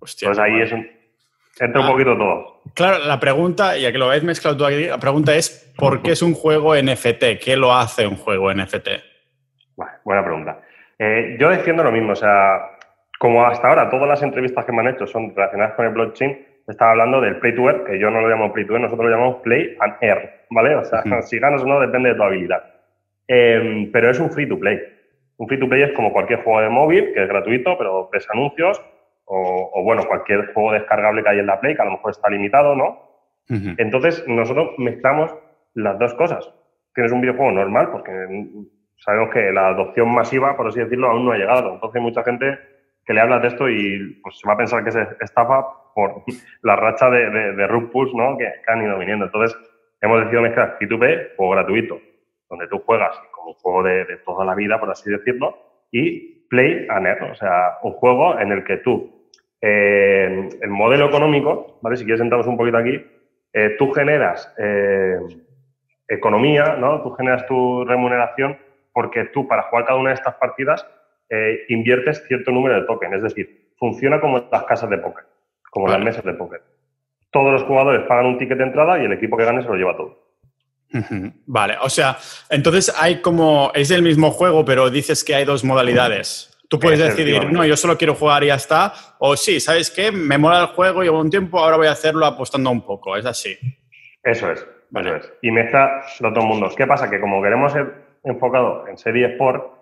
Entonces 0.00 0.38
ahí 0.38 0.60
es 0.60 0.72
un, 0.72 0.86
entra 1.58 1.80
un 1.80 1.86
ah. 1.86 1.90
poquito 1.90 2.16
todo. 2.16 2.62
Claro, 2.74 3.04
la 3.04 3.18
pregunta, 3.18 3.76
ya 3.76 3.90
que 3.90 3.98
lo 3.98 4.06
habéis 4.06 4.22
mezclado 4.22 4.56
tú 4.56 4.64
aquí, 4.64 4.86
la 4.86 4.98
pregunta 4.98 5.34
es: 5.34 5.72
¿por 5.76 6.00
qué 6.00 6.12
es 6.12 6.22
un 6.22 6.34
juego 6.34 6.76
NFT? 6.76 7.40
¿Qué 7.42 7.56
lo 7.56 7.74
hace 7.74 8.06
un 8.06 8.16
juego 8.16 8.52
NFT? 8.52 8.88
buena 10.04 10.24
pregunta. 10.24 10.60
Eh, 10.98 11.36
yo 11.40 11.48
defiendo 11.48 11.82
lo 11.82 11.90
mismo, 11.90 12.12
o 12.12 12.16
sea, 12.16 12.78
como 13.20 13.44
hasta 13.44 13.68
ahora 13.68 13.90
todas 13.90 14.08
las 14.08 14.22
entrevistas 14.22 14.64
que 14.64 14.72
me 14.72 14.80
han 14.80 14.94
hecho 14.94 15.06
son 15.06 15.34
relacionadas 15.36 15.74
con 15.74 15.84
el 15.84 15.92
blockchain, 15.92 16.38
estaba 16.66 16.92
hablando 16.92 17.20
del 17.20 17.36
play 17.36 17.54
to 17.54 17.68
earn, 17.68 17.84
que 17.84 17.98
yo 17.98 18.10
no 18.10 18.22
lo 18.22 18.28
llamo 18.30 18.50
play 18.50 18.64
to 18.64 18.72
earn, 18.72 18.84
nosotros 18.84 19.10
lo 19.10 19.14
llamamos 19.14 19.42
play 19.42 19.76
and 19.78 19.94
earn, 20.00 20.30
¿vale? 20.48 20.74
O 20.76 20.84
sea, 20.86 21.02
si 21.22 21.38
ganas 21.38 21.62
o 21.62 21.66
no 21.66 21.78
depende 21.80 22.08
de 22.08 22.14
tu 22.14 22.22
habilidad. 22.22 22.64
Em, 23.28 23.92
pero 23.92 24.08
es 24.08 24.18
un 24.18 24.30
free 24.30 24.48
to 24.48 24.58
play. 24.58 24.80
Un 25.36 25.46
free 25.46 25.60
to 25.60 25.68
play 25.68 25.82
es 25.82 25.92
como 25.92 26.14
cualquier 26.14 26.42
juego 26.42 26.62
de 26.62 26.70
móvil, 26.70 27.12
que 27.12 27.22
es 27.22 27.28
gratuito, 27.28 27.76
pero 27.76 28.08
ves 28.10 28.26
anuncios, 28.30 28.80
o, 29.26 29.82
bueno, 29.84 30.06
cualquier 30.06 30.54
juego 30.54 30.72
descargable 30.72 31.22
que 31.22 31.28
hay 31.28 31.38
en 31.40 31.46
la 31.46 31.60
Play, 31.60 31.76
que 31.76 31.82
a 31.82 31.84
lo 31.84 31.92
mejor 31.92 32.10
está 32.10 32.28
limitado, 32.30 32.74
¿no? 32.74 33.10
Entonces, 33.78 34.24
nosotros 34.26 34.70
mezclamos 34.78 35.32
las 35.74 35.98
dos 35.98 36.14
cosas. 36.14 36.50
Tienes 36.94 37.12
un 37.12 37.20
videojuego 37.20 37.52
normal, 37.52 37.90
porque 37.92 38.10
sabemos 38.96 39.30
que 39.30 39.52
la 39.52 39.68
adopción 39.68 40.12
masiva, 40.12 40.56
por 40.56 40.68
así 40.68 40.80
decirlo, 40.80 41.10
aún 41.10 41.24
no 41.24 41.32
ha 41.32 41.36
llegado. 41.36 41.74
Entonces, 41.74 42.02
mucha 42.02 42.24
gente 42.24 42.58
que 43.10 43.14
le 43.14 43.22
habla 43.22 43.40
de 43.40 43.48
esto 43.48 43.68
y 43.68 44.20
pues, 44.22 44.38
se 44.38 44.46
va 44.46 44.54
a 44.54 44.56
pensar 44.56 44.84
que 44.84 44.90
es 44.90 44.96
estafa 45.20 45.66
por 45.96 46.22
la 46.62 46.76
racha 46.76 47.10
de, 47.10 47.28
de, 47.28 47.52
de 47.56 47.66
¿no? 47.66 48.38
Que, 48.38 48.52
han 48.68 48.84
ido 48.84 48.96
viniendo. 49.00 49.24
Entonces, 49.24 49.58
hemos 50.00 50.20
decidido 50.20 50.42
mezclar 50.42 50.78
P2P, 50.78 51.34
juego 51.36 51.50
gratuito, 51.50 52.00
donde 52.48 52.68
tú 52.68 52.78
juegas 52.86 53.20
como 53.32 53.48
un 53.48 53.54
juego 53.54 53.82
de, 53.82 54.16
toda 54.24 54.44
la 54.44 54.54
vida, 54.54 54.78
por 54.78 54.90
así 54.92 55.10
decirlo, 55.10 55.58
y 55.90 56.46
Play 56.48 56.86
and 56.88 57.04
Earn, 57.04 57.32
o 57.32 57.34
sea, 57.34 57.78
un 57.82 57.94
juego 57.94 58.38
en 58.38 58.52
el 58.52 58.62
que 58.62 58.76
tú 58.76 59.28
eh, 59.60 60.48
el 60.62 60.70
modelo 60.70 61.06
económico, 61.08 61.80
¿vale? 61.82 61.96
Si 61.96 62.04
quieres 62.04 62.20
entramos 62.20 62.46
un 62.46 62.56
poquito 62.56 62.76
aquí, 62.76 63.04
eh, 63.52 63.74
tú 63.76 63.90
generas 63.90 64.54
eh, 64.56 65.18
economía, 66.06 66.76
¿no? 66.76 67.02
Tú 67.02 67.10
generas 67.10 67.44
tu 67.48 67.84
remuneración 67.84 68.56
porque 68.92 69.24
tú 69.24 69.48
para 69.48 69.62
jugar 69.62 69.86
cada 69.86 69.98
una 69.98 70.10
de 70.10 70.14
estas 70.14 70.36
partidas 70.36 70.86
inviertes 71.68 72.24
cierto 72.26 72.50
número 72.50 72.80
de 72.80 72.86
tokens, 72.86 73.16
es 73.16 73.22
decir, 73.22 73.72
funciona 73.78 74.20
como 74.20 74.48
las 74.50 74.64
casas 74.64 74.90
de 74.90 74.98
póker, 74.98 75.24
como 75.70 75.88
las 75.88 76.00
mesas 76.00 76.24
de 76.24 76.34
póker. 76.34 76.62
Todos 77.30 77.52
los 77.52 77.62
jugadores 77.62 78.02
pagan 78.08 78.26
un 78.26 78.38
ticket 78.38 78.58
de 78.58 78.64
entrada 78.64 79.00
y 79.00 79.04
el 79.04 79.12
equipo 79.12 79.36
que 79.36 79.44
gane 79.44 79.62
se 79.62 79.68
lo 79.68 79.76
lleva 79.76 79.96
todo. 79.96 80.30
Vale, 81.46 81.76
o 81.80 81.88
sea, 81.88 82.16
entonces 82.48 82.92
hay 83.00 83.20
como, 83.20 83.70
es 83.74 83.90
el 83.92 84.02
mismo 84.02 84.32
juego, 84.32 84.64
pero 84.64 84.90
dices 84.90 85.22
que 85.22 85.34
hay 85.34 85.44
dos 85.44 85.64
modalidades. 85.64 86.50
Tú 86.68 86.78
puedes 86.78 87.00
decidir, 87.00 87.52
no, 87.52 87.64
yo 87.64 87.76
solo 87.76 87.98
quiero 87.98 88.14
jugar 88.14 88.44
y 88.44 88.48
ya 88.48 88.54
está. 88.54 88.92
O 89.18 89.36
sí, 89.36 89.58
¿sabes 89.58 89.90
qué? 89.90 90.12
Me 90.12 90.38
mola 90.38 90.60
el 90.60 90.66
juego, 90.66 91.02
llevo 91.02 91.20
un 91.20 91.30
tiempo, 91.30 91.58
ahora 91.58 91.76
voy 91.76 91.88
a 91.88 91.92
hacerlo 91.92 92.24
apostando 92.24 92.70
un 92.70 92.82
poco. 92.82 93.16
Es 93.16 93.26
así. 93.26 93.56
Eso 94.22 94.52
es. 94.52 94.64
Eso 94.94 95.16
es. 95.16 95.32
Y 95.42 95.50
mezcla 95.50 96.00
los 96.20 96.32
dos 96.32 96.44
mundos. 96.44 96.76
¿Qué 96.76 96.86
pasa? 96.86 97.10
Que 97.10 97.20
como 97.20 97.42
queremos 97.42 97.72
ser 97.72 97.92
enfocado 98.22 98.86
en 98.86 98.96
serie 98.98 99.32
Sport, 99.32 99.79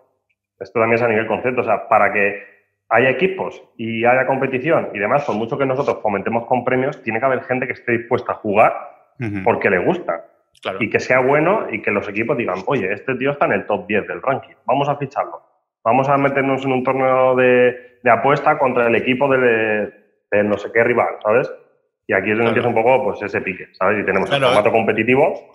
esto 0.60 0.80
también 0.80 0.96
es 0.96 1.02
a 1.02 1.08
nivel 1.08 1.26
concepto. 1.26 1.60
O 1.60 1.64
sea, 1.64 1.88
para 1.88 2.12
que 2.12 2.42
haya 2.88 3.10
equipos 3.10 3.62
y 3.76 4.04
haya 4.04 4.26
competición 4.26 4.90
y 4.94 4.98
demás, 4.98 5.24
por 5.24 5.36
mucho 5.36 5.58
que 5.58 5.66
nosotros 5.66 5.98
fomentemos 6.02 6.46
con 6.46 6.64
premios, 6.64 7.02
tiene 7.02 7.20
que 7.20 7.26
haber 7.26 7.42
gente 7.42 7.66
que 7.66 7.74
esté 7.74 7.92
dispuesta 7.92 8.32
a 8.32 8.36
jugar 8.36 8.74
porque 9.44 9.70
le 9.70 9.78
gusta. 9.78 10.24
Y 10.80 10.90
que 10.90 10.98
sea 10.98 11.20
bueno 11.20 11.66
y 11.70 11.82
que 11.82 11.90
los 11.90 12.08
equipos 12.08 12.36
digan, 12.36 12.58
oye, 12.66 12.92
este 12.92 13.14
tío 13.14 13.32
está 13.32 13.46
en 13.46 13.52
el 13.52 13.66
top 13.66 13.86
10 13.86 14.08
del 14.08 14.22
ranking, 14.22 14.54
vamos 14.64 14.88
a 14.88 14.96
ficharlo 14.96 15.42
vamos 15.88 16.08
a 16.08 16.18
meternos 16.18 16.64
en 16.64 16.72
un 16.72 16.84
torneo 16.84 17.34
de, 17.34 17.98
apuesta 18.10 18.58
contra 18.58 18.86
el 18.86 18.94
equipo 18.94 19.28
de, 19.28 19.92
no 20.44 20.58
sé 20.58 20.70
qué 20.72 20.84
rival, 20.84 21.16
¿sabes? 21.22 21.50
Y 22.06 22.14
aquí 22.14 22.30
es 22.30 22.36
donde 22.36 22.50
empieza 22.50 22.68
un 22.68 22.74
poco 22.74 23.04
pues, 23.04 23.22
ese 23.22 23.40
pique, 23.40 23.68
¿sabes? 23.72 24.00
Y 24.00 24.04
tenemos 24.04 24.30
el 24.30 24.42
formato 24.42 24.70
competitivo. 24.70 25.50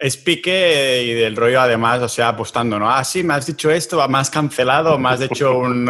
Es 0.00 0.16
pique 0.16 1.02
y 1.02 1.12
del 1.12 1.34
rollo 1.34 1.60
además, 1.60 2.00
o 2.02 2.08
sea, 2.08 2.28
apostando, 2.28 2.78
¿no? 2.78 2.88
Ah, 2.88 3.02
sí, 3.02 3.24
me 3.24 3.34
has 3.34 3.46
dicho 3.46 3.68
esto, 3.68 4.06
me 4.08 4.18
has 4.18 4.30
cancelado, 4.30 4.96
me 4.96 5.08
has 5.08 5.20
hecho 5.22 5.58
un, 5.58 5.86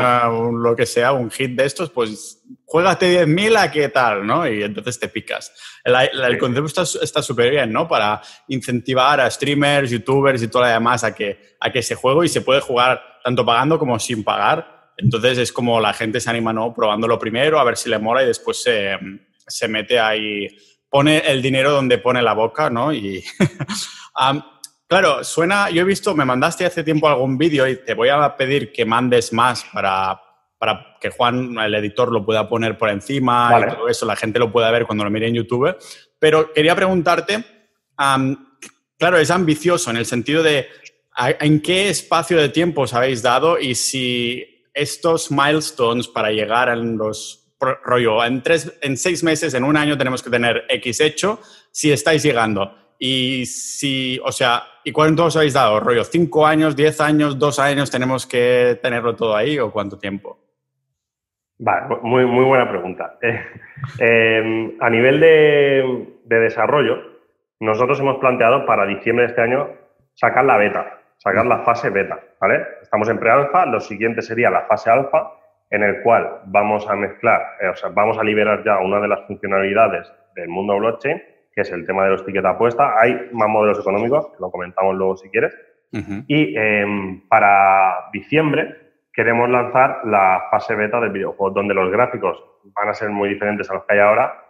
lo 0.63 0.75
que 0.75 0.87
sea, 0.87 1.13
un 1.13 1.31
hit 1.31 1.51
de 1.51 1.67
estos, 1.67 1.91
pues 1.91 2.43
juégate 2.65 3.27
10.000 3.27 3.59
a 3.59 3.71
qué 3.71 3.91
tal, 3.91 4.27
¿no? 4.27 4.49
Y 4.49 4.63
entonces 4.63 4.99
te 4.99 5.09
picas. 5.09 5.53
El, 5.85 6.39
concepto 6.39 6.83
está 7.03 7.23
súper 7.23 7.51
bien, 7.51 7.71
¿no? 7.71 7.87
Para 7.87 8.23
incentivar 8.49 9.21
a 9.21 9.31
streamers, 9.31 9.91
youtubers 9.91 10.43
y 10.43 10.49
todo 10.49 10.63
lo 10.63 10.69
demás 10.69 11.05
a 11.05 11.15
que, 11.15 11.57
a 11.61 11.71
que 11.71 11.83
se 11.83 11.95
juegue 11.95 12.27
y 12.27 12.29
se 12.29 12.41
puede 12.41 12.61
jugar 12.61 13.03
tanto 13.23 13.45
pagando 13.45 13.79
como 13.79 13.99
sin 13.99 14.25
pagar. 14.25 14.93
Entonces 14.97 15.39
es 15.39 15.53
como 15.53 15.81
la 15.81 15.93
gente 15.93 16.21
se 16.21 16.31
anima, 16.31 16.53
¿no? 16.53 16.75
Probándolo 16.75 17.19
primero, 17.19 17.61
a 17.61 17.65
ver 17.65 17.77
si 17.77 17.89
le 17.89 17.99
mola 17.99 18.23
y 18.23 18.27
después 18.27 18.63
se, 18.63 18.99
se 19.47 19.69
mete 19.69 20.01
ahí, 20.01 20.49
pone 20.91 21.19
el 21.27 21.41
dinero 21.41 21.73
donde 21.73 21.99
pone 21.99 22.23
la 22.23 22.35
boca, 22.35 22.69
¿no? 22.71 22.93
Y 22.93 23.23
claro, 24.87 25.25
suena, 25.25 25.71
yo 25.71 25.83
he 25.83 25.85
visto, 25.85 26.15
me 26.15 26.25
mandaste 26.25 26.67
hace 26.67 26.85
tiempo 26.85 27.09
algún 27.09 27.39
vídeo 27.39 27.67
y 27.69 27.77
te 27.77 27.95
voy 27.95 28.09
a 28.09 28.37
pedir 28.37 28.73
que 28.73 28.85
mandes 28.85 29.33
más 29.33 29.65
para, 29.73 30.21
para 30.59 30.97
que 31.01 31.11
Juan, 31.11 31.59
el 31.59 31.75
editor, 31.75 32.11
lo 32.11 32.25
pueda 32.25 32.49
poner 32.49 32.77
por 32.77 32.91
encima 32.91 33.59
y 33.61 33.75
todo 33.75 33.89
eso, 33.89 34.07
la 34.07 34.17
gente 34.17 34.39
lo 34.39 34.51
pueda 34.51 34.71
ver 34.71 34.87
cuando 34.87 35.05
lo 35.05 35.11
mire 35.11 35.29
en 35.29 35.35
YouTube. 35.35 35.77
Pero 36.19 36.53
quería 36.53 36.75
preguntarte, 36.75 37.45
claro, 38.99 39.19
es 39.19 39.31
ambicioso 39.31 39.91
en 39.91 39.97
el 39.97 40.07
sentido 40.07 40.43
de 40.43 40.69
¿En 41.19 41.61
qué 41.61 41.89
espacio 41.89 42.39
de 42.39 42.49
tiempo 42.49 42.83
os 42.83 42.95
habéis 42.95 43.23
dado 43.23 43.59
y 43.59 43.75
si 43.75 44.65
estos 44.73 45.33
milestones 45.33 46.07
para 46.07 46.31
llegar 46.31 46.69
en 46.69 46.97
los 46.97 47.45
rollo 47.83 48.25
en 48.25 48.41
tres, 48.41 48.73
en 48.83 48.97
seis 48.97 49.25
meses, 49.25 49.53
en 49.55 49.65
un 49.65 49.77
año 49.77 49.99
tenemos 49.99 50.23
que 50.23 50.31
tener 50.31 50.65
X 50.69 51.01
hecho, 51.01 51.41
si 51.73 51.91
estáis 51.91 52.23
llegando 52.23 52.73
y 52.99 53.47
si, 53.47 54.21
o 54.25 54.33
sea, 54.33 54.63
¿y 54.85 54.93
cuánto 54.93 55.27
os 55.27 55.37
habéis 55.37 55.55
dado? 55.55 55.81
Rollo, 55.81 56.05
cinco 56.05 56.47
años, 56.47 56.75
diez 56.75 57.01
años, 57.01 57.39
dos 57.39 57.59
años, 57.59 57.91
tenemos 57.91 58.27
que 58.27 58.79
tenerlo 58.83 59.15
todo 59.15 59.37
ahí 59.37 59.59
o 59.59 59.71
cuánto 59.71 59.99
tiempo? 59.99 60.39
Vale, 61.59 61.97
muy, 62.03 62.27
muy 62.27 62.45
buena 62.45 62.69
pregunta. 62.69 63.19
Eh, 64.01 64.01
eh, 64.01 64.77
a 64.81 64.91
nivel 64.91 65.21
de, 65.21 66.09
de 66.25 66.41
desarrollo, 66.41 66.97
nosotros 67.61 68.01
hemos 68.01 68.19
planteado 68.19 68.67
para 68.67 68.85
diciembre 68.87 69.27
de 69.27 69.29
este 69.31 69.43
año 69.43 69.69
sacar 70.15 70.45
la 70.45 70.57
beta 70.57 70.99
sacar 71.19 71.47
la 71.47 71.59
fase 71.59 71.91
beta, 71.91 72.19
¿vale? 72.41 72.65
Estamos 72.83 73.09
en 73.09 73.19
pre-alfa, 73.19 73.67
lo 73.67 73.81
siguiente 73.81 74.23
sería 74.23 74.51
la 74.51 74.63
fase 74.63 74.91
alfa, 74.91 75.33
en 75.71 75.83
el 75.83 76.03
cual 76.03 76.41
vamos 76.47 76.89
a 76.89 76.97
mezclar, 76.97 77.43
eh, 77.61 77.69
o 77.69 77.75
sea, 77.75 77.91
vamos 77.91 78.19
a 78.19 78.25
liberar 78.25 78.65
ya 78.65 78.79
una 78.79 79.01
de 79.01 79.09
las 79.09 79.27
funcionalidades 79.27 80.11
del 80.35 80.49
mundo 80.49 80.79
blockchain, 80.79 81.21
que 81.59 81.63
es 81.63 81.73
el 81.73 81.85
tema 81.85 82.05
de 82.05 82.11
los 82.11 82.25
tickets 82.25 82.45
de 82.45 82.51
apuesta. 82.51 82.95
Hay 83.01 83.31
más 83.33 83.49
modelos 83.49 83.81
económicos, 83.81 84.29
que 84.29 84.37
lo 84.39 84.49
comentamos 84.49 84.95
luego 84.95 85.17
si 85.17 85.29
quieres. 85.29 85.53
Y 86.29 86.57
em, 86.57 87.27
para 87.29 88.11
diciembre 88.13 88.77
queremos 89.13 89.51
lanzar 89.51 90.03
la 90.05 90.45
fase 90.53 90.77
beta 90.77 91.01
del 91.01 91.11
videojuego, 91.11 91.51
donde 91.51 91.75
los 91.75 91.91
gráficos 91.91 92.41
van 92.77 92.91
a 92.91 92.95
ser 92.95 93.11
muy 93.11 93.31
diferentes 93.31 93.69
a 93.69 93.75
los 93.75 93.85
que 93.87 93.95
hay 93.95 93.99
ahora. 93.99 94.41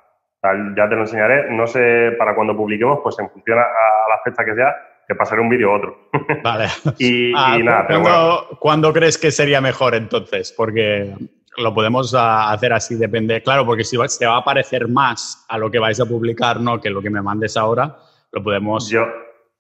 Ya 0.76 0.86
te 0.86 0.96
lo 0.96 1.00
enseñaré. 1.00 1.50
No 1.50 1.66
sé 1.66 2.14
para 2.18 2.34
cuando 2.34 2.54
publiquemos, 2.54 2.98
pues 3.02 3.18
en 3.20 3.30
función 3.30 3.58
a 3.58 3.62
la 3.62 4.20
fecha 4.22 4.44
que 4.44 4.54
sea, 4.54 4.76
que 5.08 5.14
pasaré 5.14 5.40
un 5.40 5.48
vídeo 5.48 5.72
a 5.72 5.76
otro. 5.76 6.10
Vale. 6.44 6.66
y, 6.98 7.32
ah, 7.34 7.56
nada, 7.58 8.44
¿cuándo, 8.60 8.92
crees 8.92 9.16
que 9.16 9.30
sería 9.30 9.62
mejor 9.62 9.94
entonces? 9.94 10.52
Porque 10.54 11.14
lo 11.58 11.74
podemos 11.74 12.14
ah, 12.14 12.50
hacer 12.52 12.72
así, 12.72 12.96
depende. 12.96 13.42
Claro, 13.42 13.66
porque 13.66 13.84
si 13.84 13.96
se 14.08 14.26
va 14.26 14.38
a 14.38 14.44
parecer 14.44 14.88
más 14.88 15.44
a 15.48 15.58
lo 15.58 15.70
que 15.70 15.78
vais 15.78 16.00
a 16.00 16.06
publicar, 16.06 16.60
¿no? 16.60 16.80
Que 16.80 16.90
lo 16.90 17.02
que 17.02 17.10
me 17.10 17.22
mandes 17.22 17.56
ahora, 17.56 17.96
lo 18.32 18.42
podemos. 18.42 18.88
Yo. 18.88 19.06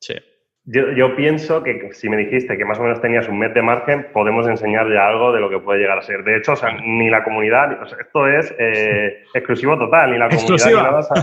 Sí. 0.00 0.14
Yo, 0.70 1.16
pienso 1.16 1.62
que 1.62 1.94
si 1.94 2.10
me 2.10 2.18
dijiste 2.18 2.58
que 2.58 2.64
más 2.66 2.78
o 2.78 2.82
menos 2.82 3.00
tenías 3.00 3.26
un 3.26 3.38
mes 3.38 3.54
de 3.54 3.62
margen, 3.62 4.08
podemos 4.12 4.46
enseñar 4.46 4.86
ya 4.92 5.08
algo 5.08 5.32
de 5.32 5.40
lo 5.40 5.48
que 5.48 5.58
puede 5.60 5.80
llegar 5.80 5.98
a 5.98 6.02
ser. 6.02 6.22
De 6.24 6.36
hecho, 6.36 6.52
o 6.52 6.56
sea, 6.56 6.76
ni 6.84 7.08
la 7.08 7.24
comunidad, 7.24 7.78
esto 7.98 8.28
es 8.28 8.54
eh, 8.58 9.24
exclusivo 9.32 9.78
total, 9.78 10.10
ni 10.10 10.18
la 10.18 10.28
comunidad 10.28 10.66
ni 10.66 10.74
nada 10.74 11.02
sabe, 11.02 11.22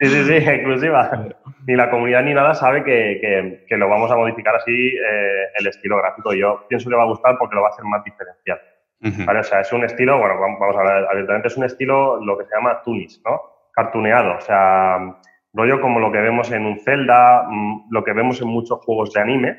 Sí, 0.00 0.06
sí, 0.08 0.24
sí, 0.24 0.34
exclusiva. 0.50 1.28
Ni 1.68 1.76
la 1.76 1.88
comunidad 1.88 2.24
ni 2.24 2.34
nada 2.34 2.52
sabe 2.54 2.82
que, 2.82 3.62
que, 3.68 3.76
lo 3.76 3.88
vamos 3.88 4.10
a 4.10 4.16
modificar 4.16 4.56
así 4.56 4.72
eh, 4.72 5.44
el 5.60 5.68
estilo 5.68 5.98
gráfico. 5.98 6.34
Yo 6.34 6.64
pienso 6.68 6.88
que 6.88 6.90
le 6.90 6.96
va 6.96 7.04
a 7.04 7.10
gustar 7.10 7.36
porque 7.38 7.54
lo 7.54 7.62
va 7.62 7.68
a 7.68 7.70
hacer 7.70 7.84
más 7.84 8.02
diferencial. 8.02 8.60
O 9.02 9.42
sea, 9.42 9.60
es 9.60 9.72
un 9.72 9.84
estilo, 9.84 10.18
bueno, 10.18 10.38
vamos 10.38 10.76
a 10.76 10.82
ver 10.82 11.06
abiertamente, 11.10 11.48
es 11.48 11.56
un 11.56 11.64
estilo 11.64 12.22
lo 12.22 12.36
que 12.36 12.44
se 12.44 12.54
llama 12.54 12.82
tunis, 12.82 13.20
¿no? 13.24 13.40
Cartuneado, 13.72 14.36
o 14.36 14.40
sea 14.40 15.16
rollo 15.52 15.80
como 15.80 16.00
lo 16.00 16.12
que 16.12 16.18
vemos 16.18 16.50
en 16.52 16.66
un 16.66 16.78
Zelda, 16.78 17.46
mm, 17.48 17.88
lo 17.90 18.04
que 18.04 18.12
vemos 18.12 18.40
en 18.40 18.48
muchos 18.48 18.80
juegos 18.84 19.12
de 19.12 19.20
anime, 19.20 19.58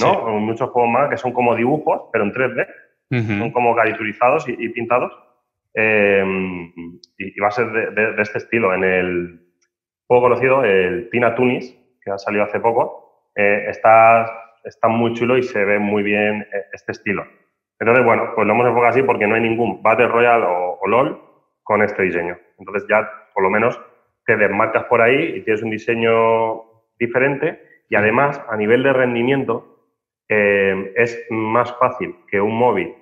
¿no? 0.00 0.36
En 0.36 0.42
muchos 0.42 0.70
juegos 0.70 0.90
más 0.90 1.08
que 1.08 1.16
son 1.16 1.32
como 1.32 1.54
dibujos, 1.54 2.08
pero 2.12 2.24
en 2.24 2.32
3D, 2.32 2.66
son 3.10 3.52
como 3.52 3.76
caricaturizados 3.76 4.48
y, 4.48 4.68
pintados. 4.70 5.12
Em, 5.72 6.72
y, 7.16 7.40
va 7.40 7.48
a 7.48 7.52
ser 7.52 7.70
de, 7.70 8.20
este 8.20 8.38
estilo. 8.38 8.74
En 8.74 8.82
el 8.82 9.40
juego 10.08 10.24
conocido, 10.24 10.64
el 10.64 11.08
Tina 11.10 11.34
Tunis, 11.36 11.78
que 12.02 12.10
ha 12.10 12.18
salido 12.18 12.42
hace 12.42 12.58
poco, 12.58 13.28
eh, 13.36 13.66
está, 13.68 14.56
está 14.64 14.88
muy 14.88 15.12
chulo 15.14 15.38
y 15.38 15.44
se 15.44 15.64
ve 15.64 15.78
muy 15.78 16.02
bien 16.02 16.42
eh, 16.52 16.64
este 16.72 16.90
estilo. 16.90 17.24
Entonces, 17.84 18.02
bueno, 18.02 18.32
pues 18.34 18.46
lo 18.46 18.54
hemos 18.54 18.66
enfocado 18.66 18.88
así 18.88 19.02
porque 19.02 19.26
no 19.26 19.34
hay 19.34 19.42
ningún 19.42 19.82
Battle 19.82 20.08
Royale 20.08 20.46
o 20.48 20.86
LOL 20.86 21.20
con 21.62 21.82
este 21.82 22.04
diseño. 22.04 22.38
Entonces 22.58 22.86
ya, 22.88 23.06
por 23.34 23.42
lo 23.42 23.50
menos, 23.50 23.78
te 24.24 24.38
desmarcas 24.38 24.84
por 24.84 25.02
ahí 25.02 25.34
y 25.36 25.42
tienes 25.42 25.62
un 25.62 25.68
diseño 25.68 26.62
diferente 26.98 27.60
y 27.90 27.96
además 27.96 28.40
a 28.48 28.56
nivel 28.56 28.84
de 28.84 28.92
rendimiento 28.94 29.84
eh, 30.30 30.94
es 30.96 31.26
más 31.28 31.76
fácil 31.78 32.16
que 32.30 32.40
un 32.40 32.56
móvil 32.56 32.94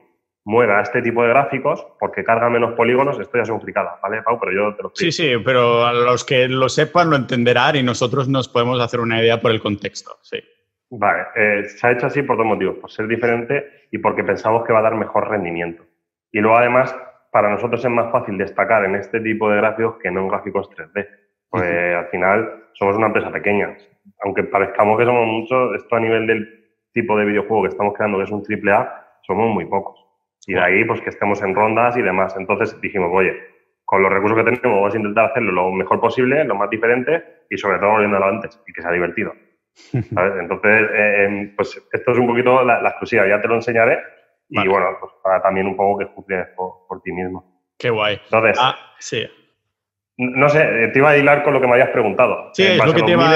mueva 0.45 0.81
este 0.81 1.01
tipo 1.01 1.23
de 1.23 1.29
gráficos 1.29 1.87
porque 2.01 2.25
carga 2.25 2.51
menos 2.51 2.73
polígonos, 2.73 3.21
esto 3.21 3.37
ya 3.37 3.45
es 3.45 3.51
un 3.51 3.61
fricada, 3.61 4.01
¿vale, 4.03 4.21
Pau? 4.23 4.41
Pero 4.41 4.53
yo 4.53 4.75
te 4.75 4.83
lo 4.83 4.89
explico. 4.89 5.13
Sí, 5.13 5.13
sí, 5.13 5.33
pero 5.45 5.87
a 5.87 5.93
los 5.93 6.25
que 6.25 6.49
lo 6.49 6.69
sepan 6.69 7.09
lo 7.09 7.15
entenderán 7.15 7.77
y 7.77 7.85
nosotros 7.85 8.27
nos 8.29 8.49
podemos 8.49 8.81
hacer 8.81 8.99
una 8.99 9.21
idea 9.21 9.41
por 9.41 9.53
el 9.53 9.61
contexto, 9.61 10.19
sí. 10.23 10.39
Vale, 10.95 11.25
eh, 11.35 11.65
se 11.65 11.87
ha 11.87 11.93
hecho 11.93 12.07
así 12.07 12.23
por 12.23 12.37
dos 12.37 12.45
motivos, 12.45 12.77
por 12.77 12.91
ser 12.91 13.07
diferente 13.07 13.87
y 13.91 13.97
porque 13.97 14.23
pensamos 14.23 14.63
que 14.67 14.75
va 14.75 14.81
a 14.81 14.83
dar 14.83 14.95
mejor 14.95 15.27
rendimiento. 15.27 15.85
Y 16.31 16.41
luego 16.41 16.59
además 16.59 16.95
para 17.31 17.49
nosotros 17.49 17.83
es 17.83 17.91
más 17.91 18.13
fácil 18.13 18.37
destacar 18.37 18.85
en 18.85 18.97
este 18.97 19.21
tipo 19.21 19.49
de 19.51 19.57
gráficos 19.57 19.97
que 20.03 20.11
no 20.11 20.21
en 20.21 20.29
gráficos 20.29 20.69
3D. 20.71 21.09
Pues 21.49 21.65
al 21.97 22.07
final 22.09 22.65
somos 22.75 22.97
una 22.97 23.07
empresa 23.07 23.31
pequeña. 23.31 23.75
Aunque 24.23 24.45
parezcamos 24.45 24.99
que 24.99 25.07
somos 25.07 25.27
muchos, 25.27 25.77
esto 25.77 25.97
a 25.97 26.01
nivel 26.01 26.27
del 26.27 26.47
tipo 26.93 27.17
de 27.17 27.25
videojuego 27.25 27.63
que 27.63 27.69
estamos 27.71 27.95
creando, 27.95 28.19
que 28.19 28.25
es 28.25 28.31
un 28.31 28.43
AAA, 28.47 29.19
somos 29.23 29.49
muy 29.49 29.65
pocos. 29.65 29.99
Y 30.47 30.53
de 30.53 30.61
ahí, 30.61 30.85
pues 30.85 31.01
que 31.01 31.09
estemos 31.09 31.43
en 31.43 31.55
rondas 31.55 31.97
y 31.97 32.03
demás. 32.03 32.37
Entonces 32.37 32.79
dijimos, 32.83 33.09
oye, 33.15 33.35
con 33.87 34.03
los 34.03 34.13
recursos 34.13 34.37
que 34.37 34.45
tenemos 34.45 34.63
vamos 34.65 34.95
a 34.95 34.99
intentar 34.99 35.31
hacerlo 35.31 35.53
lo 35.53 35.73
mejor 35.73 36.01
posible, 36.01 36.45
lo 36.45 36.55
más 36.55 36.69
diferente 36.69 37.25
y 37.49 37.57
sobre 37.57 37.79
todo 37.79 37.93
volviéndolo 37.93 38.27
antes 38.27 38.61
y 38.67 38.73
que 38.75 38.83
sea 38.83 38.93
divertido. 38.93 39.33
Entonces, 39.93 40.91
eh, 40.93 41.53
pues 41.57 41.83
esto 41.93 42.13
es 42.13 42.19
un 42.19 42.27
poquito 42.27 42.65
la 42.65 42.89
exclusiva. 42.89 43.27
Ya 43.27 43.41
te 43.41 43.49
lo 43.49 43.55
enseñaré 43.55 43.99
y 44.49 44.69
bueno, 44.69 44.87
pues 45.01 45.13
para 45.23 45.41
también 45.43 45.67
un 45.67 45.77
poco 45.77 45.99
que 45.99 46.05
juzgues 46.07 46.47
por, 46.57 47.01
ti 47.03 47.13
mismo. 47.13 47.63
Qué 47.79 47.89
guay. 47.89 48.21
Entonces, 48.25 48.59
ah, 48.61 48.77
sí. 48.99 49.27
No 50.19 50.49
sé, 50.51 50.91
te 50.93 50.99
iba 50.99 51.11
a 51.11 51.17
hilar 51.17 51.43
con 51.43 51.55
lo 51.55 51.61
que 51.61 51.67
me 51.67 51.73
habías 51.73 51.89
preguntado. 51.89 52.51
Sí, 52.53 52.65
es 52.65 52.85
lo 52.85 52.93
que 52.93 53.03
te 53.03 53.13
iba 53.13 53.35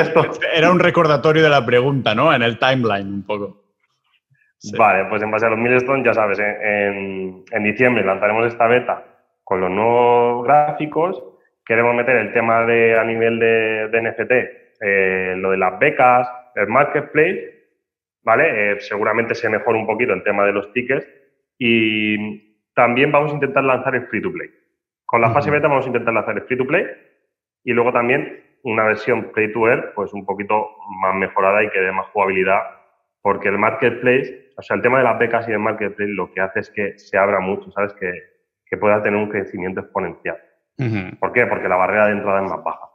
Era 0.54 0.70
un 0.70 0.78
recordatorio 0.78 1.42
de 1.42 1.48
la 1.48 1.64
pregunta, 1.64 2.14
¿no? 2.14 2.34
En 2.34 2.42
el 2.42 2.58
timeline, 2.58 3.08
un 3.08 3.24
poco. 3.24 3.64
Vale, 4.76 5.06
pues 5.06 5.22
en 5.22 5.30
base 5.30 5.46
a 5.46 5.50
los 5.50 5.58
milestones, 5.58 6.04
ya 6.04 6.12
sabes, 6.12 6.38
en, 6.38 7.44
en, 7.50 7.64
diciembre 7.64 8.04
lanzaremos 8.04 8.46
esta 8.46 8.66
beta 8.66 9.04
con 9.42 9.60
los 9.60 9.70
nuevos 9.70 10.44
gráficos. 10.44 11.22
Queremos 11.64 11.94
meter 11.94 12.16
el 12.16 12.32
tema 12.32 12.64
de 12.66 12.98
a 12.98 13.04
nivel 13.04 13.38
de, 13.38 13.88
de 13.88 14.02
NFT, 14.02 14.32
eh, 14.80 15.34
lo 15.36 15.50
de 15.50 15.56
las 15.56 15.78
becas, 15.78 16.28
el 16.54 16.68
marketplace 16.68 17.56
¿vale? 18.26 18.72
Eh, 18.72 18.80
seguramente 18.80 19.34
se 19.36 19.48
mejora 19.48 19.78
un 19.78 19.86
poquito 19.86 20.12
el 20.12 20.24
tema 20.24 20.44
de 20.44 20.52
los 20.52 20.72
tickets 20.72 21.06
y 21.58 22.58
también 22.74 23.12
vamos 23.12 23.30
a 23.30 23.34
intentar 23.34 23.62
lanzar 23.62 23.94
el 23.94 24.06
free 24.08 24.20
to 24.20 24.32
play. 24.32 24.50
Con 25.06 25.20
la 25.20 25.30
fase 25.30 25.50
beta 25.50 25.68
vamos 25.68 25.84
a 25.84 25.88
intentar 25.88 26.12
lanzar 26.12 26.36
el 26.36 26.42
free 26.42 26.58
to 26.58 26.66
play 26.66 26.86
y 27.62 27.72
luego 27.72 27.92
también 27.92 28.42
una 28.64 28.84
versión 28.84 29.30
play 29.30 29.52
to 29.52 29.68
earn, 29.68 29.92
pues 29.94 30.12
un 30.12 30.26
poquito 30.26 30.70
más 31.00 31.14
mejorada 31.14 31.62
y 31.62 31.70
que 31.70 31.78
dé 31.78 31.92
más 31.92 32.08
jugabilidad, 32.08 32.62
porque 33.22 33.48
el 33.48 33.58
marketplace, 33.58 34.50
o 34.56 34.62
sea, 34.62 34.74
el 34.74 34.82
tema 34.82 34.98
de 34.98 35.04
las 35.04 35.18
becas 35.20 35.48
y 35.48 35.52
el 35.52 35.60
marketplace 35.60 36.10
lo 36.10 36.32
que 36.32 36.40
hace 36.40 36.60
es 36.60 36.70
que 36.70 36.98
se 36.98 37.16
abra 37.16 37.38
mucho, 37.38 37.70
¿sabes? 37.70 37.92
Que, 37.92 38.10
que 38.66 38.76
pueda 38.76 39.00
tener 39.02 39.20
un 39.20 39.28
crecimiento 39.28 39.80
exponencial. 39.80 40.36
¿Por 41.20 41.32
qué? 41.32 41.46
Porque 41.46 41.68
la 41.68 41.76
barrera 41.76 42.06
de 42.06 42.12
entrada 42.12 42.44
es 42.44 42.50
más 42.50 42.64
baja, 42.64 42.90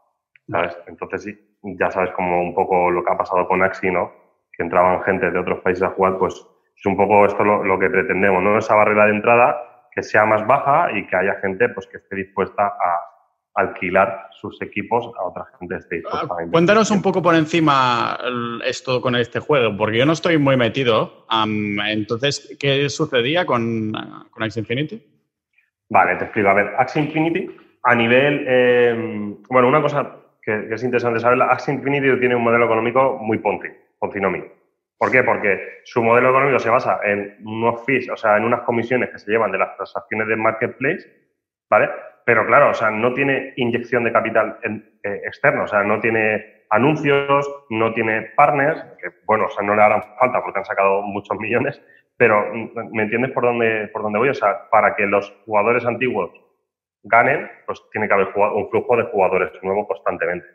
¿sabes? 0.49 0.77
Entonces, 0.87 1.23
sí, 1.23 1.50
ya 1.63 1.91
sabes 1.91 2.11
como 2.11 2.41
un 2.41 2.53
poco 2.55 2.89
lo 2.89 3.03
que 3.03 3.11
ha 3.11 3.17
pasado 3.17 3.47
con 3.47 3.61
Axi, 3.63 3.91
¿no? 3.91 4.21
que 4.55 4.63
entraban 4.63 5.03
gente 5.03 5.31
de 5.31 5.39
otros 5.39 5.59
países 5.61 5.83
a 5.83 5.89
jugar, 5.89 6.17
pues 6.17 6.45
es 6.75 6.85
un 6.85 6.97
poco 6.97 7.25
esto 7.25 7.43
lo, 7.43 7.79
que 7.79 7.89
pretendemos, 7.89 8.43
¿no? 8.43 8.57
Esa 8.57 8.75
barrera 8.75 9.05
de 9.05 9.11
entrada 9.11 9.87
que 9.91 10.03
sea 10.03 10.25
más 10.25 10.45
baja 10.47 10.89
y 10.97 11.05
que 11.05 11.15
haya 11.15 11.35
gente 11.41 11.69
pues 11.69 11.87
que 11.87 11.97
esté 11.97 12.15
dispuesta 12.15 12.65
a 12.65 13.01
alquilar 13.53 14.27
sus 14.31 14.61
equipos 14.61 15.11
a 15.19 15.23
otra 15.25 15.45
gente 15.59 15.75
esté 15.75 15.97
dispuesta 15.97 16.25
a 16.25 16.49
Cuéntanos 16.49 16.89
un 16.91 17.01
poco 17.01 17.21
por 17.21 17.35
encima 17.35 18.17
esto 18.65 19.01
con 19.01 19.15
este 19.15 19.39
juego, 19.39 19.75
porque 19.75 19.97
yo 19.97 20.05
no 20.05 20.13
estoy 20.13 20.37
muy 20.37 20.55
metido. 20.55 21.25
entonces, 21.87 22.55
¿qué 22.59 22.89
sucedía 22.89 23.45
con, 23.45 23.91
con 24.31 24.43
Infinity? 24.43 25.05
Vale, 25.89 26.15
te 26.15 26.23
explico. 26.23 26.47
A 26.47 26.53
ver, 26.53 26.73
Axie 26.77 27.01
Infinity, 27.01 27.53
a 27.83 27.93
nivel. 27.93 28.45
Eh, 28.47 29.35
bueno, 29.49 29.67
una 29.67 29.81
cosa 29.81 30.20
que, 30.41 30.73
es 30.73 30.83
interesante 30.83 31.19
saber, 31.19 31.41
Axie 31.41 31.73
Infinity 31.73 32.19
tiene 32.19 32.35
un 32.35 32.43
modelo 32.43 32.65
económico 32.65 33.17
muy 33.19 33.37
ponti 33.37 33.67
Continomi. 33.99 34.43
¿Por 34.97 35.11
qué? 35.11 35.23
Porque 35.23 35.81
su 35.83 36.03
modelo 36.03 36.29
económico 36.29 36.59
se 36.59 36.69
basa 36.69 36.99
en 37.03 37.37
unos 37.43 37.83
fees, 37.85 38.09
o 38.09 38.17
sea, 38.17 38.37
en 38.37 38.43
unas 38.43 38.61
comisiones 38.61 39.09
que 39.09 39.19
se 39.19 39.31
llevan 39.31 39.51
de 39.51 39.57
las 39.57 39.75
transacciones 39.75 40.27
del 40.27 40.37
marketplace, 40.37 41.07
¿vale? 41.69 41.89
Pero 42.25 42.45
claro, 42.45 42.69
o 42.69 42.73
sea, 42.73 42.91
no 42.91 43.13
tiene 43.13 43.53
inyección 43.55 44.03
de 44.03 44.11
capital 44.11 44.59
eh, 44.63 45.21
externo, 45.25 45.63
o 45.63 45.67
sea, 45.67 45.83
no 45.83 45.99
tiene 45.99 46.65
anuncios, 46.69 47.49
no 47.69 47.93
tiene 47.93 48.31
partners, 48.35 48.83
que 49.01 49.09
bueno, 49.25 49.45
o 49.45 49.49
sea, 49.49 49.65
no 49.65 49.75
le 49.75 49.81
harán 49.81 50.03
falta 50.19 50.41
porque 50.43 50.59
han 50.59 50.65
sacado 50.65 51.01
muchos 51.01 51.37
millones, 51.39 51.81
pero 52.17 52.45
¿me 52.91 53.03
entiendes 53.03 53.31
por 53.31 53.43
dónde, 53.43 53.89
por 53.91 54.03
dónde 54.03 54.19
voy? 54.19 54.29
O 54.29 54.35
sea, 54.35 54.69
para 54.69 54.95
que 54.95 55.07
los 55.07 55.31
jugadores 55.45 55.85
antiguos 55.85 56.31
ganen, 57.03 57.49
pues 57.65 57.81
tiene 57.91 58.07
que 58.07 58.13
haber 58.13 58.27
un 58.35 58.69
flujo 58.69 58.97
de 58.97 59.03
jugadores 59.03 59.51
nuevos 59.61 59.87
constantemente. 59.87 60.47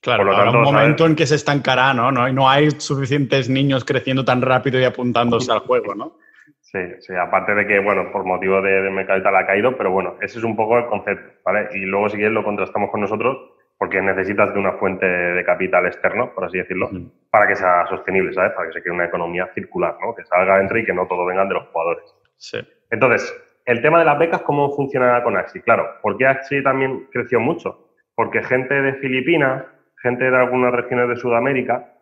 Claro, 0.00 0.24
Por 0.24 0.44
lo 0.44 0.52
un 0.52 0.62
momento 0.62 1.06
en 1.06 1.16
que 1.16 1.26
se 1.26 1.34
estancará, 1.34 1.92
¿no? 1.92 2.12
¿no? 2.12 2.28
Y 2.28 2.32
no 2.32 2.48
hay 2.48 2.70
suficientes 2.70 3.48
niños 3.48 3.84
creciendo 3.84 4.24
tan 4.24 4.42
rápido 4.42 4.78
y 4.78 4.84
apuntándose 4.84 5.50
al 5.50 5.60
juego, 5.60 5.94
¿no? 5.94 6.16
Sí, 6.60 6.80
sí, 7.00 7.14
aparte 7.14 7.54
de 7.54 7.66
que, 7.66 7.78
bueno, 7.78 8.12
por 8.12 8.24
motivo 8.24 8.60
de, 8.60 8.82
de 8.82 8.90
mercado 8.90 9.18
y 9.18 9.22
tal 9.22 9.34
ha 9.36 9.46
caído, 9.46 9.74
pero 9.74 9.90
bueno, 9.90 10.16
ese 10.20 10.36
es 10.36 10.44
un 10.44 10.54
poco 10.54 10.76
el 10.76 10.84
concepto, 10.84 11.40
¿vale? 11.42 11.70
Y 11.72 11.86
luego 11.86 12.10
si 12.10 12.16
quieres 12.16 12.34
lo 12.34 12.44
contrastamos 12.44 12.90
con 12.90 13.00
nosotros 13.00 13.38
porque 13.78 14.02
necesitas 14.02 14.52
de 14.52 14.58
una 14.58 14.72
fuente 14.72 15.06
de 15.06 15.44
capital 15.44 15.86
externo, 15.86 16.34
por 16.34 16.44
así 16.44 16.58
decirlo, 16.58 16.90
para 17.30 17.46
que 17.46 17.54
sea 17.54 17.86
sostenible, 17.86 18.32
¿sabes? 18.34 18.52
Para 18.52 18.66
que 18.66 18.74
se 18.74 18.82
cree 18.82 18.92
una 18.92 19.06
economía 19.06 19.48
circular, 19.54 19.96
¿no? 20.00 20.14
Que 20.14 20.24
salga 20.24 20.58
dentro 20.58 20.78
y 20.78 20.84
que 20.84 20.92
no 20.92 21.06
todo 21.06 21.24
vengan 21.24 21.48
de 21.48 21.54
los 21.54 21.68
jugadores. 21.68 22.04
Sí. 22.36 22.58
Entonces, 22.90 23.32
el 23.68 23.82
tema 23.82 23.98
de 23.98 24.06
las 24.06 24.18
becas, 24.18 24.40
¿cómo 24.40 24.74
funciona 24.74 25.22
con 25.22 25.36
Axi? 25.36 25.60
Claro, 25.60 26.00
¿por 26.00 26.16
qué 26.16 26.26
Axi 26.26 26.62
también 26.62 27.06
creció 27.12 27.38
mucho? 27.38 27.90
Porque 28.14 28.42
gente 28.42 28.80
de 28.80 28.94
Filipinas, 28.94 29.62
gente 29.98 30.30
de 30.30 30.36
algunas 30.38 30.72
regiones 30.72 31.10
de 31.10 31.16
Sudamérica, 31.16 31.92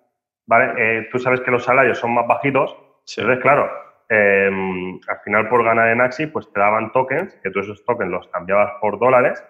¿vale? 0.46 0.74
Eh, 0.79 1.09
tú 1.11 1.18
sabes 1.18 1.40
que 1.40 1.50
los 1.50 1.64
salarios 1.64 1.98
son 1.98 2.14
más 2.14 2.24
bajitos, 2.29 2.76
entonces, 3.16 3.42
claro, 3.42 3.68
em, 4.09 5.00
al 5.09 5.18
final 5.24 5.48
por 5.48 5.64
ganar 5.64 5.88
en 5.88 6.00
Axi, 6.02 6.29
pues 6.29 6.52
te 6.52 6.61
daban 6.61 6.92
tokens, 6.92 7.35
que 7.42 7.50
tú 7.50 7.59
esos 7.59 7.85
tokens 7.85 8.12
los 8.12 8.29
cambiabas 8.29 8.74
por 8.81 9.00
dólares 9.00 9.44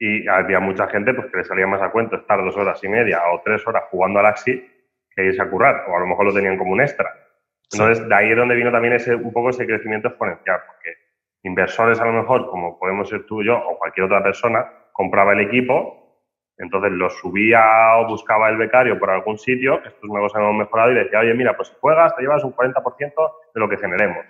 y 0.00 0.26
había 0.26 0.58
mucha 0.58 0.88
gente 0.88 1.14
pues, 1.14 1.30
que 1.30 1.36
le 1.36 1.44
salía 1.44 1.68
más 1.68 1.82
a 1.82 1.92
cuento 1.92 2.16
estar 2.16 2.42
dos 2.42 2.56
horas 2.56 2.82
y 2.82 2.88
media 2.88 3.22
o 3.32 3.42
tres 3.44 3.64
horas 3.64 3.84
jugando 3.92 4.18
al 4.18 4.26
Axi 4.26 4.68
que 5.08 5.24
irse 5.24 5.40
a 5.40 5.48
currar, 5.48 5.84
o 5.88 5.96
a 5.96 6.00
lo 6.00 6.06
mejor 6.08 6.26
lo 6.26 6.34
tenían 6.34 6.58
como 6.58 6.72
un 6.72 6.80
extra. 6.80 7.14
Entonces, 7.72 8.08
de 8.08 8.12
ahí 8.12 8.30
es 8.32 8.36
donde 8.36 8.56
vino 8.56 8.72
también 8.72 8.94
ese, 8.94 9.14
un 9.14 9.32
poco 9.32 9.50
ese 9.50 9.64
crecimiento 9.64 10.08
exponencial, 10.08 10.60
porque 10.66 11.03
inversores 11.44 12.00
a 12.00 12.04
lo 12.04 12.12
mejor, 12.12 12.46
como 12.48 12.78
podemos 12.78 13.08
ser 13.08 13.24
tú 13.26 13.40
y 13.42 13.46
yo, 13.46 13.56
o 13.56 13.78
cualquier 13.78 14.06
otra 14.06 14.22
persona, 14.22 14.66
compraba 14.92 15.32
el 15.32 15.40
equipo 15.40 16.04
entonces 16.56 16.92
lo 16.92 17.10
subía 17.10 17.96
o 17.96 18.06
buscaba 18.06 18.48
el 18.48 18.56
becario 18.56 18.98
por 18.98 19.10
algún 19.10 19.38
sitio, 19.38 19.82
estos 19.84 20.08
nuevos 20.08 20.34
hemos 20.36 20.54
mejorado 20.54 20.92
y 20.92 20.96
decía, 20.96 21.20
oye, 21.20 21.34
mira, 21.34 21.56
pues 21.56 21.68
si 21.68 21.74
juegas 21.80 22.14
te 22.14 22.22
llevas 22.22 22.44
un 22.44 22.54
40% 22.54 23.32
de 23.54 23.60
lo 23.60 23.68
que 23.68 23.76
generemos. 23.76 24.24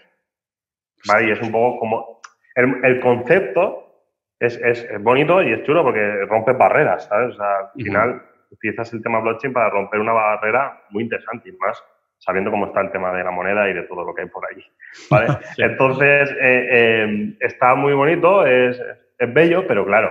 ¿Vale? 1.06 1.28
Y 1.28 1.30
es 1.32 1.40
un 1.42 1.52
poco 1.52 1.78
como... 1.78 2.20
El, 2.54 3.00
concepto 3.00 4.06
es, 4.38 4.86
bonito 5.00 5.42
y 5.42 5.52
es 5.52 5.64
chulo 5.64 5.82
porque 5.82 6.24
rompe 6.26 6.52
barreras, 6.52 7.06
¿sabes? 7.06 7.34
O 7.34 7.36
sea, 7.36 7.56
al 7.74 7.82
final 7.82 8.22
utilizas 8.50 8.92
el 8.92 9.02
tema 9.02 9.18
blockchain 9.18 9.52
para 9.52 9.70
romper 9.70 9.98
una 9.98 10.12
barrera 10.12 10.84
muy 10.90 11.02
interesante 11.02 11.48
y 11.48 11.52
más 11.56 11.82
sabiendo 12.24 12.50
cómo 12.50 12.66
está 12.66 12.80
el 12.80 12.90
tema 12.90 13.12
de 13.12 13.22
la 13.22 13.30
moneda 13.30 13.68
y 13.68 13.74
de 13.74 13.82
todo 13.82 14.04
lo 14.04 14.14
que 14.14 14.22
hay 14.22 14.28
por 14.28 14.44
ahí. 14.46 14.64
Entonces, 15.58 16.30
eh, 16.40 16.68
eh, 16.70 17.36
está 17.40 17.74
muy 17.74 17.92
bonito, 17.92 18.46
es, 18.46 18.80
es 19.18 19.34
bello, 19.34 19.66
pero 19.66 19.84
claro, 19.84 20.10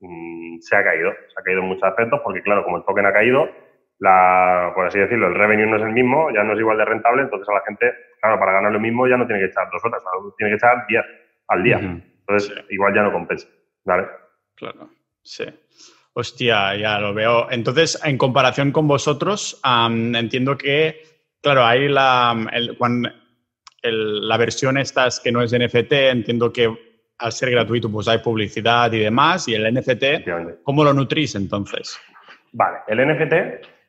mm, 0.00 0.58
se 0.60 0.76
ha 0.76 0.82
caído, 0.82 1.12
se 1.12 1.40
ha 1.40 1.42
caído 1.44 1.60
en 1.60 1.68
muchos 1.68 1.84
aspectos 1.84 2.20
porque, 2.24 2.42
claro, 2.42 2.64
como 2.64 2.78
el 2.78 2.84
token 2.84 3.06
ha 3.06 3.12
caído, 3.12 3.48
la, 4.00 4.72
por 4.74 4.86
así 4.86 4.98
decirlo, 4.98 5.28
el 5.28 5.34
revenue 5.34 5.66
no 5.66 5.76
es 5.76 5.82
el 5.82 5.92
mismo, 5.92 6.30
ya 6.34 6.42
no 6.42 6.54
es 6.54 6.58
igual 6.58 6.78
de 6.78 6.84
rentable, 6.84 7.22
entonces 7.22 7.48
a 7.48 7.54
la 7.54 7.62
gente, 7.62 7.92
claro, 8.20 8.38
para 8.40 8.52
ganar 8.52 8.72
lo 8.72 8.80
mismo 8.80 9.06
ya 9.06 9.16
no 9.16 9.26
tiene 9.26 9.42
que 9.42 9.48
echar 9.48 9.68
dos 9.70 9.84
horas, 9.84 10.02
tiene 10.36 10.52
que 10.52 10.56
echar 10.56 10.84
10 10.88 11.04
al 11.48 11.62
día. 11.62 11.78
Entonces, 11.78 12.64
igual 12.70 12.94
ya 12.94 13.02
no 13.02 13.12
compensa. 13.12 13.46
¿Vale? 13.84 14.06
Claro, 14.56 14.88
sí. 15.22 15.44
Hostia, 16.14 16.76
ya 16.76 16.98
lo 17.00 17.12
veo. 17.12 17.50
Entonces, 17.50 18.00
en 18.04 18.16
comparación 18.16 18.72
con 18.72 18.86
vosotros, 18.86 19.60
entiendo 19.64 20.56
que, 20.56 21.02
claro, 21.44 21.64
hay 21.64 21.88
la, 21.88 22.34
la 23.82 24.36
versión 24.36 24.78
estas 24.78 25.20
que 25.20 25.30
no 25.30 25.42
es 25.42 25.52
NFT, 25.52 25.92
entiendo 25.92 26.52
que 26.52 26.68
al 27.18 27.32
ser 27.32 27.50
gratuito 27.50 27.90
pues 27.90 28.08
hay 28.08 28.18
publicidad 28.18 28.92
y 28.92 29.00
demás, 29.00 29.46
y 29.46 29.54
el 29.54 29.72
NFT, 29.72 30.62
¿cómo 30.62 30.82
lo 30.82 30.92
nutrís 30.92 31.34
entonces? 31.34 32.00
Vale, 32.52 32.78
el 32.88 33.06
NFT, 33.06 33.34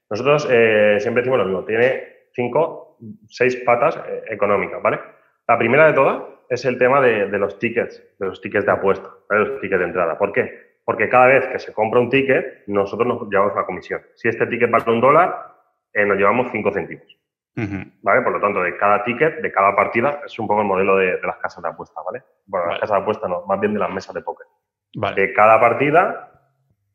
nosotros 0.09 0.47
eh, 0.51 0.97
siempre 0.99 1.21
decimos 1.21 1.39
lo 1.39 1.45
mismo, 1.45 1.63
tiene 1.63 2.27
cinco, 2.33 2.97
seis 3.27 3.55
patas 3.65 3.97
eh, 3.97 4.23
económicas, 4.29 4.81
¿vale? 4.81 4.99
La 5.47 5.57
primera 5.57 5.87
de 5.87 5.93
todas 5.93 6.23
es 6.49 6.65
el 6.65 6.77
tema 6.77 7.01
de, 7.01 7.27
los 7.39 7.57
tickets, 7.57 8.03
de 8.19 8.27
los 8.27 8.41
tickets 8.41 8.65
de 8.65 8.71
apuesta, 8.71 9.09
de 9.29 9.39
los 9.39 9.61
tickets 9.61 9.79
de 9.79 9.85
entrada. 9.85 10.17
¿Por 10.17 10.31
qué? 10.31 10.75
Porque 10.83 11.09
cada 11.09 11.27
vez 11.27 11.47
que 11.47 11.59
se 11.59 11.73
compra 11.73 11.99
un 11.99 12.09
ticket, 12.09 12.63
nosotros 12.67 13.07
nos 13.07 13.29
llevamos 13.29 13.53
una 13.53 13.65
comisión. 13.65 14.01
Si 14.15 14.27
este 14.27 14.45
ticket 14.47 14.69
vale 14.69 14.91
un 14.91 15.01
dólar, 15.01 15.55
eh, 15.93 16.05
nos 16.05 16.17
llevamos 16.17 16.51
cinco 16.51 16.71
céntimos. 16.71 17.17
¿Vale? 17.55 18.21
Por 18.21 18.33
lo 18.33 18.39
tanto, 18.41 18.61
de 18.61 18.75
cada 18.77 19.03
ticket, 19.03 19.41
de 19.41 19.51
cada 19.51 19.75
partida, 19.75 20.21
es 20.25 20.37
un 20.39 20.47
poco 20.47 20.61
el 20.61 20.67
modelo 20.67 20.97
de, 20.97 21.19
las 21.21 21.37
casas 21.37 21.63
de 21.63 21.69
apuesta, 21.69 22.01
¿vale? 22.05 22.23
Bueno, 22.45 22.67
las 22.67 22.79
casas 22.79 22.97
de 22.97 23.01
apuesta 23.01 23.27
no, 23.27 23.45
más 23.45 23.59
bien 23.59 23.73
de 23.73 23.79
las 23.79 23.89
mesas 23.89 24.13
de 24.13 24.21
póker. 24.21 24.45
De 25.15 25.33
cada 25.33 25.59
partida, 25.59 26.31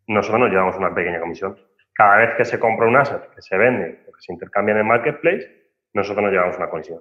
nosotros 0.06 0.40
nos 0.40 0.50
llevamos 0.50 0.76
una 0.76 0.94
pequeña 0.94 1.20
comisión. 1.20 1.56
Cada 1.94 2.18
vez 2.18 2.34
que 2.36 2.44
se 2.44 2.58
compra 2.58 2.86
un 2.86 2.96
asset, 2.96 3.30
que 3.34 3.42
se 3.42 3.56
vende 3.56 4.04
o 4.08 4.12
que 4.12 4.20
se 4.20 4.32
intercambia 4.32 4.72
en 4.72 4.78
el 4.78 4.84
marketplace, 4.84 5.48
nosotros 5.94 6.24
nos 6.24 6.32
llevamos 6.32 6.56
una 6.56 6.68
comisión. 6.68 7.00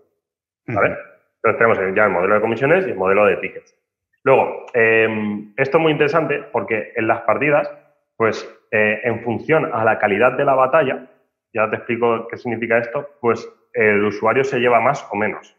¿Vale? 0.68 0.98
Entonces 1.36 1.58
tenemos 1.58 1.96
ya 1.96 2.06
el 2.06 2.12
modelo 2.12 2.36
de 2.36 2.42
comisiones 2.42 2.88
y 2.88 2.92
el 2.92 2.98
modelo 2.98 3.26
de 3.26 3.38
tickets. 3.38 3.76
Luego, 4.24 4.66
em, 4.74 5.54
esto 5.58 5.78
es 5.78 5.82
muy 5.82 5.92
interesante 5.92 6.44
porque 6.52 6.92
en 6.96 7.08
las 7.08 7.22
partidas, 7.22 7.72
pues 8.18 8.48
eh, 8.72 9.00
en 9.04 9.22
función 9.22 9.70
a 9.74 9.84
la 9.84 9.98
calidad 9.98 10.34
de 10.34 10.46
la 10.46 10.54
batalla, 10.54 11.08
ya 11.54 11.70
te 11.70 11.78
explico 11.78 12.28
qué 12.28 12.38
significa 12.38 12.78
esto, 12.78 13.10
pues 13.22 13.48
el 13.74 14.04
usuario 14.04 14.44
se 14.44 14.60
lleva 14.60 14.80
más 14.80 15.08
o 15.12 15.16
menos. 15.16 15.56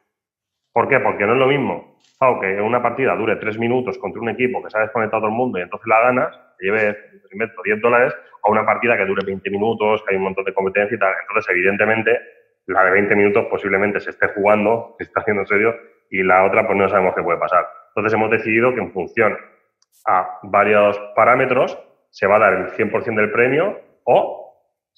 ¿Por 0.72 0.88
qué? 0.88 1.00
Porque 1.00 1.26
no 1.26 1.32
es 1.32 1.38
lo 1.38 1.46
mismo 1.46 1.90
que 2.40 2.60
una 2.60 2.82
partida 2.82 3.16
dure 3.16 3.36
tres 3.36 3.58
minutos 3.58 3.96
contra 3.96 4.20
un 4.20 4.28
equipo 4.28 4.62
que 4.62 4.68
se 4.68 4.76
ha 4.76 4.82
desconectado 4.82 5.22
todo 5.22 5.30
el 5.30 5.36
mundo 5.36 5.58
y 5.58 5.62
entonces 5.62 5.86
la 5.86 6.00
ganas, 6.00 6.38
te 6.58 6.66
lleves, 6.66 6.96
10 7.64 7.80
dólares, 7.80 8.14
a 8.42 8.50
una 8.50 8.64
partida 8.66 8.96
que 8.96 9.06
dure 9.06 9.24
20 9.24 9.48
minutos, 9.50 10.02
que 10.02 10.10
hay 10.10 10.16
un 10.18 10.24
montón 10.24 10.44
de 10.44 10.52
competencia 10.52 10.94
y 10.94 10.98
tal. 10.98 11.14
Entonces, 11.22 11.50
evidentemente, 11.50 12.18
la 12.66 12.84
de 12.84 12.90
20 12.90 13.16
minutos 13.16 13.46
posiblemente 13.46 14.00
se 14.00 14.10
esté 14.10 14.28
jugando, 14.28 14.96
se 14.98 15.04
está 15.04 15.20
haciendo 15.20 15.42
en 15.42 15.46
serio, 15.46 15.74
y 16.10 16.22
la 16.22 16.44
otra 16.44 16.66
pues 16.66 16.76
no 16.76 16.88
sabemos 16.88 17.14
qué 17.14 17.22
puede 17.22 17.38
pasar. 17.38 17.66
Entonces 17.88 18.12
hemos 18.12 18.30
decidido 18.30 18.74
que 18.74 18.80
en 18.80 18.92
función 18.92 19.38
a 20.06 20.40
varios 20.42 20.98
parámetros 21.16 21.78
se 22.10 22.26
va 22.26 22.36
a 22.36 22.40
dar 22.40 22.52
el 22.52 22.66
100% 22.72 23.14
del 23.14 23.30
premio 23.30 23.80
o 24.04 24.49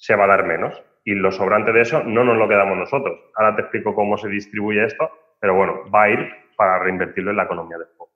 se 0.03 0.17
va 0.17 0.25
a 0.25 0.27
dar 0.27 0.45
menos. 0.45 0.83
Y 1.05 1.15
lo 1.15 1.31
sobrante 1.31 1.71
de 1.71 1.81
eso 1.81 2.03
no 2.03 2.25
nos 2.25 2.37
lo 2.37 2.49
quedamos 2.49 2.77
nosotros. 2.77 3.17
Ahora 3.35 3.55
te 3.55 3.61
explico 3.61 3.95
cómo 3.95 4.17
se 4.17 4.27
distribuye 4.27 4.83
esto, 4.83 5.09
pero 5.39 5.55
bueno, 5.55 5.89
va 5.89 6.03
a 6.03 6.09
ir 6.09 6.29
para 6.57 6.79
reinvertirlo 6.79 7.31
en 7.31 7.37
la 7.37 7.43
economía 7.43 7.77
del 7.77 7.87
juego. 7.95 8.11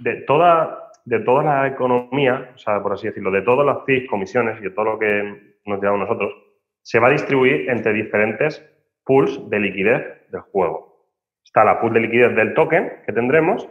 De, 0.00 0.16
toda, 0.26 0.90
de 1.04 1.20
toda 1.20 1.44
la 1.44 1.68
economía, 1.68 2.50
o 2.52 2.58
sea, 2.58 2.82
por 2.82 2.92
así 2.92 3.06
decirlo, 3.06 3.30
de 3.30 3.42
todas 3.42 3.64
las 3.64 3.78
comisiones 4.08 4.58
y 4.60 4.64
de 4.64 4.70
todo 4.70 4.84
lo 4.84 4.98
que 4.98 5.56
nos 5.66 5.80
llevamos 5.80 6.08
nosotros, 6.08 6.34
se 6.82 6.98
va 6.98 7.08
a 7.08 7.12
distribuir 7.12 7.70
entre 7.70 7.92
diferentes 7.92 8.60
pools 9.04 9.48
de 9.50 9.60
liquidez 9.60 10.30
del 10.30 10.40
juego. 10.40 11.10
Está 11.44 11.64
la 11.64 11.80
pool 11.80 11.94
de 11.94 12.00
liquidez 12.00 12.34
del 12.34 12.54
token 12.54 12.92
que 13.06 13.12
tendremos, 13.12 13.68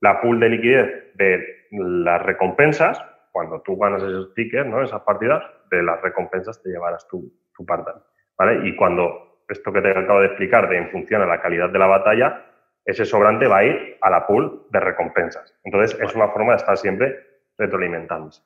la 0.00 0.20
pool 0.20 0.38
de 0.38 0.50
liquidez 0.50 1.14
de 1.14 1.44
las 1.72 2.22
recompensas, 2.22 3.02
cuando 3.32 3.60
tú 3.62 3.76
ganas 3.76 4.04
esos 4.04 4.34
tickets, 4.34 4.66
¿no? 4.66 4.82
esas 4.82 5.02
partidas, 5.02 5.42
de 5.70 5.82
las 5.82 6.00
recompensas 6.02 6.62
te 6.62 6.70
llevarás 6.70 7.06
tu, 7.08 7.32
tu 7.54 7.64
parte. 7.64 7.92
¿vale? 8.38 8.68
Y 8.68 8.76
cuando 8.76 9.42
esto 9.48 9.72
que 9.72 9.80
te 9.80 9.90
acabo 9.90 10.20
de 10.20 10.26
explicar 10.26 10.68
de 10.68 10.78
en 10.78 10.90
función 10.90 11.22
a 11.22 11.26
la 11.26 11.40
calidad 11.40 11.70
de 11.70 11.78
la 11.78 11.86
batalla, 11.86 12.44
ese 12.84 13.04
sobrante 13.04 13.46
va 13.46 13.58
a 13.58 13.64
ir 13.64 13.98
a 14.00 14.10
la 14.10 14.26
pool 14.26 14.66
de 14.70 14.80
recompensas. 14.80 15.54
Entonces, 15.64 15.98
es 16.00 16.14
una 16.14 16.28
forma 16.28 16.52
de 16.52 16.58
estar 16.58 16.76
siempre 16.76 17.16
retroalimentándose. 17.58 18.42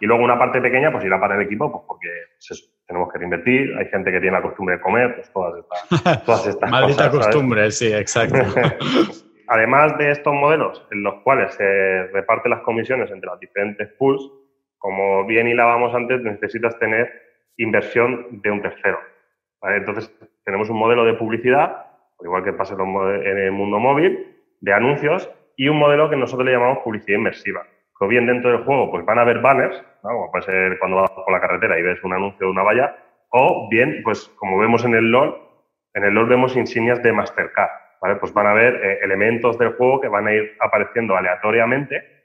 Y 0.00 0.06
luego 0.06 0.22
una 0.22 0.38
parte 0.38 0.60
pequeña, 0.60 0.92
pues 0.92 1.04
irá 1.04 1.18
para 1.18 1.36
el 1.36 1.42
equipo, 1.42 1.72
pues 1.72 1.84
porque 1.86 2.08
tenemos 2.86 3.10
que 3.10 3.18
reinvertir, 3.18 3.76
hay 3.78 3.86
gente 3.86 4.12
que 4.12 4.20
tiene 4.20 4.36
la 4.36 4.42
costumbre 4.42 4.76
de 4.76 4.82
comer, 4.82 5.14
pues 5.14 5.32
todas 5.32 5.54
estas, 5.58 6.24
todas 6.24 6.46
estas 6.46 6.70
Maldita 6.70 7.10
costumbre, 7.10 7.70
sí, 7.70 7.92
exacto. 7.92 8.38
Además 9.48 9.96
de 9.96 10.10
estos 10.10 10.34
modelos 10.34 10.86
en 10.90 11.02
los 11.02 11.22
cuales 11.22 11.54
se 11.54 12.08
reparten 12.12 12.50
las 12.50 12.60
comisiones 12.60 13.10
entre 13.10 13.30
las 13.30 13.40
diferentes 13.40 13.88
pools, 13.98 14.30
como 14.86 15.26
bien 15.26 15.48
hilábamos 15.48 15.92
antes, 15.96 16.22
necesitas 16.22 16.78
tener 16.78 17.10
inversión 17.56 18.40
de 18.40 18.52
un 18.52 18.62
tercero. 18.62 19.00
Entonces, 19.62 20.14
tenemos 20.44 20.70
un 20.70 20.78
modelo 20.78 21.04
de 21.04 21.14
publicidad, 21.14 21.86
igual 22.20 22.44
que 22.44 22.52
pasa 22.52 22.74
en 22.74 23.38
el 23.38 23.50
mundo 23.50 23.80
móvil, 23.80 24.32
de 24.60 24.72
anuncios, 24.72 25.28
y 25.56 25.66
un 25.66 25.80
modelo 25.80 26.08
que 26.08 26.14
nosotros 26.14 26.46
le 26.46 26.52
llamamos 26.52 26.84
publicidad 26.84 27.18
inmersiva 27.18 27.66
o 27.98 28.06
bien 28.06 28.26
dentro 28.26 28.52
del 28.52 28.62
juego 28.62 28.92
pues 28.92 29.04
van 29.04 29.18
a 29.18 29.22
haber 29.22 29.40
banners, 29.40 29.82
como 30.02 30.30
puede 30.30 30.44
ser 30.44 30.78
cuando 30.78 30.98
vas 30.98 31.10
por 31.10 31.32
la 31.32 31.40
carretera 31.40 31.80
y 31.80 31.82
ves 31.82 31.98
un 32.04 32.12
anuncio 32.12 32.46
de 32.46 32.52
una 32.52 32.62
valla, 32.62 32.94
o 33.30 33.68
bien, 33.68 34.02
pues 34.04 34.28
como 34.36 34.56
vemos 34.58 34.84
en 34.84 34.94
el 34.94 35.10
LOL, 35.10 35.36
en 35.94 36.04
el 36.04 36.14
LOL 36.14 36.28
vemos 36.28 36.54
insignias 36.54 37.02
de 37.02 37.12
Mastercard, 37.12 37.70
¿vale? 38.00 38.14
Pues 38.20 38.32
van 38.32 38.46
a 38.46 38.50
haber 38.50 38.76
eh, 38.76 38.98
elementos 39.02 39.58
del 39.58 39.72
juego 39.72 40.00
que 40.00 40.06
van 40.06 40.28
a 40.28 40.32
ir 40.32 40.56
apareciendo 40.60 41.16
aleatoriamente 41.16 42.15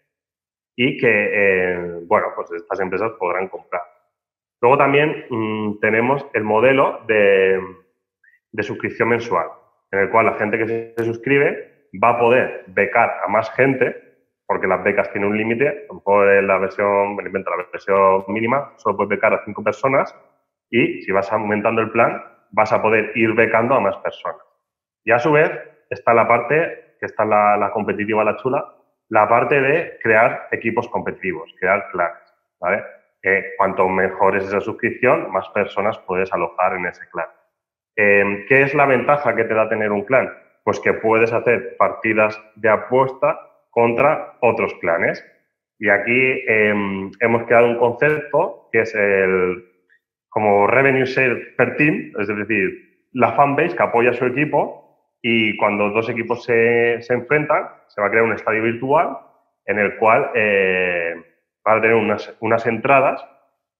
y 0.83 0.97
que, 0.97 1.07
eh, 1.07 1.99
bueno, 2.07 2.27
pues 2.35 2.51
estas 2.53 2.79
empresas 2.79 3.11
podrán 3.19 3.49
comprar. 3.49 3.83
Luego 4.61 4.79
también 4.79 5.25
mm, 5.29 5.79
tenemos 5.79 6.25
el 6.33 6.43
modelo 6.43 7.01
de, 7.07 7.59
de 8.51 8.63
suscripción 8.63 9.09
mensual, 9.09 9.47
en 9.91 9.99
el 9.99 10.09
cual 10.09 10.25
la 10.25 10.39
gente 10.39 10.57
que 10.57 10.93
se 10.97 11.05
suscribe 11.05 11.87
va 12.03 12.09
a 12.09 12.19
poder 12.19 12.63
becar 12.67 13.11
a 13.23 13.27
más 13.27 13.51
gente 13.51 13.95
porque 14.47 14.67
las 14.67 14.83
becas 14.83 15.09
tienen 15.11 15.29
un 15.29 15.37
límite, 15.37 15.87
a 15.87 16.41
la 16.41 16.57
versión, 16.57 17.15
me 17.15 17.23
invento, 17.23 17.51
la 17.51 17.65
versión 17.71 18.23
mínima, 18.27 18.73
solo 18.77 18.97
puedes 18.97 19.11
becar 19.11 19.33
a 19.33 19.45
cinco 19.45 19.63
personas 19.63 20.13
y 20.69 21.03
si 21.03 21.11
vas 21.11 21.31
aumentando 21.31 21.79
el 21.81 21.91
plan, 21.91 22.21
vas 22.49 22.73
a 22.73 22.81
poder 22.81 23.11
ir 23.15 23.33
becando 23.33 23.75
a 23.75 23.79
más 23.79 23.95
personas. 23.97 24.41
Y 25.05 25.11
a 25.11 25.19
su 25.19 25.31
vez 25.31 25.51
está 25.89 26.13
la 26.13 26.27
parte, 26.27 26.95
que 26.99 27.05
está 27.05 27.23
la, 27.23 27.69
competitiva, 27.71 28.25
la 28.25 28.35
chula, 28.37 28.75
la 29.11 29.27
parte 29.27 29.59
de 29.59 29.99
crear 30.01 30.47
equipos 30.51 30.87
competitivos, 30.87 31.53
crear 31.59 31.89
clanes, 31.91 32.33
¿vale? 32.59 32.81
cuanto 33.57 33.87
mejor 33.87 34.37
es 34.37 34.45
esa 34.45 34.61
suscripción, 34.61 35.31
más 35.31 35.47
personas 35.49 35.99
puedes 36.07 36.33
alojar 36.33 36.73
en 36.73 36.85
ese 36.87 37.07
clan. 37.09 37.27
Eh, 37.97 38.45
¿Qué 38.47 38.63
es 38.63 38.73
la 38.73 38.85
ventaja 38.85 39.35
que 39.35 39.43
te 39.43 39.53
da 39.53 39.69
tener 39.69 39.91
un 39.91 40.05
clan? 40.05 40.31
Pues 40.63 40.79
que 40.79 40.93
puedes 40.93 41.31
hacer 41.31 41.75
partidas 41.77 42.41
de 42.55 42.69
apuesta 42.69 43.37
contra 43.69 44.37
otros 44.39 44.73
clanes. 44.75 45.23
Y 45.77 45.89
aquí 45.89 46.43
em, 46.47 47.11
hemos 47.19 47.43
creado 47.43 47.67
un 47.67 47.77
concepto 47.77 48.69
que 48.71 48.81
es 48.81 48.95
el 48.95 49.65
como 50.29 50.65
revenue 50.65 51.05
share 51.05 51.55
per 51.57 51.75
team, 51.75 52.13
es 52.17 52.27
decir, 52.27 53.05
la 53.11 53.33
fanbase 53.33 53.75
que 53.75 53.83
apoya 53.83 54.11
a 54.11 54.13
su 54.13 54.25
equipo 54.25 54.80
y 55.21 55.55
cuando 55.57 55.89
dos 55.89 56.09
equipos 56.09 56.43
se, 56.43 57.01
se 57.01 57.13
enfrentan, 57.13 57.69
se 57.87 58.01
va 58.01 58.07
a 58.07 58.09
crear 58.09 58.25
un 58.25 58.33
estadio 58.33 58.63
virtual 58.63 59.17
en 59.65 59.79
el 59.79 59.97
cual 59.97 60.31
eh, 60.35 61.13
va 61.67 61.73
a 61.73 61.81
tener 61.81 61.95
unas, 61.95 62.35
unas 62.39 62.65
entradas 62.65 63.23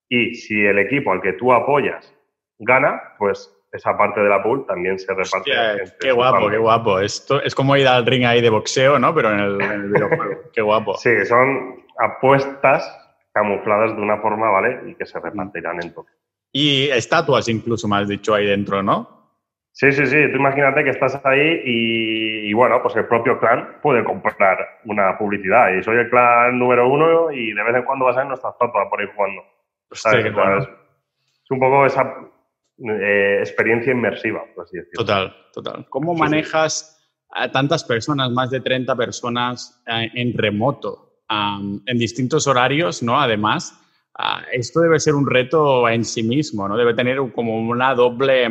y 0.08 0.36
si 0.36 0.66
el 0.66 0.78
equipo 0.80 1.12
al 1.12 1.22
que 1.22 1.34
tú 1.34 1.52
apoyas 1.52 2.14
gana, 2.60 3.02
pues 3.18 3.52
esa 3.72 3.98
parte 3.98 4.20
de 4.20 4.30
la 4.30 4.44
pool 4.44 4.66
también 4.68 5.00
se 5.00 5.14
reparte. 5.14 5.52
qué 6.00 6.12
guapo, 6.12 6.50
qué 6.50 6.58
guapo. 6.58 7.00
Esto 7.00 7.42
es 7.42 7.56
como 7.56 7.78
ir 7.78 7.88
al 7.88 8.06
ring 8.06 8.26
ahí 8.26 8.42
de 8.42 8.50
boxeo, 8.50 9.00
¿no? 9.00 9.16
Pero 9.16 9.32
en 9.32 9.40
el, 9.40 9.92
videojuego. 9.92 10.42
qué 10.54 10.62
guapo. 10.62 10.98
Sí, 10.98 11.26
son 11.26 11.82
apuestas 11.98 12.98
camufladas 13.34 13.96
de 13.96 14.02
una 14.02 14.18
forma, 14.18 14.50
¿vale? 14.52 14.92
Y 14.92 14.96
que 14.96 15.06
se 15.06 15.20
repartirán 15.20 15.82
en 15.82 15.94
todo. 15.94 16.06
Y 16.52 16.90
estatuas 16.90 17.48
incluso, 17.48 17.88
me 17.88 17.98
has 17.98 18.10
dicho, 18.10 18.34
ahí 18.34 18.46
dentro, 18.46 18.84
¿no? 18.84 19.21
Sí, 19.74 19.92
sí, 19.92 20.06
sí. 20.06 20.32
Tú 20.32 20.38
imagínate 20.38 20.84
que 20.84 20.90
estás 20.90 21.20
ahí 21.26 21.62
y, 21.64 22.54
bueno, 22.54 22.82
pues 22.82 22.96
el 22.96 23.08
propio 23.08 23.40
clan 23.40 23.78
puede 23.82 24.04
comprar 24.04 24.58
una 24.86 25.18
publicidad. 25.18 25.74
Y 25.74 25.84
soy 25.84 25.98
el 25.98 26.10
clan 26.10 26.60
número 26.60 26.90
uno 26.90 27.32
y 27.32 27.54
de 27.54 27.64
vez 27.64 27.76
en 27.76 27.84
cuando 27.84 28.06
vas 28.06 28.16
a 28.18 28.20
ver 28.20 28.28
nuestra 28.28 28.50
estatua 28.50 28.90
por 28.90 29.02
ahí 29.02 29.08
jugando. 29.16 29.42
es, 29.92 31.52
un 31.52 31.60
poco 31.60 31.86
esa 31.86 32.16
eh, 32.80 33.38
experiencia 33.40 33.92
inmersiva, 33.92 34.44
por 34.56 34.66
así 34.66 34.78
decirlo. 34.78 35.06
Total, 35.06 35.36
total. 35.54 35.86
¿Cómo 35.90 36.14
manejas 36.14 36.98
a 37.34 37.50
tantas 37.50 37.84
personas, 37.84 38.30
más 38.32 38.50
de 38.50 38.60
30 38.60 38.96
personas 38.96 39.82
eh, 39.88 40.10
en 40.16 40.38
remoto, 40.38 41.24
en 41.30 41.98
distintos 41.98 42.46
horarios, 42.46 43.02
¿no? 43.02 43.20
Además, 43.20 43.74
ah, 44.20 44.44
esto 44.52 44.82
debe 44.82 45.00
ser 45.00 45.16
un 45.16 45.30
reto 45.30 45.88
en 45.88 46.04
sí 46.04 46.24
mismo, 46.24 46.68
¿no? 46.68 46.76
Debe 46.76 46.94
tener 46.94 47.20
como 47.34 47.58
una 47.58 47.96
doble, 47.96 48.50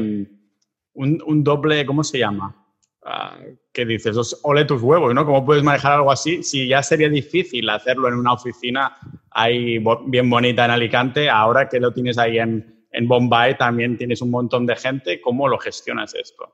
mm, 0.94 1.18
un, 1.26 1.44
doble, 1.44 1.84
¿cómo 1.86 2.04
se 2.04 2.18
llama? 2.18 2.56
Ah, 3.04 3.38
¿Qué 3.72 3.84
dices? 3.86 4.40
Ole 4.42 4.64
tus 4.64 4.82
huevos, 4.82 5.14
¿no? 5.14 5.24
¿Cómo 5.24 5.44
puedes 5.44 5.62
manejar 5.62 5.92
algo 5.92 6.12
así? 6.12 6.42
Si 6.42 6.68
ya 6.68 6.82
sería 6.82 7.08
difícil 7.08 7.68
hacerlo 7.70 8.08
en 8.08 8.14
una 8.14 8.34
oficina 8.34 8.96
ahí 9.30 9.82
bien 10.06 10.28
bonita 10.28 10.64
en 10.64 10.70
Alicante, 10.70 11.30
ahora 11.30 11.68
que 11.68 11.80
lo 11.80 11.92
tienes 11.92 12.18
ahí 12.18 12.38
en, 12.38 12.86
en 12.92 13.08
Bombay 13.08 13.56
también 13.56 13.96
tienes 13.96 14.20
un 14.22 14.30
montón 14.30 14.66
de 14.66 14.76
gente, 14.76 15.20
¿cómo 15.20 15.48
lo 15.48 15.58
gestionas 15.58 16.14
esto? 16.14 16.52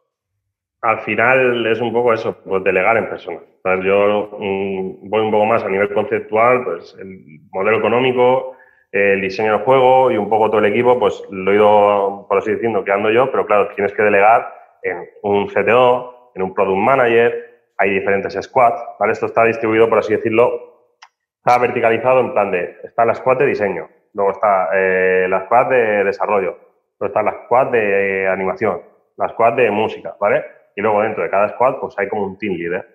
Al 0.83 1.01
final 1.01 1.67
es 1.67 1.81
un 1.81 1.93
poco 1.93 2.13
eso, 2.13 2.37
pues 2.45 2.63
delegar 2.63 2.97
en 2.97 3.09
personas. 3.09 3.43
Yo 3.85 4.31
mm, 4.39 5.09
voy 5.09 5.21
un 5.23 5.31
poco 5.31 5.47
más 5.47 5.65
a 5.65 5.69
nivel 5.69 5.93
conceptual, 5.93 6.63
pues 6.65 6.95
el 7.01 7.41
modelo 7.51 7.79
económico, 7.79 8.57
el 8.93 9.21
diseño 9.21 9.53
del 9.53 9.63
juego 9.63 10.11
y 10.11 10.17
un 10.17 10.29
poco 10.29 10.49
todo 10.49 10.61
el 10.61 10.67
equipo, 10.67 10.99
pues 10.99 11.23
lo 11.31 11.53
he 11.53 11.55
ido, 11.57 12.27
por 12.29 12.39
así 12.39 12.53
decirlo, 12.53 12.85
quedando 12.85 13.11
yo, 13.11 13.31
pero 13.31 13.47
claro, 13.47 13.69
tienes 13.75 13.93
que 13.93 14.03
delegar 14.03 14.53
en 14.83 15.09
un 15.23 15.49
CTO, 15.49 16.33
en 16.35 16.43
un 16.43 16.55
Product 16.55 16.79
Manager, 16.79 17.73
hay 17.79 17.91
diferentes 17.91 18.39
squads, 18.41 18.83
¿vale? 18.99 19.13
Esto 19.13 19.27
está 19.27 19.45
distribuido, 19.45 19.89
por 19.89 19.99
así 19.99 20.15
decirlo, 20.15 20.95
está 21.39 21.59
verticalizado 21.59 22.21
en 22.21 22.33
plan 22.33 22.51
de, 22.51 22.77
está 22.85 23.05
la 23.05 23.15
squad 23.15 23.39
de 23.39 23.47
diseño, 23.47 23.89
luego 24.15 24.33
está 24.33 24.69
eh, 24.73 25.27
la 25.29 25.45
squad 25.45 25.67
de 25.67 26.05
desarrollo, 26.05 26.59
luego 26.99 27.07
está 27.07 27.23
la 27.23 27.45
squad 27.45 27.67
de 27.69 28.29
animación, 28.29 28.83
la 29.17 29.29
squad 29.29 29.55
de 29.55 29.71
música, 29.71 30.17
¿vale? 30.21 30.45
Y 30.77 30.83
luego 30.83 31.03
dentro 31.03 31.23
de 31.23 31.31
cada 31.31 31.49
squad, 31.51 31.77
pues 31.81 31.99
hay 31.99 32.09
como 32.09 32.25
un 32.25 32.39
team 32.39 32.55
leader 32.55 32.87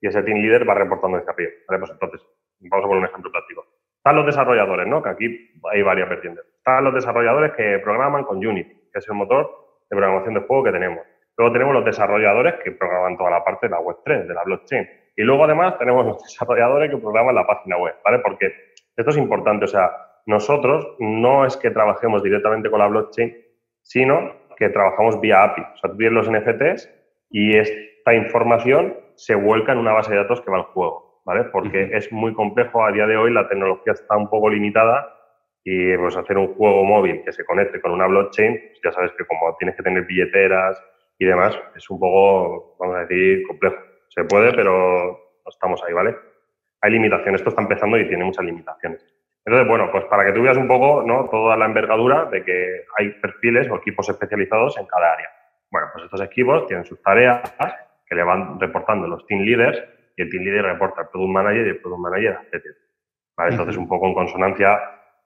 y 0.00 0.08
ese 0.08 0.22
team 0.22 0.38
leader 0.38 0.68
va 0.68 0.74
reportando 0.74 1.18
hacia 1.18 1.32
arriba. 1.32 1.50
¿vale? 1.68 1.78
Pues 1.80 1.90
entonces, 1.92 2.20
vamos 2.60 2.84
a 2.84 2.88
poner 2.88 3.02
un 3.02 3.08
ejemplo 3.08 3.30
práctico. 3.30 3.66
Están 4.00 4.16
los 4.16 4.24
desarrolladores, 4.24 4.86
¿no? 4.86 5.02
Que 5.02 5.10
aquí 5.10 5.50
hay 5.70 5.82
varias 5.82 6.08
vertientes. 6.08 6.42
Están 6.56 6.84
los 6.84 6.94
desarrolladores 6.94 7.52
que 7.52 7.78
programan 7.84 8.24
con 8.24 8.38
Unity, 8.38 8.72
que 8.90 8.98
es 8.98 9.06
el 9.08 9.14
motor 9.14 9.50
de 9.90 9.96
programación 9.96 10.32
de 10.34 10.40
juego 10.40 10.64
que 10.64 10.72
tenemos. 10.72 11.04
Luego 11.36 11.52
tenemos 11.52 11.74
los 11.74 11.84
desarrolladores 11.84 12.54
que 12.64 12.72
programan 12.72 13.18
toda 13.18 13.30
la 13.30 13.44
parte 13.44 13.66
de 13.66 13.72
la 13.72 13.80
Web3, 13.80 14.26
de 14.26 14.32
la 14.32 14.42
blockchain. 14.44 14.88
Y 15.16 15.22
luego 15.22 15.44
además 15.44 15.76
tenemos 15.78 16.06
los 16.06 16.22
desarrolladores 16.22 16.90
que 16.90 16.96
programan 16.96 17.34
la 17.34 17.46
página 17.46 17.76
web, 17.76 17.94
¿vale? 18.02 18.20
Porque 18.20 18.54
esto 18.96 19.10
es 19.10 19.16
importante, 19.18 19.66
o 19.66 19.68
sea, 19.68 19.90
nosotros 20.24 20.96
no 20.98 21.44
es 21.44 21.58
que 21.58 21.70
trabajemos 21.70 22.22
directamente 22.22 22.70
con 22.70 22.78
la 22.78 22.86
blockchain, 22.86 23.36
sino 23.82 24.32
que 24.56 24.70
trabajamos 24.70 25.20
vía 25.20 25.44
API. 25.44 25.60
O 25.60 25.76
sea, 25.76 25.90
tú 25.90 25.98
tienes 25.98 26.14
los 26.14 26.30
NFTs 26.30 26.88
y 27.30 27.58
esta 27.58 28.14
información 28.14 28.96
se 29.14 29.34
vuelca 29.34 29.72
en 29.72 29.78
una 29.78 29.92
base 29.92 30.12
de 30.12 30.18
datos 30.18 30.40
que 30.40 30.50
va 30.50 30.56
al 30.56 30.64
juego, 30.64 31.09
¿vale? 31.30 31.44
Porque 31.44 31.90
es 31.92 32.10
muy 32.10 32.34
complejo, 32.34 32.84
a 32.84 32.90
día 32.90 33.06
de 33.06 33.16
hoy 33.16 33.32
la 33.32 33.48
tecnología 33.48 33.92
está 33.92 34.16
un 34.16 34.28
poco 34.28 34.50
limitada 34.50 35.16
y 35.62 35.96
pues 35.96 36.16
hacer 36.16 36.36
un 36.36 36.54
juego 36.54 36.82
móvil 36.82 37.22
que 37.24 37.32
se 37.32 37.44
conecte 37.44 37.80
con 37.80 37.92
una 37.92 38.08
blockchain, 38.08 38.58
pues, 38.58 38.80
ya 38.82 38.90
sabes 38.90 39.12
que 39.12 39.24
como 39.24 39.56
tienes 39.56 39.76
que 39.76 39.84
tener 39.84 40.04
billeteras 40.06 40.82
y 41.20 41.26
demás, 41.26 41.56
es 41.76 41.88
un 41.88 42.00
poco, 42.00 42.76
vamos 42.80 42.96
a 42.96 43.00
decir, 43.02 43.46
complejo. 43.46 43.76
Se 44.08 44.24
puede, 44.24 44.52
pero 44.52 44.72
no 45.44 45.48
estamos 45.48 45.80
ahí, 45.86 45.92
¿vale? 45.92 46.16
Hay 46.80 46.90
limitaciones, 46.90 47.42
esto 47.42 47.50
está 47.50 47.62
empezando 47.62 47.96
y 47.96 48.08
tiene 48.08 48.24
muchas 48.24 48.44
limitaciones. 48.44 49.06
Entonces, 49.44 49.68
bueno, 49.68 49.88
pues 49.92 50.06
para 50.06 50.24
que 50.24 50.32
tú 50.32 50.42
veas 50.42 50.56
un 50.56 50.66
poco 50.66 51.04
¿no? 51.06 51.28
toda 51.30 51.56
la 51.56 51.66
envergadura 51.66 52.24
de 52.24 52.42
que 52.42 52.86
hay 52.98 53.10
perfiles 53.20 53.70
o 53.70 53.76
equipos 53.76 54.08
especializados 54.08 54.76
en 54.78 54.86
cada 54.86 55.12
área. 55.12 55.28
Bueno, 55.70 55.86
pues 55.92 56.06
estos 56.06 56.22
equipos 56.22 56.66
tienen 56.66 56.84
sus 56.84 57.00
tareas 57.00 57.54
que 58.08 58.16
le 58.16 58.24
van 58.24 58.58
reportando 58.58 59.06
los 59.06 59.24
team 59.26 59.42
leaders 59.42 59.80
y 60.20 60.22
el 60.22 60.30
team 60.30 60.44
leader 60.44 60.64
reporta 60.64 61.00
al 61.00 61.08
product 61.08 61.32
manager 61.32 61.66
y 61.66 61.70
el 61.70 61.80
product 61.80 62.00
manager 62.00 62.32
a 62.32 62.42
¿Vale? 63.36 63.50
Entonces, 63.52 63.76
un 63.78 63.88
poco 63.88 64.06
en 64.06 64.14
consonancia, 64.14 64.78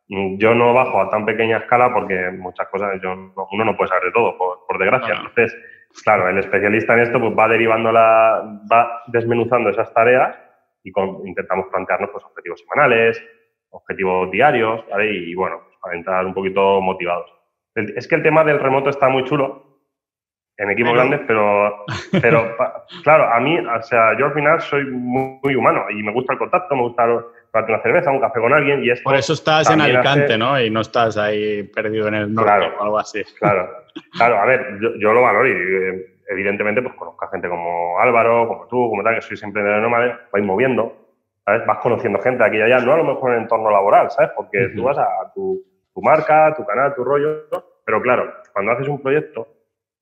mm, 0.08 0.38
yo 0.38 0.54
no 0.54 0.72
bajo 0.72 1.00
a 1.00 1.10
tan 1.10 1.26
pequeña 1.26 1.58
escala 1.58 1.92
porque 1.92 2.30
muchas 2.30 2.68
cosas 2.68 3.00
yo 3.02 3.12
uno 3.12 3.64
no 3.64 3.76
puede 3.76 3.88
saber 3.88 4.04
de 4.04 4.12
todo, 4.12 4.38
por, 4.38 4.78
desgracia. 4.78 5.14
Entonces, 5.16 5.56
claro, 6.04 6.28
el 6.28 6.38
especialista 6.38 6.94
en 6.94 7.00
esto 7.00 7.18
pues 7.18 7.32
va 7.36 7.48
derivando 7.48 7.90
la, 7.90 8.60
va 8.72 9.02
desmenuzando 9.08 9.70
esas 9.70 9.92
tareas 9.92 10.38
y 10.84 10.92
intentamos 11.24 11.66
plantearnos 11.72 12.10
pues 12.10 12.24
objetivos 12.24 12.60
semanales, 12.60 13.20
objetivos 13.70 14.30
diarios, 14.30 14.84
¿vale? 14.88 15.12
Y, 15.12 15.34
bueno, 15.34 15.60
pues, 15.64 15.76
para 15.82 15.96
entrar 15.96 16.24
un 16.24 16.34
poquito 16.34 16.80
motivados. 16.80 17.32
es 17.74 18.06
que 18.06 18.14
el 18.14 18.22
tema 18.22 18.44
del 18.44 18.60
remoto 18.60 18.90
está 18.90 19.08
muy 19.08 19.24
chulo 19.24 19.63
en 20.56 20.70
equipos 20.70 20.92
grandes, 20.92 21.20
pero, 21.26 21.84
pero 22.22 22.56
claro, 23.02 23.32
a 23.32 23.40
mí, 23.40 23.58
o 23.58 23.82
sea, 23.82 24.16
yo 24.18 24.26
al 24.26 24.34
final 24.34 24.60
soy 24.60 24.84
muy, 24.84 25.54
humano 25.54 25.86
y 25.90 26.02
me 26.02 26.12
gusta 26.12 26.34
el 26.34 26.38
contacto, 26.38 26.76
me 26.76 26.82
gusta 26.82 27.06
tomarte 27.52 27.72
una 27.72 27.82
cerveza, 27.82 28.10
un 28.10 28.20
café 28.20 28.40
con 28.40 28.52
alguien 28.52 28.84
y 28.84 28.90
esto 28.90 29.04
Por 29.04 29.16
eso 29.16 29.32
estás 29.32 29.70
en 29.70 29.80
Alicante, 29.80 30.38
¿no? 30.38 30.60
Y 30.60 30.70
no 30.70 30.80
estás 30.80 31.16
ahí 31.16 31.64
perdido 31.64 32.08
en 32.08 32.14
el 32.14 32.34
norte 32.34 32.72
o 32.78 32.82
algo 32.82 32.98
así. 32.98 33.22
Claro, 33.38 33.68
claro, 34.16 34.38
a 34.38 34.46
ver, 34.46 34.78
yo, 34.98 35.12
lo 35.12 35.22
valoro 35.22 35.48
y 35.48 35.52
eh, 35.52 36.06
evidentemente 36.28 36.82
pues 36.82 36.94
conozco 36.94 37.24
a 37.24 37.30
gente 37.30 37.48
como 37.48 37.98
Álvaro, 37.98 38.46
como 38.46 38.66
tú, 38.68 38.90
como 38.90 39.02
tal, 39.02 39.16
que 39.16 39.22
soy 39.22 39.36
siempre 39.36 39.62
de 39.62 39.80
nómade, 39.80 40.14
vais 40.32 40.44
moviendo, 40.44 40.96
¿sabes? 41.44 41.66
Vas 41.66 41.78
conociendo 41.78 42.20
gente 42.20 42.44
aquí 42.44 42.58
y 42.58 42.62
allá, 42.62 42.78
no 42.78 42.92
a 42.92 42.98
lo 42.98 43.04
mejor 43.04 43.30
en 43.30 43.36
el 43.38 43.42
entorno 43.42 43.70
laboral, 43.70 44.10
¿sabes? 44.10 44.30
Porque 44.36 44.68
tú 44.74 44.84
vas 44.84 44.98
a 44.98 45.08
tu, 45.34 45.60
tu 45.92 46.00
marca, 46.00 46.54
tu 46.56 46.64
canal, 46.64 46.94
tu 46.94 47.02
rollo, 47.02 47.48
pero 47.84 48.00
claro, 48.00 48.32
cuando 48.52 48.72
haces 48.72 48.88
un 48.88 49.02
proyecto 49.02 49.53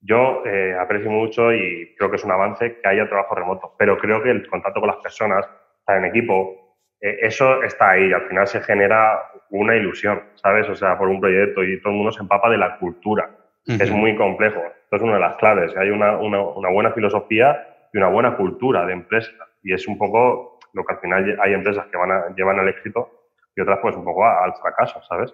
yo 0.03 0.43
eh, 0.45 0.75
aprecio 0.79 1.09
mucho 1.09 1.53
y 1.53 1.95
creo 1.97 2.09
que 2.09 2.17
es 2.17 2.23
un 2.25 2.31
avance 2.31 2.77
que 2.79 2.87
haya 2.87 3.07
trabajo 3.07 3.35
remoto, 3.35 3.73
pero 3.77 3.97
creo 3.97 4.21
que 4.21 4.31
el 4.31 4.47
contacto 4.47 4.81
con 4.81 4.89
las 4.89 4.97
personas, 4.97 5.47
estar 5.79 5.97
en 5.97 6.05
equipo, 6.05 6.77
eh, 6.99 7.19
eso 7.21 7.63
está 7.63 7.91
ahí 7.91 8.11
al 8.11 8.27
final 8.27 8.45
se 8.47 8.61
genera 8.61 9.21
una 9.49 9.75
ilusión, 9.75 10.21
¿sabes? 10.35 10.67
O 10.69 10.75
sea, 10.75 10.97
por 10.97 11.07
un 11.07 11.21
proyecto 11.21 11.63
y 11.63 11.79
todo 11.79 11.91
el 11.91 11.97
mundo 11.97 12.11
se 12.11 12.21
empapa 12.21 12.49
de 12.49 12.57
la 12.57 12.77
cultura. 12.79 13.29
Es 13.65 13.89
muy 13.91 14.13
complejo. 14.17 14.59
Esto 14.59 14.97
es 14.97 15.01
una 15.01 15.13
de 15.13 15.19
las 15.21 15.37
claves. 15.37 15.75
Hay 15.77 15.89
una, 15.89 16.17
una, 16.17 16.41
una, 16.41 16.69
buena 16.69 16.91
filosofía 16.91 17.65
y 17.93 17.97
una 17.97 18.09
buena 18.09 18.35
cultura 18.35 18.85
de 18.85 18.91
empresa. 18.91 19.31
Y 19.63 19.73
es 19.73 19.87
un 19.87 19.97
poco 19.97 20.59
lo 20.73 20.83
que 20.83 20.93
al 20.93 20.99
final 20.99 21.39
hay 21.41 21.53
empresas 21.53 21.85
que 21.85 21.95
van 21.95 22.11
a, 22.11 22.35
llevan 22.35 22.59
al 22.59 22.67
éxito 22.67 23.09
y 23.55 23.61
otras 23.61 23.79
pues 23.81 23.95
un 23.95 24.03
poco 24.03 24.25
al 24.25 24.53
fracaso, 24.55 25.01
¿sabes? 25.03 25.33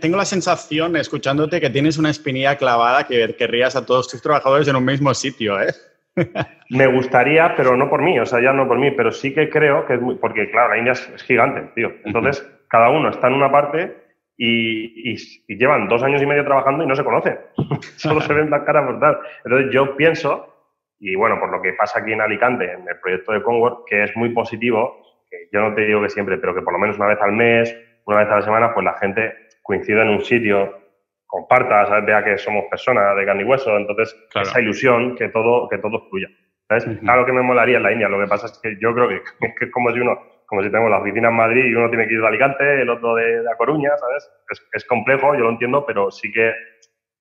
Tengo 0.00 0.16
la 0.16 0.24
sensación, 0.24 0.96
escuchándote, 0.96 1.60
que 1.60 1.70
tienes 1.70 1.98
una 1.98 2.10
espinilla 2.10 2.56
clavada 2.56 3.06
que 3.06 3.34
querrías 3.36 3.74
a 3.74 3.84
todos 3.84 4.08
tus 4.08 4.22
trabajadores 4.22 4.68
en 4.68 4.76
un 4.76 4.84
mismo 4.84 5.12
sitio, 5.14 5.60
¿eh? 5.60 5.72
Me 6.70 6.86
gustaría, 6.86 7.54
pero 7.56 7.76
no 7.76 7.88
por 7.88 8.02
mí, 8.02 8.18
o 8.18 8.26
sea, 8.26 8.40
ya 8.40 8.52
no 8.52 8.68
por 8.68 8.78
mí, 8.78 8.90
pero 8.92 9.10
sí 9.10 9.34
que 9.34 9.50
creo 9.50 9.84
que 9.86 9.94
es 9.94 10.00
muy, 10.00 10.14
porque 10.14 10.50
claro, 10.50 10.70
la 10.70 10.78
India 10.78 10.92
es, 10.92 11.22
gigante, 11.24 11.72
tío. 11.74 11.92
Entonces, 12.04 12.48
cada 12.68 12.90
uno 12.90 13.10
está 13.10 13.28
en 13.28 13.34
una 13.34 13.50
parte 13.50 13.96
y, 14.36 15.16
llevan 15.48 15.88
dos 15.88 16.02
años 16.02 16.22
y 16.22 16.26
medio 16.26 16.44
trabajando 16.44 16.84
y 16.84 16.86
no 16.86 16.94
se 16.94 17.04
conocen. 17.04 17.38
Solo 17.96 18.20
se 18.20 18.32
ven 18.32 18.50
la 18.50 18.64
cara 18.64 18.86
por 18.86 19.00
tal. 19.00 19.18
Entonces, 19.44 19.72
yo 19.72 19.96
pienso, 19.96 20.54
y 21.00 21.16
bueno, 21.16 21.40
por 21.40 21.50
lo 21.50 21.60
que 21.60 21.72
pasa 21.72 21.98
aquí 21.98 22.12
en 22.12 22.20
Alicante, 22.20 22.72
en 22.72 22.88
el 22.88 23.00
proyecto 23.00 23.32
de 23.32 23.42
Conword, 23.42 23.84
que 23.86 24.04
es 24.04 24.16
muy 24.16 24.28
positivo, 24.30 25.02
que 25.28 25.48
yo 25.52 25.60
no 25.60 25.74
te 25.74 25.82
digo 25.82 26.00
que 26.02 26.10
siempre, 26.10 26.38
pero 26.38 26.54
que 26.54 26.62
por 26.62 26.72
lo 26.72 26.78
menos 26.78 26.96
una 26.96 27.08
vez 27.08 27.18
al 27.20 27.32
mes 27.32 27.76
una 28.06 28.18
vez 28.18 28.28
a 28.28 28.36
la 28.36 28.42
semana, 28.42 28.74
pues 28.74 28.84
la 28.84 28.94
gente 28.94 29.32
coincida 29.62 30.02
en 30.02 30.08
un 30.08 30.24
sitio, 30.24 30.78
comparta, 31.26 31.86
¿sabes? 31.86 32.04
vea 32.04 32.22
que 32.24 32.36
somos 32.36 32.64
personas 32.70 33.16
de 33.16 33.24
carne 33.24 33.42
y 33.42 33.46
hueso, 33.46 33.76
entonces 33.76 34.14
esa 34.34 34.60
ilusión 34.60 35.16
que 35.16 35.28
todo, 35.28 35.68
que 35.68 35.78
todo 35.78 36.08
fluya. 36.08 36.28
¿sabes? 36.68 36.84
Claro 37.00 37.24
que 37.24 37.32
me 37.32 37.42
molaría 37.42 37.78
en 37.78 37.82
la 37.82 37.92
India, 37.92 38.08
lo 38.08 38.20
que 38.20 38.26
pasa 38.26 38.46
es 38.46 38.58
que 38.62 38.76
yo 38.80 38.94
creo 38.94 39.08
que, 39.08 39.22
es 39.64 39.70
como 39.70 39.92
si 39.92 40.00
uno, 40.00 40.18
como 40.46 40.62
si 40.62 40.70
tenemos 40.70 40.90
la 40.90 40.98
oficina 40.98 41.28
en 41.28 41.36
Madrid 41.36 41.64
y 41.64 41.74
uno 41.74 41.88
tiene 41.88 42.06
que 42.06 42.14
ir 42.14 42.20
de 42.20 42.28
Alicante, 42.28 42.82
el 42.82 42.90
otro 42.90 43.14
de, 43.14 43.42
La 43.42 43.56
Coruña, 43.56 43.96
¿sabes? 43.96 44.30
Es, 44.50 44.62
es, 44.72 44.84
complejo, 44.84 45.34
yo 45.34 45.40
lo 45.40 45.50
entiendo, 45.50 45.86
pero 45.86 46.10
sí 46.10 46.30
que 46.30 46.52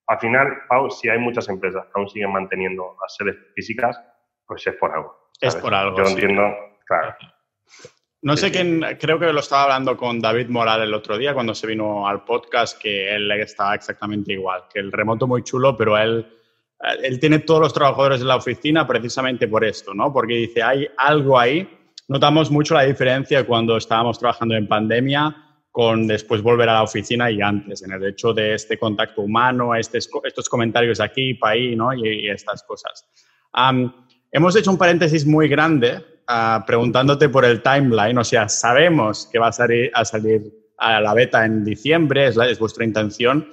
al 0.08 0.20
final, 0.20 0.64
Pau, 0.68 0.90
si 0.90 1.08
hay 1.08 1.20
muchas 1.20 1.48
empresas 1.48 1.86
que 1.86 1.92
aún 1.96 2.10
siguen 2.10 2.34
manteniendo 2.34 2.98
las 3.02 3.16
sedes 3.16 3.38
físicas, 3.56 3.98
pues 4.46 4.68
es 4.68 4.76
por 4.76 4.92
algo. 4.92 5.30
Es 5.40 5.56
por 5.56 5.74
algo. 5.74 5.96
Yo 5.96 6.04
lo 6.04 6.10
entiendo, 6.10 6.54
claro. 6.86 7.16
No 8.24 8.38
sé 8.38 8.52
quién, 8.52 8.86
creo 9.00 9.18
que 9.18 9.34
lo 9.34 9.40
estaba 9.40 9.64
hablando 9.64 9.98
con 9.98 10.20
David 10.20 10.48
Moral 10.48 10.84
el 10.84 10.94
otro 10.94 11.18
día 11.18 11.34
cuando 11.34 11.56
se 11.56 11.66
vino 11.66 12.08
al 12.08 12.24
podcast, 12.24 12.80
que 12.80 13.16
él 13.16 13.32
estaba 13.32 13.74
exactamente 13.74 14.34
igual, 14.34 14.66
que 14.72 14.80
el 14.80 14.92
remoto 14.92 15.26
muy 15.26 15.42
chulo, 15.42 15.76
pero 15.76 15.98
él, 15.98 16.28
él 17.02 17.20
tiene 17.20 17.40
todos 17.40 17.62
los 17.62 17.74
trabajadores 17.74 18.22
en 18.22 18.28
la 18.28 18.36
oficina 18.36 18.86
precisamente 18.86 19.48
por 19.48 19.66
esto, 19.66 19.96
¿no? 19.96 20.14
Porque 20.14 20.36
dice, 20.36 20.62
hay 20.62 20.88
algo 20.98 21.40
ahí. 21.40 21.68
Notamos 22.10 22.52
mucho 22.52 22.76
la 22.76 22.84
diferencia 22.84 23.44
cuando 23.44 23.78
estábamos 23.78 24.20
trabajando 24.20 24.54
en 24.56 24.68
pandemia 24.68 25.36
con 25.72 26.06
después 26.06 26.44
volver 26.44 26.70
a 26.70 26.74
la 26.74 26.84
oficina 26.84 27.32
y 27.32 27.42
antes, 27.42 27.82
en 27.82 27.94
el 27.94 28.06
hecho 28.06 28.34
de 28.34 28.54
este 28.54 28.78
contacto 28.78 29.22
humano, 29.22 29.74
este, 29.74 29.98
estos 29.98 30.48
comentarios 30.48 31.00
aquí, 31.00 31.34
para 31.34 31.54
ahí, 31.54 31.76
¿no? 31.76 31.92
Y, 31.92 32.30
estas 32.30 32.62
cosas. 32.64 33.08
hemos 34.32 34.56
hecho 34.56 34.70
un 34.70 34.78
paréntesis 34.78 35.26
muy 35.26 35.48
grande 35.48 36.11
preguntándote 36.66 37.30
por 37.30 37.46
el 37.46 37.62
timeline, 37.62 38.18
o 38.18 38.24
sea, 38.24 38.48
sabemos 38.48 39.28
que 39.32 39.40
va 39.40 39.48
a 39.48 39.52
salir, 39.52 39.92
a 39.94 40.06
salir 40.06 40.54
a 40.78 41.02
la 41.02 41.14
beta 41.14 41.46
en 41.46 41.64
diciembre, 41.64 42.28
es, 42.28 42.38
es 42.38 42.60
vuestra 42.60 42.86
intención. 42.86 43.48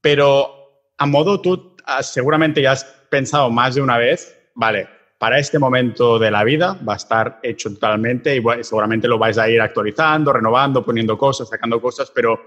pero 0.00 0.62
a 0.98 1.06
modo 1.06 1.40
tú 1.40 1.76
ah, 1.84 2.02
seguramente 2.02 2.62
ya 2.62 2.72
has 2.72 2.84
pensado 3.10 3.50
más 3.50 3.74
de 3.74 3.82
una 3.82 3.98
vez, 3.98 4.38
vale, 4.54 4.88
para 5.18 5.38
este 5.38 5.58
momento 5.58 6.18
de 6.18 6.30
la 6.30 6.44
vida 6.44 6.78
va 6.86 6.94
a 6.94 6.96
estar 6.96 7.38
hecho 7.42 7.72
totalmente 7.72 8.36
y 8.36 8.42
seguramente 8.62 9.06
lo 9.06 9.18
vais 9.18 9.38
a 9.38 9.48
ir 9.48 9.60
actualizando, 9.60 10.32
renovando, 10.32 10.84
poniendo 10.84 11.16
cosas, 11.16 11.48
sacando 11.48 11.80
cosas, 11.80 12.10
pero 12.14 12.40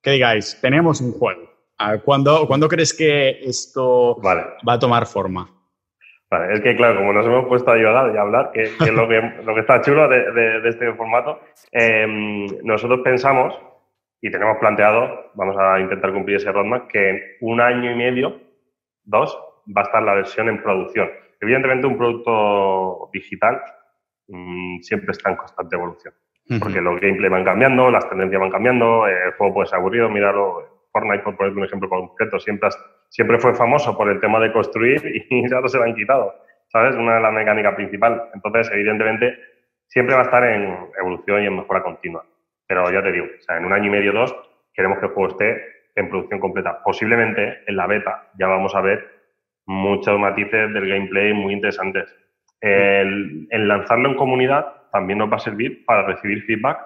que 0.00 0.12
digáis, 0.12 0.58
tenemos 0.60 1.00
un 1.00 1.12
juego. 1.12 1.50
¿Cuándo, 2.04 2.46
¿cuándo 2.46 2.68
crees 2.68 2.94
que 2.94 3.40
esto 3.42 4.20
va 4.20 4.72
a 4.72 4.78
tomar 4.78 5.06
forma? 5.06 5.50
Vale, 6.32 6.54
es 6.54 6.62
que 6.62 6.74
claro, 6.74 6.96
como 6.96 7.12
nos 7.12 7.26
hemos 7.26 7.44
puesto 7.44 7.70
a 7.70 7.74
ayudar 7.74 8.10
y 8.14 8.16
a 8.16 8.22
hablar, 8.22 8.52
que, 8.52 8.62
es 8.62 8.92
lo 8.94 9.06
que, 9.06 9.20
lo 9.44 9.54
que 9.54 9.60
está 9.60 9.82
chulo 9.82 10.08
de, 10.08 10.66
este 10.66 10.90
formato, 10.94 11.40
em, 11.70 12.46
nosotros 12.62 13.00
pensamos 13.04 13.54
y 14.18 14.30
tenemos 14.30 14.56
planteado, 14.56 15.30
vamos 15.34 15.54
a 15.58 15.78
intentar 15.78 16.10
cumplir 16.10 16.38
ese 16.38 16.50
roadmap, 16.50 16.88
que 16.88 17.10
en 17.10 17.20
un 17.42 17.60
año 17.60 17.92
y 17.92 17.96
medio, 17.96 18.40
dos, 19.04 19.38
va 19.76 19.82
a 19.82 19.84
estar 19.84 20.02
la 20.02 20.14
versión 20.14 20.48
en 20.48 20.62
producción. 20.62 21.10
Evidentemente, 21.38 21.86
un 21.86 21.98
producto 21.98 23.10
digital 23.12 23.60
mm, 24.28 24.78
siempre 24.80 25.10
está 25.10 25.28
en 25.28 25.36
constante 25.36 25.76
evolución. 25.76 26.14
Porque 26.58 26.80
los 26.80 26.98
gameplay 26.98 27.30
van 27.30 27.44
cambiando, 27.44 27.90
las 27.90 28.08
tendencias 28.08 28.40
van 28.40 28.50
cambiando, 28.50 29.06
el 29.06 29.32
juego 29.32 29.54
puede 29.54 29.68
ser 29.68 29.78
aburrido. 29.78 30.08
Mirarlo, 30.08 30.81
Fortnite, 30.92 31.24
por 31.24 31.36
poner 31.36 31.52
un 31.52 31.64
ejemplo 31.64 31.88
concreto, 31.88 32.38
siempre, 32.38 32.68
siempre 33.08 33.38
fue 33.38 33.54
famoso 33.54 33.96
por 33.96 34.10
el 34.10 34.20
tema 34.20 34.38
de 34.40 34.52
construir 34.52 35.00
y 35.30 35.48
ya 35.48 35.60
no 35.60 35.68
se 35.68 35.78
lo 35.78 35.84
han 35.84 35.94
quitado. 35.94 36.34
¿Sabes? 36.68 36.96
Una 36.96 37.16
de 37.16 37.20
las 37.20 37.32
mecánicas 37.32 37.74
principales. 37.74 38.20
Entonces, 38.34 38.70
evidentemente, 38.72 39.38
siempre 39.88 40.14
va 40.14 40.22
a 40.22 40.24
estar 40.24 40.44
en 40.44 40.74
evolución 40.98 41.42
y 41.42 41.46
en 41.46 41.56
mejora 41.56 41.82
continua. 41.82 42.24
Pero 42.66 42.90
ya 42.90 43.02
te 43.02 43.12
digo, 43.12 43.26
o 43.26 43.42
sea, 43.42 43.58
en 43.58 43.66
un 43.66 43.72
año 43.72 43.88
y 43.88 43.90
medio, 43.90 44.12
dos, 44.12 44.34
queremos 44.72 44.98
que 44.98 45.06
el 45.06 45.12
juego 45.12 45.30
esté 45.30 45.62
en 45.96 46.08
producción 46.08 46.40
completa. 46.40 46.82
Posiblemente 46.82 47.60
en 47.66 47.76
la 47.76 47.86
beta 47.86 48.30
ya 48.38 48.46
vamos 48.46 48.74
a 48.74 48.80
ver 48.80 49.06
muchos 49.66 50.18
matices 50.18 50.72
del 50.72 50.88
gameplay 50.88 51.32
muy 51.32 51.52
interesantes. 51.52 52.14
El, 52.60 53.48
lanzarlo 53.50 54.08
en 54.08 54.16
comunidad 54.16 54.66
también 54.92 55.18
nos 55.18 55.30
va 55.30 55.36
a 55.36 55.40
servir 55.40 55.84
para 55.84 56.06
recibir 56.06 56.44
feedback 56.44 56.78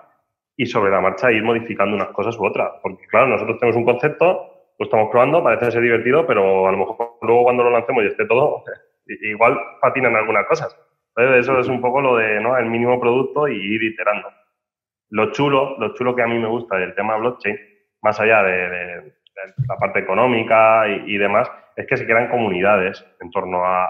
y 0.57 0.67
sobre 0.67 0.91
la 0.91 1.01
marcha 1.01 1.31
ir 1.31 1.43
modificando 1.43 1.95
unas 1.97 2.09
cosas 2.09 2.39
u 2.39 2.45
otras. 2.45 2.73
Porque, 2.83 3.07
claro, 3.07 3.29
nosotros 3.29 3.59
tenemos 3.59 3.77
un 3.77 3.85
concepto, 3.85 4.57
lo 4.79 4.85
estamos 4.85 5.11
probando, 5.11 5.43
parece 5.43 5.71
ser 5.71 5.83
divertido, 5.83 6.27
pero 6.27 6.67
a 6.67 6.73
lo 6.73 6.79
mejor 6.79 7.19
luego 7.23 7.45
cuando 7.45 7.65
lo 7.65 7.71
lancemos 7.71 8.05
y 8.05 8.09
esté 8.09 8.27
todo, 8.27 8.65
igual 9.07 9.59
patinan 9.81 10.17
algunas 10.17 10.47
cosas. 10.47 10.77
Entonces, 11.17 11.45
eso 11.45 11.59
es 11.59 11.69
un 11.69 11.81
poco 11.81 12.01
lo 12.01 12.17
de 12.17 12.41
¿no? 12.41 12.57
el 12.57 12.67
mínimo 12.67 13.01
producto 13.01 13.49
y 13.49 13.57
ir 13.57 13.83
iterando. 13.83 14.29
Lo 15.11 15.33
chulo, 15.33 15.77
lo 15.79 15.95
chulo 15.95 16.15
que 16.15 16.23
a 16.23 16.27
mí 16.27 16.39
me 16.39 16.49
gusta 16.49 16.77
del 16.77 16.95
tema 16.95 17.17
blockchain, 17.17 17.57
más 18.03 18.21
allá 18.21 18.43
de, 18.43 19.15
la 19.69 19.77
parte 19.77 20.01
económica 20.01 20.87
y 20.89 21.17
demás, 21.17 21.51
es 21.77 21.87
que 21.87 21.97
se 21.97 22.07
crean 22.07 22.29
comunidades 22.29 23.05
en 23.21 23.31
torno 23.31 23.65
a, 23.65 23.89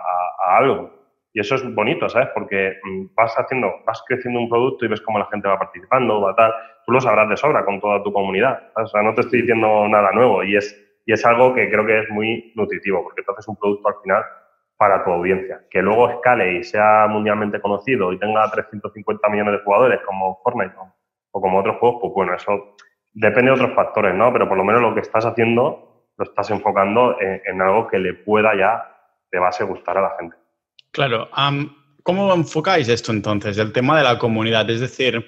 algo. 0.58 0.95
Y 1.36 1.40
eso 1.40 1.54
es 1.54 1.74
bonito, 1.74 2.08
¿sabes? 2.08 2.30
Porque 2.32 2.78
mm, 2.82 3.14
vas 3.14 3.38
haciendo, 3.38 3.70
vas 3.86 4.02
creciendo 4.08 4.40
un 4.40 4.48
producto 4.48 4.86
y 4.86 4.88
ves 4.88 5.02
cómo 5.02 5.18
la 5.18 5.26
gente 5.26 5.46
va 5.46 5.58
participando, 5.58 6.22
va 6.22 6.34
tal. 6.34 6.50
Tú 6.86 6.92
lo 6.92 6.98
sabrás 6.98 7.28
de 7.28 7.36
sobra 7.36 7.62
con 7.62 7.78
toda 7.78 8.02
tu 8.02 8.10
comunidad. 8.10 8.70
O 8.74 8.86
sea, 8.86 9.02
no 9.02 9.12
te 9.12 9.20
estoy 9.20 9.42
diciendo 9.42 9.86
nada 9.86 10.12
nuevo 10.12 10.42
y 10.42 10.56
es, 10.56 10.74
y 11.04 11.12
es 11.12 11.26
algo 11.26 11.52
que 11.52 11.68
creo 11.68 11.84
que 11.84 11.98
es 11.98 12.08
muy 12.08 12.54
nutritivo 12.56 13.02
porque 13.04 13.22
tú 13.22 13.32
haces 13.32 13.46
un 13.48 13.56
producto 13.56 13.86
al 13.86 13.96
final 14.02 14.24
para 14.78 15.04
tu 15.04 15.10
audiencia. 15.10 15.60
Que 15.70 15.82
luego 15.82 16.08
escale 16.08 16.54
y 16.54 16.64
sea 16.64 17.06
mundialmente 17.06 17.60
conocido 17.60 18.14
y 18.14 18.18
tenga 18.18 18.50
350 18.50 19.28
millones 19.28 19.58
de 19.58 19.62
jugadores 19.62 20.00
como 20.06 20.40
Fortnite 20.42 20.74
o 21.32 21.40
como 21.42 21.58
otros 21.58 21.76
juegos, 21.76 21.98
pues 22.00 22.14
bueno, 22.14 22.34
eso 22.34 22.76
depende 23.12 23.50
de 23.50 23.56
otros 23.56 23.74
factores, 23.74 24.14
¿no? 24.14 24.32
Pero 24.32 24.48
por 24.48 24.56
lo 24.56 24.64
menos 24.64 24.80
lo 24.80 24.94
que 24.94 25.00
estás 25.00 25.26
haciendo 25.26 26.06
lo 26.16 26.24
estás 26.24 26.50
enfocando 26.50 27.20
en, 27.20 27.60
algo 27.60 27.88
que 27.88 27.98
le 27.98 28.14
pueda 28.14 28.56
ya 28.56 28.88
de 29.30 29.38
base 29.38 29.64
gustar 29.64 29.98
a 29.98 30.00
la 30.00 30.16
gente. 30.18 30.34
Claro. 30.96 31.28
¿Cómo 32.02 32.32
enfocáis 32.32 32.88
esto 32.88 33.12
entonces, 33.12 33.58
el 33.58 33.70
tema 33.70 33.98
de 33.98 34.04
la 34.04 34.18
comunidad? 34.18 34.70
Es 34.70 34.80
decir, 34.80 35.22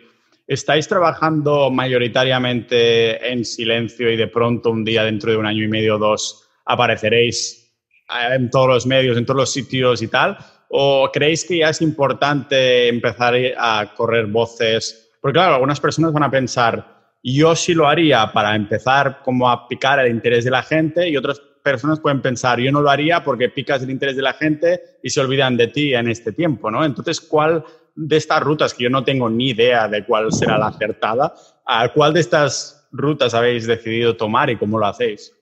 ¿estáis 0.47 0.89
trabajando 0.89 1.71
mayoritariamente 1.71 3.31
en 3.31 3.45
silencio 3.45 4.11
y 4.11 4.17
de 4.17 4.29
pronto 4.29 4.71
un 4.71 4.83
día 4.83 5.05
dentro 5.05 5.31
de 5.31 5.37
un 5.37 5.45
año 5.45 5.63
y 5.63 5.69
medio 5.69 5.97
o 5.97 5.99
dos 5.99 6.49
apareceréis 6.65 7.71
eh, 8.09 8.37
en 8.37 8.49
todos 8.49 8.67
los 8.67 8.87
medios, 8.87 9.19
en 9.19 9.27
todos 9.27 9.41
los 9.41 9.53
sitios 9.53 10.01
y 10.01 10.09
tal? 10.09 10.39
¿O 10.71 11.11
creéis 11.13 11.45
que 11.45 11.59
ya 11.59 11.69
es 11.69 11.83
importante 11.83 12.89
empezar 12.89 13.35
a 13.59 13.93
correr 13.95 14.25
voces? 14.25 15.11
Porque 15.21 15.35
claro, 15.35 15.57
algunas 15.57 15.81
personas 15.81 16.15
van 16.15 16.23
a 16.23 16.31
pensar, 16.31 17.13
yo 17.23 17.55
sí 17.55 17.75
lo 17.75 17.87
haría 17.87 18.33
para 18.33 18.57
empezar 18.57 19.21
como 19.23 19.51
a 19.51 19.69
picar 19.69 19.99
el 19.99 20.11
interés 20.11 20.47
de 20.47 20.51
la 20.51 20.63
gente 20.63 21.11
y 21.11 21.17
otras 21.19 21.43
personas 21.71 22.01
pueden 22.01 22.23
pensar, 22.23 22.59
yo 22.59 22.73
no 22.73 22.81
lo 22.81 22.91
haría 22.91 23.23
porque 23.23 23.49
picas 23.49 23.83
el 23.83 23.91
interés 23.91 24.17
de 24.17 24.23
la 24.23 24.33
gente 24.33 24.81
y 25.03 25.11
se 25.11 25.21
olvidan 25.21 25.57
de 25.57 25.69
ti 25.69 25.95
en 25.95 26.09
este 26.09 26.33
tiempo, 26.33 26.71
¿no? 26.71 26.85
Entonces, 26.85 27.21
¿cuál 27.21 27.65
de 27.95 28.17
estas 28.17 28.41
rutas, 28.43 28.75
que 28.75 28.85
yo 28.85 28.91
no 28.91 29.03
tengo 29.03 29.29
ni 29.29 29.51
idea 29.51 29.89
de 29.89 30.05
cuál 30.05 30.33
será 30.33 30.57
la 30.57 30.69
acertada, 30.69 31.33
¿a 31.67 31.89
cuál 31.89 32.15
de 32.15 32.21
estas 32.21 32.89
rutas 32.93 33.35
habéis 33.35 33.67
decidido 33.67 34.17
tomar 34.17 34.51
y 34.51 34.57
cómo 34.57 34.79
lo 34.79 34.87
hacéis? 34.87 35.35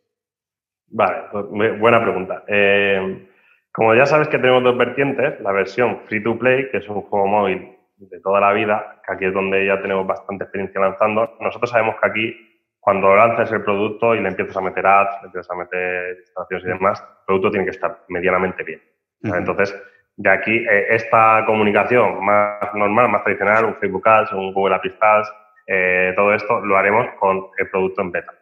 Vale, 0.89 1.24
pues, 1.31 1.79
buena 1.79 2.01
pregunta. 2.01 2.45
Eh, 2.49 3.29
como 3.72 3.95
ya 3.95 4.07
sabes 4.07 4.29
que 4.29 4.39
tenemos 4.39 4.64
dos 4.64 4.79
vertientes, 4.79 5.39
la 5.43 5.53
versión 5.53 6.01
free 6.07 6.22
to 6.22 6.39
play, 6.39 6.70
que 6.70 6.79
es 6.79 6.89
un 6.89 7.03
juego 7.03 7.27
móvil 7.27 7.77
de 7.99 8.20
toda 8.20 8.41
la 8.41 8.53
vida, 8.55 9.03
que 9.07 9.12
aquí 9.12 9.24
es 9.27 9.35
donde 9.35 9.66
ya 9.66 9.81
tenemos 9.83 10.07
bastante 10.07 10.45
experiencia 10.45 10.81
lanzando, 10.81 11.37
nosotros 11.41 11.70
sabemos 11.70 11.97
que 12.01 12.09
aquí, 12.09 12.45
cuando 12.87 13.16
lanzas 13.16 13.51
el 13.51 13.64
producto 13.64 14.14
y 14.14 14.20
le 14.20 14.28
empiezas 14.28 14.57
a 14.59 14.61
meter 14.61 14.87
ads, 14.87 15.20
le 15.20 15.26
empiezas 15.26 15.51
a 15.51 15.57
meter 15.57 16.18
instalaciones 16.20 16.64
y 16.66 16.68
demás, 16.68 17.01
el 17.01 17.26
producto 17.26 17.51
tiene 17.51 17.64
que 17.64 17.72
estar 17.72 17.99
medianamente 18.07 18.62
bien. 18.62 18.80
Entonces, 19.24 19.76
de 20.14 20.30
aquí, 20.30 20.59
eh, 20.59 20.87
esta 20.91 21.43
comunicación 21.47 22.24
más 22.24 22.72
normal, 22.74 23.09
más 23.09 23.24
tradicional, 23.24 23.64
un 23.64 23.74
Facebook 23.74 24.09
Ads, 24.09 24.32
un 24.34 24.53
Google 24.55 24.76
Ads, 24.76 25.32
eh, 25.66 26.12
todo 26.14 26.32
esto 26.32 26.61
lo 26.61 26.76
haremos 26.76 27.09
con 27.18 27.49
el 27.59 27.68
producto 27.70 28.03
en 28.03 28.12
beta. 28.12 28.32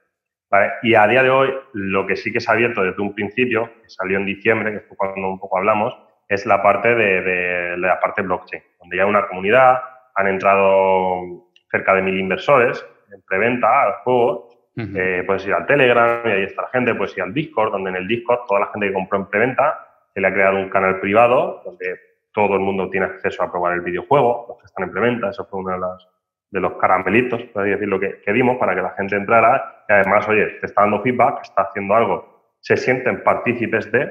Y 0.82 0.94
a 0.94 1.06
día 1.06 1.22
de 1.22 1.30
hoy, 1.30 1.54
lo 1.72 2.06
que 2.06 2.14
sí 2.14 2.30
que 2.30 2.38
se 2.38 2.50
ha 2.50 2.54
abierto 2.54 2.82
desde 2.82 3.00
un 3.00 3.14
principio, 3.14 3.70
que 3.82 3.88
salió 3.88 4.18
en 4.18 4.26
diciembre, 4.26 4.72
que 4.72 4.80
fue 4.80 4.94
cuando 4.98 5.26
un 5.26 5.40
poco 5.40 5.56
hablamos, 5.56 5.98
es 6.28 6.44
la 6.44 6.62
parte 6.62 6.94
de, 6.94 7.78
la 7.78 7.98
parte 7.98 8.20
blockchain, 8.20 8.62
donde 8.78 8.98
ya 8.98 9.06
una 9.06 9.26
comunidad, 9.26 9.80
han 10.14 10.26
entrado 10.28 11.48
cerca 11.70 11.94
de 11.94 12.02
mil 12.02 12.20
inversores 12.20 12.86
en 13.14 13.22
preventa 13.22 13.82
al 13.82 13.92
juego. 14.04 14.48
Eh, 14.76 15.22
puedes 15.24 15.46
ir 15.46 15.54
al 15.54 15.66
Telegram 15.66 16.20
y 16.26 16.30
ahí 16.30 16.42
está 16.42 16.62
la 16.62 16.68
gente, 16.68 16.94
puedes 16.96 17.16
ir 17.16 17.22
al 17.22 17.32
Discord, 17.32 17.70
donde 17.70 17.90
en 17.90 17.96
el 17.96 18.08
Discord 18.08 18.40
toda 18.48 18.60
la 18.60 18.66
gente 18.66 18.88
que 18.88 18.92
compró 18.92 19.18
en 19.18 19.26
preventa 19.26 19.86
se 20.12 20.20
le 20.20 20.26
ha 20.26 20.32
creado 20.32 20.58
un 20.58 20.68
canal 20.68 20.98
privado 20.98 21.62
donde 21.64 21.96
todo 22.32 22.54
el 22.54 22.60
mundo 22.60 22.90
tiene 22.90 23.06
acceso 23.06 23.42
a 23.42 23.50
probar 23.50 23.74
el 23.74 23.82
videojuego, 23.82 24.46
los 24.48 24.58
que 24.58 24.66
están 24.66 24.84
en 24.84 24.90
preventa, 24.90 25.30
eso 25.30 25.46
fue 25.46 25.60
uno 25.60 25.70
de 25.70 25.78
los, 25.78 26.08
de 26.50 26.60
los 26.60 26.72
caramelitos, 26.74 27.42
por 27.44 27.62
decir 27.62 27.86
lo 27.86 28.00
que, 28.00 28.20
que 28.20 28.32
dimos 28.32 28.58
para 28.58 28.74
que 28.74 28.82
la 28.82 28.90
gente 28.90 29.14
entrara 29.14 29.84
y 29.88 29.92
además, 29.92 30.28
oye, 30.28 30.46
te 30.60 30.66
está 30.66 30.82
dando 30.82 31.00
feedback, 31.02 31.42
está 31.42 31.62
haciendo 31.62 31.94
algo, 31.94 32.54
se 32.60 32.76
sienten 32.76 33.22
partícipes 33.22 33.90
de 33.92 34.10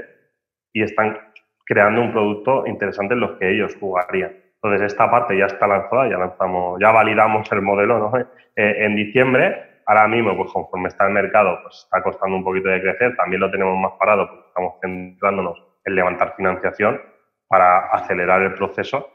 y 0.72 0.84
están 0.84 1.20
creando 1.66 2.02
un 2.02 2.12
producto 2.12 2.66
interesante 2.66 3.14
en 3.14 3.20
los 3.20 3.38
que 3.38 3.52
ellos 3.52 3.76
jugarían. 3.80 4.43
Entonces, 4.64 4.94
esta 4.94 5.12
parte 5.12 5.38
ya 5.38 5.48
está 5.48 5.68
lanzada, 5.68 6.10
ya 6.10 6.18
lanzamos, 6.18 6.80
ya 6.80 6.90
validamos 6.92 7.52
el 7.52 7.62
modelo 7.62 8.00
¿no? 8.00 8.18
Eh, 8.18 8.86
en 8.86 8.96
diciembre. 8.96 9.82
Ahora 9.86 10.08
mismo, 10.08 10.38
pues 10.38 10.54
conforme 10.54 10.88
está 10.88 11.06
el 11.06 11.12
mercado, 11.12 11.60
pues 11.64 11.84
está 11.84 12.02
costando 12.02 12.38
un 12.38 12.46
poquito 12.46 12.70
de 12.70 12.82
crecer. 12.82 13.18
También 13.18 13.42
lo 13.42 13.52
tenemos 13.52 13.78
más 13.78 13.92
parado 14.00 14.30
porque 14.30 14.48
estamos 14.48 14.76
centrándonos 14.82 15.62
en 15.84 15.96
levantar 15.96 16.36
financiación 16.38 17.02
para 17.50 17.90
acelerar 17.90 18.42
el 18.42 18.54
proceso. 18.54 19.10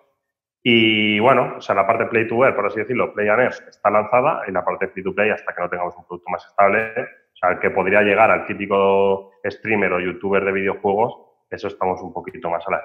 Y 0.62 1.18
bueno, 1.20 1.55
o 1.57 1.61
sea, 1.62 1.74
la 1.74 1.86
parte 1.86 2.05
Play 2.07 2.28
to 2.28 2.34
Wear, 2.34 2.55
por 2.55 2.66
así 2.66 2.80
decirlo, 2.80 3.14
Play 3.14 3.28
and 3.30 3.40
está 3.40 3.90
lanzada 3.90 4.42
y 4.46 4.53
la 4.53 4.62
parte 4.62 4.88
Free 4.88 5.03
to 5.03 5.14
Play 5.14 5.30
hasta 5.30 5.55
que 5.55 5.62
no 5.62 5.70
tengamos 5.70 5.96
un 5.96 6.05
producto 6.05 6.30
más 6.30 6.44
estable, 6.44 6.92
o 6.92 7.36
sea, 7.36 7.51
el 7.53 7.59
que 7.61 7.70
podría 7.70 8.03
llegar 8.03 8.30
al 8.30 8.44
típico 8.44 9.32
streamer 9.44 9.92
o 9.94 10.01
youtuber 10.01 10.44
de 10.44 10.53
videojuegos, 10.53 11.16
eso 11.49 11.68
estamos 11.68 12.03
un 12.03 12.12
poquito 12.12 12.51
más 12.51 12.66
a 12.66 12.72
la 12.72 12.78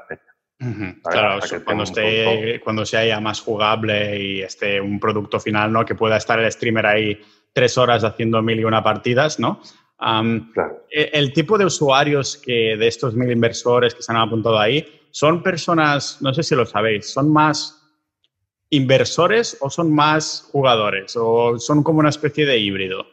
Claro, 1.04 1.40
cuando, 1.66 1.84
esté, 1.84 2.62
cuando 2.64 2.86
sea 2.86 3.06
ya 3.06 3.20
más 3.20 3.42
jugable 3.42 4.20
y 4.20 4.42
esté 4.42 4.80
un 4.80 5.00
producto 5.00 5.40
final, 5.40 5.72
¿no? 5.72 5.84
Que 5.84 5.96
pueda 5.96 6.18
estar 6.18 6.40
el 6.40 6.50
streamer 6.52 6.86
ahí 6.86 7.22
tres 7.52 7.78
horas 7.78 8.04
haciendo 8.04 8.42
mil 8.42 8.60
y 8.60 8.64
una 8.64 8.84
partidas, 8.84 9.40
¿no? 9.40 9.62
E, 10.90 11.10
el, 11.14 11.34
tipo 11.34 11.58
de 11.58 11.66
usuarios 11.66 12.38
que 12.38 12.76
de 12.78 12.88
estos 12.88 13.16
mil 13.16 13.32
inversores 13.32 13.96
que 13.96 14.02
se 14.02 14.12
han 14.12 14.18
apuntado 14.18 14.60
ahí 14.60 14.86
son 15.12 15.42
personas, 15.44 16.22
no 16.22 16.34
sé 16.34 16.44
si 16.44 16.56
lo 16.56 16.66
sabéis, 16.66 17.12
son 17.12 17.32
más 17.32 17.80
inversores 18.70 19.58
o 19.62 19.70
son 19.70 19.94
más 19.94 20.50
jugadores 20.52 21.16
o 21.16 21.60
son 21.60 21.84
como 21.84 22.00
una 22.00 22.10
especie 22.10 22.46
de 22.46 22.58
híbrido. 22.58 23.06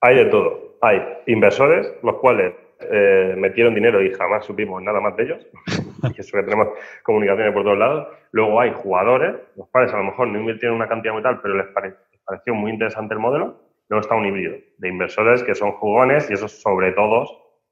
Hay 0.00 0.16
de 0.16 0.24
todo. 0.26 0.78
Hay 0.80 1.00
inversores, 1.26 1.86
los 2.02 2.16
cuales 2.16 2.54
eh, 2.80 3.34
metieron 3.36 3.74
dinero 3.74 4.02
y 4.02 4.12
jamás 4.12 4.44
supimos 4.44 4.82
nada 4.82 5.00
más 5.00 5.16
de 5.16 5.24
ellos. 5.24 5.46
y 6.16 6.20
eso 6.20 6.36
que 6.36 6.44
tenemos 6.44 6.68
comunicaciones 7.02 7.52
por 7.52 7.64
todos 7.64 7.78
lados. 7.78 8.08
Luego 8.32 8.60
hay 8.60 8.72
jugadores, 8.72 9.34
los 9.56 9.68
cuales 9.68 9.92
a 9.92 9.98
lo 9.98 10.04
mejor 10.04 10.28
no 10.28 10.38
invirtieron 10.38 10.76
una 10.76 10.88
cantidad 10.88 11.12
muy 11.12 11.22
tal, 11.22 11.40
pero 11.40 11.56
les, 11.56 11.66
pareció 12.24 12.54
muy 12.54 12.72
interesante 12.72 13.14
el 13.14 13.20
modelo. 13.20 13.60
Luego 13.88 14.02
está 14.02 14.14
un 14.14 14.26
híbrido 14.26 14.54
de 14.76 14.88
inversores 14.88 15.42
que 15.42 15.54
son 15.54 15.72
jugones 15.72 16.30
y 16.30 16.34
esos 16.34 16.52
sobre 16.52 16.92
todo 16.92 17.26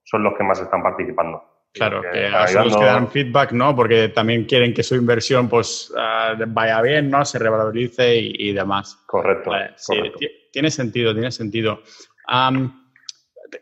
son 0.05 0.23
los 0.23 0.35
que 0.37 0.45
más 0.45 0.61
están 0.61 0.83
participando. 0.83 1.43
Claro, 1.75 2.01
que 2.11 2.27
a 2.27 2.65
los 2.65 2.77
que 2.77 2.85
dan 2.85 3.09
feedback, 3.09 3.53
¿no? 3.53 3.77
Porque 3.77 4.09
también 4.09 4.45
quieren 4.47 4.73
que 4.73 4.83
su 4.83 4.95
inversión 4.95 5.47
pues 5.47 5.93
ah, 5.97 6.35
vaya 6.49 6.81
bien, 6.81 7.11
¿no? 7.11 7.23
Se 7.25 7.39
revalorice 7.39 8.17
y, 8.17 8.53
demás. 8.53 8.97
Correcto. 9.07 9.51
sí, 9.77 9.95
tiene 10.53 10.71
sentido, 10.71 11.13
tiene 11.13 11.31
sentido. 11.31 11.81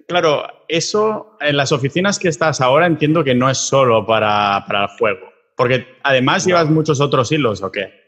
Claro, 0.06 0.42
eso 0.68 1.36
en 1.40 1.56
las 1.56 1.72
oficinas 1.72 2.18
que 2.18 2.28
estás 2.28 2.60
ahora 2.60 2.86
entiendo 2.86 3.24
que 3.24 3.34
no 3.34 3.48
es 3.50 3.58
solo 3.58 4.06
para, 4.06 4.64
para 4.66 4.82
el 4.84 4.88
juego, 4.98 5.32
porque 5.56 5.86
además 6.02 6.46
llevas 6.46 6.68
muchos 6.70 7.00
otros 7.00 7.30
hilos, 7.32 7.62
¿o 7.62 7.70
qué? 7.70 8.04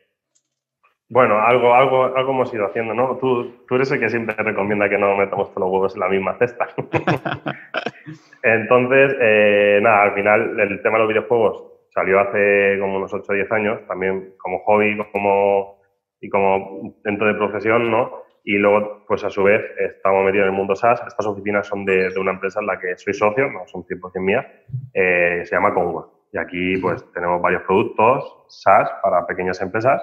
Bueno, 1.09 1.39
algo, 1.39 1.73
algo, 1.73 2.17
algo 2.17 2.33
hemos 2.33 2.53
ido 2.53 2.67
haciendo, 2.67 2.93
¿no? 2.93 3.17
Tú, 3.19 3.65
tú 3.69 3.77
eres 3.77 3.93
el 3.93 4.01
que 4.01 4.11
siempre 4.11 4.35
recomienda 4.35 4.89
que 4.89 4.99
no 4.99 5.17
metamos 5.17 5.51
todos 5.51 5.61
los 5.61 5.71
huevos 5.71 5.95
en 5.95 6.01
la 6.01 6.09
misma 6.09 6.37
cesta. 6.37 6.67
Entonces, 8.43 9.17
eh, 9.21 9.79
nada, 9.83 10.03
al 10.03 10.15
final 10.15 10.59
el 10.59 10.83
tema 10.83 10.95
de 10.97 11.05
los 11.05 11.09
videojuegos 11.09 11.65
salió 11.95 12.19
hace 12.19 12.77
como 12.81 12.97
unos 12.97 13.15
8 13.15 13.25
o 13.27 13.35
10 13.35 13.53
años, 13.53 13.81
también 13.87 14.35
como 14.39 14.59
hobby 14.65 14.99
como, 15.13 15.81
y 16.21 16.29
como 16.29 16.97
dentro 17.05 17.29
de 17.29 17.35
profesión, 17.35 17.89
¿no? 17.89 18.26
Y 18.49 18.59
luego, 18.59 19.05
pues 19.09 19.25
a 19.25 19.29
su 19.29 19.43
vez, 19.43 19.61
estamos 19.77 20.25
metidos 20.25 20.45
en 20.45 20.53
el 20.53 20.57
mundo 20.57 20.77
SaaS. 20.77 21.03
Estas 21.05 21.27
oficinas 21.27 21.67
son 21.67 21.85
de, 21.85 22.11
de 22.11 22.21
una 22.21 22.31
empresa 22.31 22.61
en 22.61 22.67
la 22.67 22.79
que 22.79 22.97
soy 22.97 23.13
socio, 23.13 23.51
no 23.51 23.67
son 23.67 23.83
100% 23.83 24.21
mías, 24.21 24.47
eh, 24.95 25.43
se 25.45 25.57
llama 25.57 25.75
Conwa. 25.75 26.09
Y 26.33 26.39
aquí, 26.39 26.77
pues, 26.77 27.05
tenemos 27.13 27.43
varios 27.43 27.63
productos 27.63 28.45
SaaS 28.49 28.89
para 29.03 29.27
pequeñas 29.27 29.61
empresas 29.61 30.01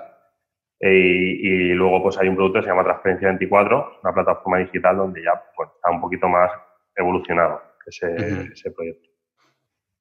y, 0.82 1.70
luego 1.74 2.04
pues 2.04 2.18
hay 2.18 2.28
un 2.28 2.36
producto 2.36 2.60
que 2.60 2.64
se 2.64 2.70
llama 2.70 2.84
Transferencia 2.84 3.30
24, 3.30 4.00
una 4.04 4.14
plataforma 4.14 4.58
digital 4.58 4.98
donde 4.98 5.24
ya 5.24 5.42
pues, 5.56 5.70
está 5.74 5.92
un 5.92 6.02
poquito 6.02 6.28
más 6.28 6.52
evolucionado 6.98 7.62
ese, 7.86 8.14
ese 8.52 8.72
proyecto. 8.72 9.10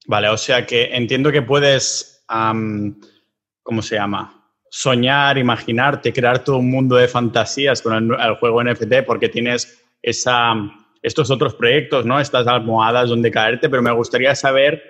Vale, 0.07 0.27
o 0.27 0.35
sea 0.37 0.65
que 0.65 0.93
entiendo 0.93 1.31
que 1.31 1.41
puedes, 1.41 2.25
¿cómo 2.27 3.81
se 3.81 3.95
llama? 3.95 4.42
Soñar, 4.75 5.37
imaginarte, 5.37 6.11
crear 6.11 6.43
todo 6.43 6.57
un 6.57 6.71
mundo 6.71 6.95
de 6.95 7.07
fantasías 7.07 7.81
con 7.81 8.11
el, 8.11 8.35
juego 8.35 8.63
NFT 8.63 9.03
porque 9.05 9.29
tienes 9.29 9.83
esa, 10.01 10.53
estos 11.01 11.29
otros 11.29 11.53
proyectos, 11.53 12.05
¿no? 12.05 12.19
Estas 12.19 12.47
almohadas 12.47 13.09
donde 13.09 13.29
caerte, 13.29 13.69
pero 13.69 13.81
me 13.81 13.91
gustaría 13.91 14.33
saber 14.35 14.81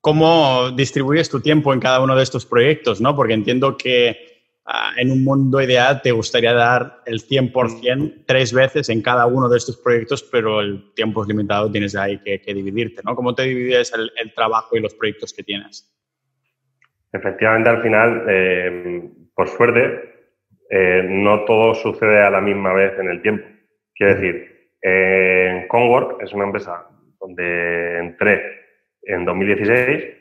cómo 0.00 0.70
distribuyes 0.72 1.28
tu 1.28 1.40
tiempo 1.40 1.72
en 1.72 1.80
cada 1.80 2.00
uno 2.00 2.14
de 2.16 2.22
estos 2.22 2.44
proyectos, 2.44 3.00
¿no? 3.00 3.16
Porque 3.16 3.34
entiendo 3.34 3.76
que 3.76 4.28
Ah, 4.70 4.92
en 4.98 5.10
un 5.10 5.24
mundo 5.24 5.62
ideal 5.62 6.02
te 6.02 6.12
gustaría 6.12 6.52
dar 6.52 7.00
el 7.06 7.22
100% 7.22 8.24
tres 8.26 8.52
veces 8.52 8.90
en 8.90 9.00
cada 9.00 9.24
uno 9.24 9.48
de 9.48 9.56
estos 9.56 9.78
proyectos, 9.78 10.22
pero 10.22 10.60
el 10.60 10.92
tiempo 10.92 11.22
es 11.22 11.28
limitado, 11.28 11.70
tienes 11.70 11.96
ahí 11.96 12.18
que, 12.18 12.52
dividirte, 12.52 13.00
¿no? 13.02 13.16
¿Cómo 13.16 13.34
te 13.34 13.44
divides 13.44 13.90
el, 13.94 14.34
trabajo 14.34 14.76
y 14.76 14.80
los 14.80 14.92
proyectos 14.92 15.32
que 15.32 15.42
tienes? 15.42 15.90
Efectivamente, 17.12 17.70
al 17.70 17.82
final, 17.82 18.24
eh, 18.28 19.02
por 19.34 19.48
suerte, 19.48 20.28
eh, 20.70 21.06
no 21.08 21.44
todo 21.44 21.74
sucede 21.74 22.22
a 22.22 22.30
la 22.30 22.40
misma 22.40 22.72
vez 22.72 22.98
en 22.98 23.08
el 23.08 23.22
tiempo. 23.22 23.46
Quiero 23.94 24.14
decir, 24.14 24.70
eh, 24.82 25.66
Conwork 25.68 26.22
es 26.22 26.32
una 26.32 26.44
empresa 26.44 26.86
donde 27.20 27.98
entré 27.98 28.42
en 29.02 29.24
2016 29.24 30.18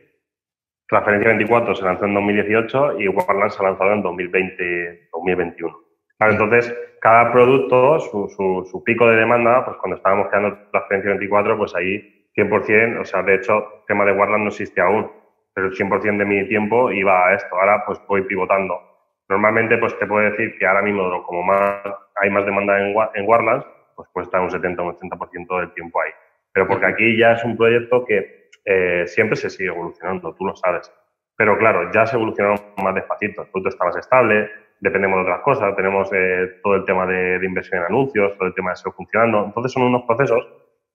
Transferencia 0.87 1.29
24 1.29 1.75
se 1.75 1.83
lanzó 1.83 2.05
en 2.05 2.13
2018 2.13 2.99
y 3.01 3.09
Warland 3.09 3.51
se 3.51 3.59
ha 3.59 3.67
lanzado 3.67 3.91
en 3.91 4.03
2020-2021. 4.03 5.75
entonces, 6.21 6.73
cada 7.01 7.31
producto, 7.31 7.99
su, 7.99 8.65
su, 8.71 8.83
pico 8.83 9.07
de 9.09 9.17
demanda, 9.17 9.65
pues 9.65 9.77
cuando 9.77 9.97
estábamos 9.97 10.29
creando 10.29 10.57
Transferencia 10.71 11.11
24, 11.11 11.57
pues 11.57 11.75
ahí 11.75 12.25
100%, 12.35 13.01
o 13.01 13.05
sea, 13.05 13.21
de 13.21 13.35
hecho, 13.35 13.57
el 13.57 13.85
tema 13.87 14.05
de 14.05 14.13
Warland 14.13 14.43
no 14.43 14.49
existe 14.49 14.79
aún, 14.79 15.11
pero 15.57 15.69
el 15.69 15.73
100% 15.73 16.17
de 16.19 16.25
mi 16.25 16.47
tiempo 16.47 16.91
iba 16.91 17.29
a 17.29 17.33
esto. 17.33 17.55
Ahora, 17.55 17.83
pues 17.83 17.99
voy 18.07 18.21
pivotando. 18.21 18.79
Normalmente, 19.27 19.79
pues 19.79 19.97
te 19.97 20.05
puedo 20.05 20.29
decir 20.29 20.55
que 20.59 20.67
ahora 20.67 20.83
mismo, 20.83 21.23
como 21.23 21.41
más 21.41 21.81
hay 22.13 22.29
más 22.29 22.45
demanda 22.45 22.79
en, 22.79 22.95
en 23.15 23.27
Warland, 23.27 23.63
pues 23.95 24.07
puede 24.13 24.25
estar 24.25 24.39
un 24.39 24.51
70 24.51 24.83
o 24.83 24.85
un 24.85 24.95
80% 24.95 25.59
del 25.59 25.73
tiempo 25.73 25.99
ahí. 25.99 26.11
Pero 26.53 26.67
porque 26.67 26.85
aquí 26.85 27.17
ya 27.17 27.31
es 27.31 27.43
un 27.43 27.57
proyecto 27.57 28.05
que 28.05 28.49
eh, 28.65 29.07
siempre 29.07 29.35
se 29.35 29.49
sigue 29.49 29.69
evolucionando, 29.69 30.35
tú 30.35 30.45
lo 30.45 30.55
sabes. 30.55 30.93
Pero 31.35 31.57
claro, 31.57 31.91
ya 31.91 32.05
se 32.05 32.17
evolucionaron 32.17 32.59
más 32.83 32.93
despacito. 32.93 33.41
El 33.41 33.47
producto 33.47 33.69
está 33.69 33.85
más 33.85 33.97
estable, 33.97 34.51
dependemos 34.79 35.17
de 35.17 35.23
otras 35.23 35.41
cosas, 35.41 35.75
tenemos 35.75 36.07
eh, 36.13 36.59
todo 36.61 36.75
el 36.75 36.85
tema 36.85 37.07
de, 37.07 37.43
inversión 37.43 37.79
en 37.79 37.87
anuncios, 37.87 38.37
todo 38.37 38.47
el 38.47 38.53
tema 38.53 38.69
de 38.69 38.75
SEO 38.75 38.91
funcionando. 38.91 39.43
Entonces 39.43 39.71
son 39.71 39.81
unos 39.81 40.03
procesos 40.03 40.47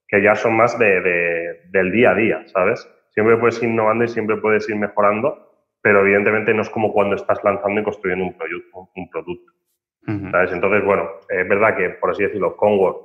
que 0.07 0.23
ya 0.23 0.37
son 0.37 0.55
más 0.57 0.79
de, 0.79 1.63
del 1.69 1.91
día 1.91 2.13
a 2.13 2.15
día, 2.15 2.47
¿sabes? 2.47 2.89
Siempre 3.13 3.37
puedes 3.37 3.63
ir 3.63 3.69
innovando 3.69 4.05
y 4.05 4.09
siempre 4.09 4.37
puedes 4.37 4.69
ir 4.69 4.77
mejorando, 4.77 5.51
pero 5.83 6.01
evidentemente 6.01 6.55
no 6.55 6.63
es 6.63 6.71
como 6.71 6.93
cuando 6.93 7.17
estás 7.17 7.43
lanzando 7.45 7.81
y 7.81 7.85
construyendo 7.85 8.25
un, 8.25 8.89
un 8.95 9.11
producto. 9.11 9.53
¿sabes? 10.31 10.53
Entonces, 10.53 10.85
bueno, 10.85 11.09
es 11.29 11.49
verdad 11.49 11.77
que, 11.77 11.91
por 11.91 12.11
así 12.11 12.25
decirlo, 12.25 12.57
Conword, 12.57 12.97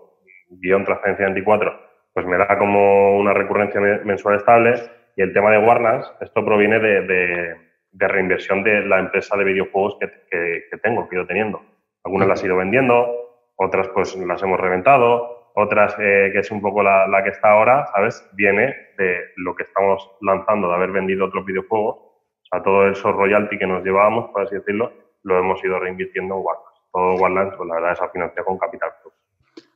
guion 0.49 0.85
transferencia 0.85 1.25
24, 1.25 1.79
pues 2.13 2.25
me 2.25 2.37
da 2.37 2.57
como 2.57 3.17
una 3.17 3.33
recurrencia 3.33 3.79
mensual 3.79 4.37
estable. 4.37 4.75
Y 5.15 5.21
el 5.21 5.33
tema 5.33 5.51
de 5.51 5.59
Warners, 5.59 6.11
esto 6.21 6.43
proviene 6.45 6.79
de, 6.79 7.55
reinversión 7.91 8.63
de 8.63 8.85
la 8.85 8.99
empresa 8.99 9.35
de 9.35 9.43
videojuegos 9.43 9.97
que, 9.99 10.77
tengo, 10.81 11.07
que 11.07 11.15
he 11.15 11.19
ido 11.19 11.27
teniendo. 11.27 11.61
Algunas 12.03 12.27
las 12.27 12.43
he 12.43 12.47
ido 12.47 12.57
vendiendo, 12.57 13.07
otras 13.55 13.87
pues 13.89 14.15
las 14.15 14.41
hemos 14.43 14.59
reventado, 14.59 15.36
otras 15.59 15.95
eh, 15.99 16.29
que 16.31 16.39
es 16.39 16.51
un 16.51 16.61
poco 16.61 16.83
la, 16.83 17.21
que 17.23 17.31
está 17.31 17.51
ahora, 17.51 17.87
¿sabes? 17.93 18.29
Viene 18.33 18.75
de 18.97 19.31
lo 19.37 19.55
que 19.55 19.63
estamos 19.63 20.07
lanzando, 20.21 20.67
de 20.67 20.75
haber 20.75 20.91
vendido 20.91 21.25
otros 21.25 21.45
videojuegos. 21.45 21.95
O 21.97 22.45
sea, 22.51 22.61
todo 22.61 22.87
eso 22.87 23.11
royalty 23.11 23.57
que 23.57 23.65
nos 23.65 23.83
llevábamos, 23.83 24.29
por 24.29 24.43
así 24.43 24.55
decirlo, 24.55 24.93
lo 25.23 25.39
hemos 25.39 25.63
ido 25.63 25.79
reinvirtiendo 25.79 26.35
en 26.35 26.41
Warners. 26.41 26.67
Todo 26.93 27.15
Warlands, 27.15 27.55
pues 27.57 27.67
la 27.67 27.75
verdad, 27.75 27.91
es 27.93 28.11
financiado 28.11 28.45
con 28.45 28.57
Capital 28.59 28.91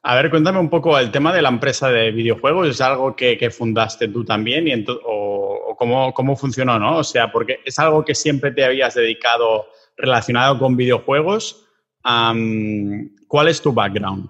a 0.04 0.16
ver, 0.16 0.32
cuéntame 0.32 0.60
un 0.60 0.70
poco 0.70 0.98
el 0.98 1.12
tema 1.12 1.32
de 1.34 1.44
la 1.44 1.50
empresa 1.50 1.90
de 1.90 2.12
videojuegos. 2.12 2.68
¿Es 2.68 2.82
algo 2.82 3.16
que, 3.16 3.52
fundaste 3.52 4.08
tú 4.08 4.26
también 4.26 4.68
y 4.68 4.86
o, 5.06 5.76
cómo, 5.78 6.36
funcionó, 6.36 6.80
no? 6.80 6.98
O 6.98 7.04
sea, 7.04 7.32
porque 7.32 7.60
es 7.66 7.78
algo 7.78 8.04
que 8.04 8.16
siempre 8.16 8.52
te 8.52 8.66
habías 8.66 8.96
dedicado 8.96 9.68
relacionado 9.98 10.58
con 10.58 10.76
videojuegos. 10.76 11.68
¿Cuál 12.04 13.48
es 13.48 13.62
tu 13.62 13.74
background? 13.74 14.30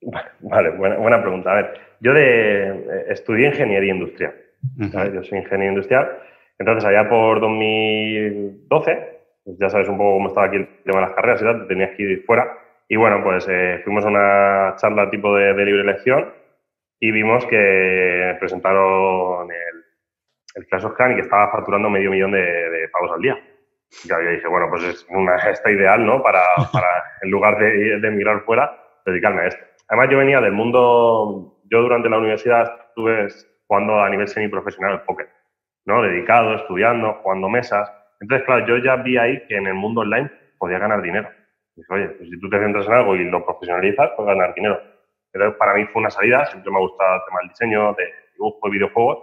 Vale, 0.40 0.70
buena, 0.70 1.20
pregunta. 1.20 1.52
A 1.52 1.54
ver, 1.56 1.80
yo 2.00 2.12
de, 2.14 2.68
eh, 2.68 3.04
estudié 3.08 3.48
ingeniería 3.48 3.94
industrial. 3.94 4.34
Yo 4.76 5.22
soy 5.22 5.38
ingeniero 5.38 5.72
industrial. 5.72 6.18
Entonces, 6.58 6.84
allá 6.84 7.08
por 7.08 7.40
2012, 7.40 9.20
pues 9.44 9.58
ya 9.58 9.70
sabes 9.70 9.88
un 9.88 9.96
poco 9.96 10.14
cómo 10.14 10.28
estaba 10.28 10.46
aquí 10.46 10.56
el 10.56 10.68
tema 10.84 11.00
de 11.00 11.06
las 11.06 11.14
carreras 11.14 11.40
y 11.40 11.44
tal, 11.44 11.66
tenías 11.66 11.96
que 11.96 12.02
ir 12.02 12.24
fuera. 12.24 12.58
Y 12.88 12.96
bueno, 12.96 13.22
pues 13.22 13.46
eh, 13.48 13.80
fuimos 13.84 14.04
a 14.04 14.08
una 14.08 14.74
charla 14.76 15.10
tipo 15.10 15.34
de, 15.36 15.54
libre 15.64 15.82
elección 15.82 16.32
y 16.98 17.10
vimos 17.12 17.46
que 17.46 18.36
presentaron 18.38 19.50
el, 19.50 19.84
el 20.56 20.66
Clash 20.66 20.84
of 20.84 20.96
Clans 20.96 21.12
y 21.12 21.16
que 21.16 21.22
estaba 21.22 21.50
facturando 21.50 21.88
medio 21.88 22.10
millón 22.10 22.32
de, 22.32 22.88
pagos 22.92 23.12
al 23.12 23.22
día. 23.22 23.38
Y 24.04 24.08
yo 24.08 24.18
dije, 24.18 24.48
bueno, 24.48 24.66
pues 24.68 24.82
es 24.84 25.06
una 25.08 25.38
gesta 25.40 25.70
ideal, 25.70 26.04
¿no? 26.04 26.22
Para, 26.22 26.42
para 26.72 27.04
en 27.22 27.30
lugar 27.30 27.58
de, 27.58 28.00
de 28.00 28.10
mirar 28.10 28.40
fuera, 28.40 28.76
dedicarme 29.06 29.42
a 29.42 29.46
esto. 29.46 29.69
Además, 29.90 30.08
yo 30.10 30.18
venía 30.18 30.40
del 30.40 30.52
mundo, 30.52 31.60
yo 31.70 31.82
durante 31.82 32.08
la 32.08 32.18
universidad 32.18 32.72
estuve 32.88 33.28
jugando 33.66 34.00
a 34.00 34.08
nivel 34.08 34.26
semiprofesional 34.26 34.94
el 34.94 35.00
póker, 35.02 35.28
¿no? 35.84 36.02
Dedicado, 36.02 36.54
estudiando, 36.54 37.12
jugando 37.22 37.50
mesas. 37.50 37.92
Entonces, 38.20 38.46
claro, 38.46 38.66
yo 38.66 38.78
ya 38.78 38.96
vi 38.96 39.18
ahí 39.18 39.46
que 39.46 39.56
en 39.56 39.66
el 39.66 39.74
mundo 39.74 40.00
online 40.00 40.30
podía 40.58 40.78
ganar 40.78 41.02
dinero 41.02 41.28
oye, 41.88 42.08
pues 42.08 42.28
si 42.28 42.40
tú 42.40 42.48
te 42.50 42.58
centras 42.58 42.86
en 42.86 42.92
algo 42.92 43.16
y 43.16 43.24
lo 43.24 43.44
profesionalizas, 43.44 44.10
puedes 44.16 44.34
ganar 44.34 44.54
dinero. 44.54 44.80
Pero 45.32 45.56
para 45.56 45.74
mí 45.74 45.86
fue 45.86 46.00
una 46.00 46.10
salida, 46.10 46.44
siempre 46.46 46.70
me 46.70 46.78
ha 46.78 46.80
gustado 46.80 47.16
el 47.16 47.20
tema 47.26 47.40
del 47.40 47.48
diseño, 47.50 47.94
de 47.94 48.04
dibujo 48.34 48.68
y 48.68 48.70
videojuegos. 48.70 49.18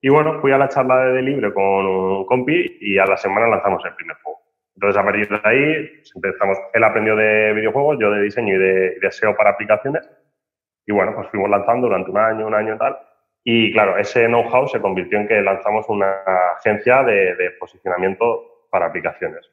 Y 0.00 0.08
bueno, 0.08 0.40
fui 0.40 0.52
a 0.52 0.58
la 0.58 0.68
charla 0.68 1.04
de 1.06 1.22
libre 1.22 1.52
con 1.52 1.86
un 1.86 2.26
compi 2.26 2.78
y 2.80 2.98
a 2.98 3.04
la 3.04 3.16
semana 3.16 3.48
lanzamos 3.48 3.84
el 3.84 3.94
primer 3.94 4.16
juego. 4.22 4.39
Entonces, 4.80 4.98
a 4.98 5.04
partir 5.04 5.28
de 5.28 5.40
ahí, 5.44 5.88
pues, 5.98 6.12
empezamos. 6.16 6.56
Él 6.72 6.84
aprendió 6.84 7.14
de 7.14 7.52
videojuegos, 7.52 7.98
yo 8.00 8.10
de 8.12 8.22
diseño 8.22 8.54
y 8.54 8.58
de, 8.58 9.10
SEO 9.10 9.36
para 9.36 9.50
aplicaciones. 9.50 10.08
Y 10.86 10.92
bueno, 10.92 11.14
pues 11.14 11.28
fuimos 11.28 11.50
lanzando 11.50 11.86
durante 11.86 12.10
un 12.10 12.16
año, 12.16 12.46
un 12.46 12.54
año 12.54 12.76
y 12.76 12.78
tal. 12.78 12.98
Y 13.44 13.72
claro, 13.74 13.98
ese 13.98 14.26
know-how 14.26 14.68
se 14.68 14.80
convirtió 14.80 15.18
en 15.18 15.28
que 15.28 15.42
lanzamos 15.42 15.86
una 15.90 16.22
agencia 16.56 17.02
de, 17.02 17.56
posicionamiento 17.60 18.68
para 18.70 18.86
aplicaciones, 18.86 19.50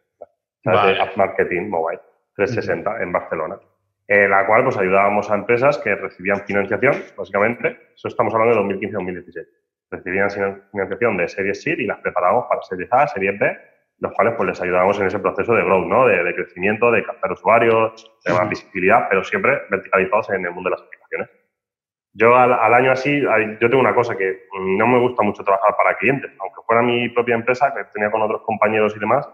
de 0.63 1.01
app 1.01 1.17
marketing 1.17 1.67
mobile. 1.67 1.99
360 2.38 3.03
en 3.03 3.11
Barcelona, 3.11 3.59
en 4.07 4.30
la 4.30 4.45
cual 4.45 4.63
pues 4.63 4.78
ayudábamos 4.78 5.30
a 5.30 5.36
empresas 5.36 5.78
que 5.80 5.95
recibían 5.95 6.45
financiación, 6.45 6.93
básicamente, 7.17 7.89
eso 7.95 8.07
estamos 8.07 8.34
hablando 8.34 8.63
de 8.63 8.75
2015-2016, 8.75 9.47
recibían 9.89 10.30
financiación 10.71 11.17
de 11.17 11.28
series 11.28 11.61
SID 11.63 11.80
y 11.80 11.86
las 11.88 11.99
preparábamos 11.99 12.45
para 12.47 12.61
series 12.61 12.88
A, 12.93 13.07
series 13.07 13.39
B 13.39 13.57
los 14.00 14.14
cuales 14.14 14.36
pues 14.38 14.50
les 14.50 14.62
ayudamos 14.62 15.00
en 15.00 15.08
ese 15.08 15.20
proceso 15.20 15.54
de 15.54 15.64
growth, 15.64 15.88
¿no? 15.88 16.08
De, 16.08 16.34
crecimiento, 16.36 16.91
de 16.91 17.04
captar 17.04 17.32
usuarios, 17.32 18.12
de 18.24 18.34
más 18.34 18.50
visibilidad, 18.50 19.08
pero 19.10 19.24
siempre 19.24 19.62
verticalizados 19.70 20.30
en 20.30 20.45
el 20.45 20.52
mundo 20.52 20.70
de 20.70 20.76
las 20.76 20.82
aplicaciones. 20.86 21.30
Yo 22.14 22.36
al, 22.36 22.74
año 22.74 22.91
así, 22.91 23.22
yo 23.22 23.70
tengo 23.70 23.80
una 23.80 23.93
cosa 23.93 24.18
que 24.18 24.45
no 24.60 24.88
me 24.88 25.00
gusta 25.00 25.24
mucho 25.24 25.43
trabajar 25.43 25.76
para 25.78 25.98
clientes, 25.98 26.32
aunque 26.39 26.62
fuera 26.66 26.82
mi 26.82 27.10
propia 27.10 27.36
empresa, 27.36 27.74
que 27.76 27.84
tenía 27.93 28.10
con 28.10 28.22
otros 28.24 28.41
compañeros 28.41 28.93
y 28.95 29.00
demás, 29.00 29.28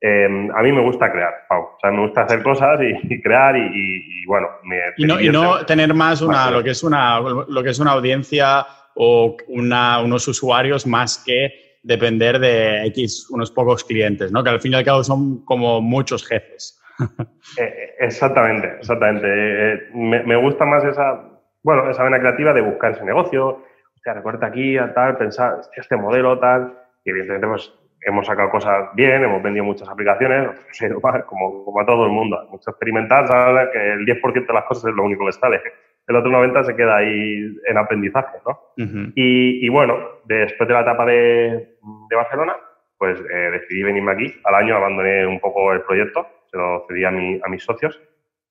em, 0.00 0.50
a 0.54 0.62
mí 0.62 0.72
me 0.72 0.82
gusta 0.82 1.10
crear, 1.10 1.46
Pau. 1.48 1.62
O 1.62 1.78
sea, 1.80 1.90
me 1.90 2.02
gusta 2.02 2.22
hacer 2.22 2.42
cosas 2.42 2.80
y, 2.82 3.22
crear 3.22 3.56
y, 3.56 4.26
bueno. 4.26 4.48
Me, 4.62 4.78
y, 4.98 5.06
no, 5.06 5.18
y 5.20 5.30
no 5.30 5.64
tener 5.64 5.94
más 5.94 6.20
una, 6.20 6.50
lo 6.50 6.62
que 6.62 6.70
es 6.70 6.82
una, 6.82 7.20
lo 7.20 7.62
que 7.62 7.70
es 7.70 7.78
una 7.78 7.92
audiencia 7.92 8.66
o 8.94 9.34
una, 9.48 10.02
unos 10.02 10.28
usuarios 10.28 10.86
más 10.86 11.22
que 11.24 11.67
depender 11.88 12.38
de 12.38 12.84
X, 12.88 13.28
unos 13.30 13.50
pocos 13.50 13.82
clientes, 13.82 14.30
¿no? 14.30 14.44
Que 14.44 14.50
al 14.50 14.60
fin 14.60 14.72
y 14.72 14.76
al 14.76 14.84
cabo 14.84 15.02
son 15.02 15.44
como 15.44 15.80
muchos 15.80 16.24
jefes. 16.26 16.80
Eh, 17.56 17.94
exactamente, 18.00 18.76
exactamente. 18.78 19.26
Eh, 19.26 19.88
me, 19.94 20.22
me 20.24 20.36
gusta 20.36 20.66
más 20.66 20.84
esa, 20.84 21.18
bueno, 21.62 21.88
esa 21.88 22.04
vena 22.04 22.18
creativa 22.20 22.52
de 22.52 22.60
buscar 22.60 22.92
ese 22.92 23.04
negocio, 23.04 23.64
hostia, 23.94 24.12
recorta 24.12 24.46
aquí, 24.46 24.76
a 24.76 24.92
tal, 24.92 25.16
pensar, 25.16 25.62
este 25.74 25.96
modelo, 25.96 26.38
tal, 26.38 26.78
y 27.04 27.10
evidentemente 27.10 27.46
pues 27.46 27.72
hemos 28.02 28.26
sacado 28.26 28.50
cosas 28.50 28.90
bien, 28.94 29.24
hemos 29.24 29.42
vendido 29.42 29.64
muchas 29.64 29.88
aplicaciones, 29.88 30.50
como, 31.26 31.64
como 31.64 31.80
a 31.80 31.86
todo 31.86 32.04
el 32.04 32.12
mundo, 32.12 32.46
mucho 32.50 32.70
experimentar, 32.70 33.26
sabes 33.26 33.70
que 33.72 33.92
el 33.92 34.04
10% 34.04 34.46
de 34.46 34.52
las 34.52 34.64
cosas 34.64 34.90
es 34.90 34.94
lo 34.94 35.04
único 35.04 35.24
que 35.24 35.32
sale, 35.32 35.62
el 36.08 36.16
otro 36.16 36.30
90% 36.30 36.64
se 36.64 36.76
queda 36.76 36.96
ahí 36.96 37.54
en 37.66 37.78
aprendizaje, 37.78 38.38
¿no? 38.46 39.12
y, 39.14 39.68
bueno, 39.68 39.98
después 40.24 40.66
de 40.66 40.74
la 40.74 40.80
etapa 40.80 41.04
de, 41.04 41.76
de 42.08 42.16
Barcelona, 42.16 42.56
pues 42.96 43.20
eh, 43.20 43.50
decidí 43.52 43.82
venirme 43.82 44.12
aquí, 44.12 44.34
al 44.44 44.54
año 44.54 44.76
abandoné 44.76 45.26
un 45.26 45.38
poco 45.38 45.72
el 45.72 45.82
proyecto, 45.82 46.26
se 46.50 46.56
lo 46.56 46.84
cedí 46.88 47.04
a, 47.04 47.10
mi, 47.10 47.38
a 47.44 47.48
mis 47.48 47.62
socios, 47.62 48.00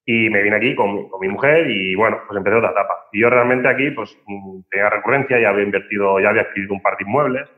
y 0.06 0.30
me 0.30 0.42
vine 0.42 0.56
aquí 0.56 0.74
con, 0.74 1.10
con, 1.10 1.20
mi 1.20 1.28
mujer 1.28 1.70
y 1.70 1.94
bueno, 1.96 2.22
pues 2.26 2.38
empecé 2.38 2.56
otra 2.56 2.72
etapa. 2.72 3.08
Y 3.12 3.22
yo 3.22 3.30
realmente 3.30 3.68
aquí 3.68 3.92
pues 3.92 4.18
tenía 4.70 4.90
recurrencia, 4.90 5.38
ya 5.38 5.50
había 5.50 5.66
invertido, 5.66 6.18
ya 6.22 6.30
había 6.30 6.44
adquirido 6.44 6.74
un 6.74 6.82
par 6.82 6.96
de 6.96 7.04
inmuebles 7.04 7.50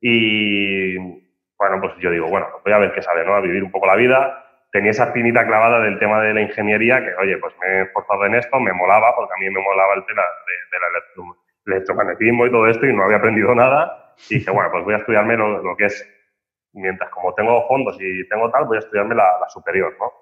y 0.00 0.96
bueno, 0.96 1.78
pues 1.78 1.92
yo 1.98 2.10
digo, 2.10 2.26
bueno, 2.28 2.46
voy 2.64 2.72
a 2.72 2.78
ver 2.78 2.92
qué 2.94 3.02
sale, 3.02 3.22
¿no? 3.26 3.34
A 3.34 3.40
vivir 3.42 3.62
un 3.62 3.70
poco 3.70 3.86
la 3.86 3.96
vida. 3.96 4.49
Tenía 4.72 4.92
esa 4.92 5.04
espinita 5.04 5.46
clavada 5.46 5.80
del 5.80 5.98
tema 5.98 6.20
de 6.22 6.34
la 6.34 6.42
ingeniería 6.42 7.02
que, 7.02 7.14
oye, 7.16 7.38
pues 7.38 7.54
me 7.60 7.66
he 7.66 7.82
esforzado 7.82 8.24
en 8.26 8.34
esto, 8.36 8.60
me 8.60 8.72
molaba, 8.72 9.14
porque 9.16 9.32
a 9.36 9.40
mí 9.40 9.50
me 9.50 9.60
molaba 9.60 9.94
el 9.94 10.06
tema 10.06 10.22
del 10.22 11.34
de 11.66 11.74
electromagnetismo 11.74 12.46
y 12.46 12.50
todo 12.50 12.66
esto 12.68 12.86
y 12.86 12.92
no 12.92 13.04
había 13.04 13.18
aprendido 13.18 13.54
nada. 13.54 14.14
Y 14.28 14.36
dije, 14.36 14.50
bueno, 14.50 14.70
pues 14.70 14.84
voy 14.84 14.94
a 14.94 14.98
estudiarme 14.98 15.36
lo, 15.36 15.62
lo 15.62 15.76
que 15.76 15.86
es, 15.86 16.08
mientras 16.72 17.10
como 17.10 17.34
tengo 17.34 17.66
fondos 17.66 17.96
y 18.00 18.28
tengo 18.28 18.50
tal, 18.50 18.66
voy 18.66 18.76
a 18.76 18.80
estudiarme 18.80 19.14
la, 19.14 19.38
la 19.40 19.48
superior, 19.48 19.96
¿no? 19.98 20.12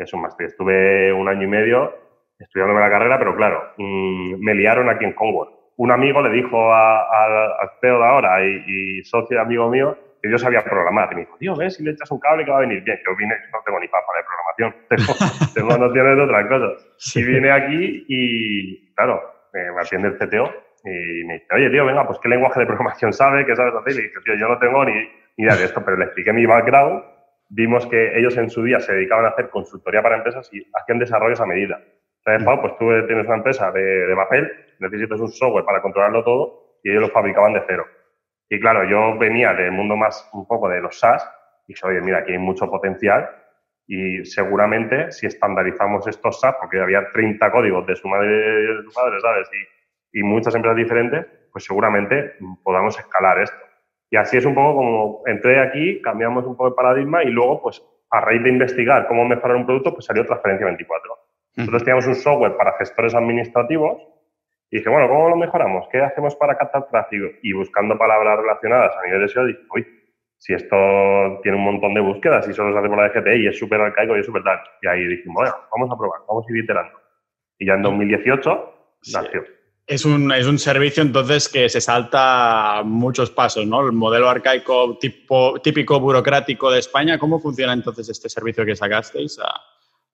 que 0.00 0.04
es 0.04 0.12
un 0.14 0.22
máster. 0.22 0.46
Estuve 0.46 1.12
un 1.12 1.28
año 1.28 1.42
y 1.42 1.46
medio 1.46 1.94
estudiándome 2.38 2.80
la 2.80 2.88
carrera, 2.88 3.18
pero 3.18 3.36
claro, 3.36 3.74
mm, 3.76 4.42
me 4.42 4.54
liaron 4.54 4.88
aquí 4.88 5.04
en 5.04 5.12
Congo. 5.12 5.72
Un 5.76 5.92
amigo 5.92 6.22
le 6.22 6.30
dijo 6.30 6.72
al 6.72 7.70
CEO 7.80 7.98
de 7.98 8.04
ahora 8.04 8.42
y, 8.42 9.02
socio 9.04 9.36
y 9.36 9.40
amigo 9.40 9.68
mío 9.68 9.96
que 10.22 10.30
yo 10.30 10.38
sabía 10.38 10.62
programar. 10.62 11.08
Y 11.12 11.14
me 11.14 11.20
dijo, 11.22 11.36
tío, 11.38 11.56
ves 11.56 11.76
si 11.76 11.82
le 11.82 11.92
echas 11.92 12.10
un 12.10 12.20
cable 12.20 12.44
que 12.44 12.50
va 12.50 12.58
a 12.58 12.60
venir 12.60 12.82
bien. 12.82 12.98
Yo 13.06 13.16
vine, 13.16 13.34
no 13.52 13.58
tengo 13.64 13.80
ni 13.80 13.88
papa 13.88 14.12
de 14.16 14.24
programación, 14.24 14.86
tengo, 14.88 15.54
tengo 15.54 15.86
nociones 15.86 16.16
de 16.16 16.22
otras 16.22 16.46
cosas. 16.46 17.16
Y 17.16 17.22
vine 17.22 17.50
aquí 17.50 18.04
y, 18.08 18.94
claro, 18.94 19.22
me 19.52 19.80
atiende 19.80 20.08
el 20.08 20.18
CTO 20.18 20.52
y 20.84 21.24
me 21.24 21.34
dice, 21.34 21.46
oye, 21.54 21.70
tío, 21.70 21.84
venga, 21.84 22.06
pues 22.06 22.18
qué 22.20 22.28
lenguaje 22.28 22.60
de 22.60 22.66
programación 22.66 23.12
sabe, 23.12 23.44
qué 23.46 23.54
sabes 23.56 23.74
hacer. 23.74 23.92
Y 23.92 24.02
dije, 24.02 24.20
tío, 24.24 24.34
yo 24.34 24.48
no 24.48 24.58
tengo 24.58 24.84
ni, 24.84 24.94
ni 25.36 25.44
idea 25.44 25.56
de 25.56 25.64
esto, 25.64 25.82
pero 25.84 25.96
le 25.96 26.06
expliqué 26.06 26.32
mi 26.32 26.46
background 26.46 27.02
vimos 27.50 27.86
que 27.86 28.18
ellos 28.18 28.36
en 28.36 28.48
su 28.48 28.62
día 28.62 28.80
se 28.80 28.92
dedicaban 28.94 29.26
a 29.26 29.30
hacer 29.30 29.50
consultoría 29.50 30.02
para 30.02 30.16
empresas 30.16 30.48
y 30.52 30.62
hacían 30.72 30.98
desarrollos 30.98 31.40
a 31.40 31.46
medida. 31.46 31.80
Entonces, 32.24 32.44
Pau, 32.44 32.60
pues 32.60 32.76
tú 32.78 32.86
tienes 33.06 33.26
una 33.26 33.36
empresa 33.36 33.70
de, 33.72 33.82
de 33.82 34.16
papel, 34.16 34.50
necesitas 34.78 35.20
un 35.20 35.28
software 35.28 35.64
para 35.64 35.82
controlarlo 35.82 36.22
todo 36.24 36.78
y 36.82 36.90
ellos 36.90 37.02
lo 37.02 37.08
fabricaban 37.08 37.52
de 37.52 37.62
cero. 37.66 37.84
Y 38.52 38.58
claro, 38.58 38.84
yo 38.84 39.16
venía 39.16 39.54
del 39.54 39.70
mundo 39.70 39.96
más 39.96 40.28
un 40.32 40.44
poco 40.46 40.68
de 40.68 40.80
los 40.80 40.98
SaaS 40.98 41.24
y 41.68 41.72
dije, 41.72 41.86
oye, 41.86 42.00
mira, 42.00 42.18
aquí 42.18 42.32
hay 42.32 42.38
mucho 42.38 42.68
potencial 42.68 43.30
y 43.86 44.24
seguramente 44.24 45.12
si 45.12 45.26
estandarizamos 45.26 46.06
estos 46.08 46.40
SaaS, 46.40 46.56
porque 46.60 46.80
había 46.80 47.08
30 47.12 47.52
códigos 47.52 47.86
de 47.86 47.94
su 47.94 48.08
madre, 48.08 48.28
de 48.28 48.82
su 48.82 48.92
padre 48.92 49.20
¿sabes? 49.20 49.48
Y, 50.12 50.20
y 50.20 50.22
muchas 50.24 50.54
empresas 50.56 50.76
diferentes, 50.76 51.26
pues 51.52 51.64
seguramente 51.64 52.34
podamos 52.64 52.98
escalar 52.98 53.38
esto. 53.38 53.56
Y 54.10 54.16
así 54.16 54.36
es 54.36 54.44
un 54.44 54.56
poco 54.56 54.74
como 54.74 55.22
entré 55.26 55.60
aquí, 55.60 56.02
cambiamos 56.02 56.44
un 56.44 56.56
poco 56.56 56.68
el 56.68 56.74
paradigma 56.74 57.22
y 57.22 57.30
luego, 57.30 57.62
pues, 57.62 57.80
a 58.10 58.20
raíz 58.20 58.42
de 58.42 58.48
investigar 58.48 59.06
cómo 59.06 59.24
mejorar 59.24 59.56
un 59.56 59.66
producto, 59.66 59.92
pues 59.94 60.06
salió 60.06 60.26
Transferencia 60.26 60.66
24. 60.66 61.18
Nosotros 61.56 61.84
teníamos 61.84 62.06
un 62.08 62.16
software 62.16 62.56
para 62.56 62.72
gestores 62.78 63.14
administrativos 63.14 64.02
y 64.70 64.78
dije, 64.78 64.88
bueno, 64.88 65.08
¿cómo 65.08 65.28
lo 65.28 65.36
mejoramos? 65.36 65.86
¿Qué 65.90 66.00
hacemos 66.00 66.36
para 66.36 66.56
captar 66.56 66.88
tráfico? 66.88 67.26
Y 67.42 67.52
buscando 67.52 67.98
palabras 67.98 68.38
relacionadas 68.38 68.96
a 68.96 69.04
nivel 69.04 69.22
de 69.22 69.28
SEO, 69.28 69.46
dije, 69.46 69.60
uy, 69.74 69.86
si 70.38 70.54
esto 70.54 70.76
tiene 71.42 71.58
un 71.58 71.64
montón 71.64 71.92
de 71.92 72.00
búsquedas 72.00 72.48
y 72.48 72.54
solo 72.54 72.72
se 72.72 72.78
hace 72.78 72.88
por 72.88 72.96
la 72.96 73.08
DGT 73.08 73.36
y 73.36 73.46
es 73.48 73.58
súper 73.58 73.80
arcaico 73.80 74.16
y 74.16 74.20
es 74.20 74.26
súper 74.26 74.44
tal. 74.44 74.58
Y 74.80 74.86
ahí 74.86 75.04
dijimos, 75.06 75.34
bueno, 75.42 75.56
vamos 75.72 75.90
a 75.92 75.98
probar, 75.98 76.20
vamos 76.28 76.46
a 76.48 76.52
ir 76.52 76.64
iterando. 76.64 76.98
Y 77.58 77.66
ya 77.66 77.74
en 77.74 77.82
2018 77.82 78.74
nació. 79.12 79.44
Es 79.86 80.04
un, 80.04 80.30
es 80.32 80.46
un, 80.46 80.58
servicio 80.58 81.02
entonces 81.02 81.48
que 81.48 81.68
se 81.68 81.80
salta 81.80 82.82
muchos 82.84 83.30
pasos, 83.32 83.66
¿no? 83.66 83.84
El 83.84 83.92
modelo 83.92 84.28
arcaico 84.28 84.96
tipo, 84.98 85.60
típico 85.60 85.98
burocrático 85.98 86.70
de 86.70 86.78
España, 86.78 87.18
¿cómo 87.18 87.40
funciona 87.40 87.72
entonces 87.72 88.08
este 88.08 88.28
servicio 88.28 88.64
que 88.64 88.76
sacasteis? 88.76 89.40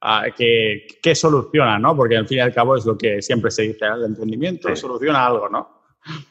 A, 0.01 0.27
¿qué, 0.37 0.87
¿qué, 1.03 1.15
soluciona, 1.15 1.79
no? 1.79 1.97
Porque 1.97 2.17
al 2.17 2.27
fin 2.27 2.39
y 2.39 2.41
al 2.41 2.53
cabo 2.53 2.77
es 2.77 2.85
lo 2.85 2.99
que 2.99 3.23
siempre 3.23 3.51
se 3.51 3.63
dice, 3.63 3.87
el 3.87 4.05
emprendimiento 4.05 4.75
soluciona 4.77 5.27
algo, 5.27 5.49
¿no? 5.49 5.77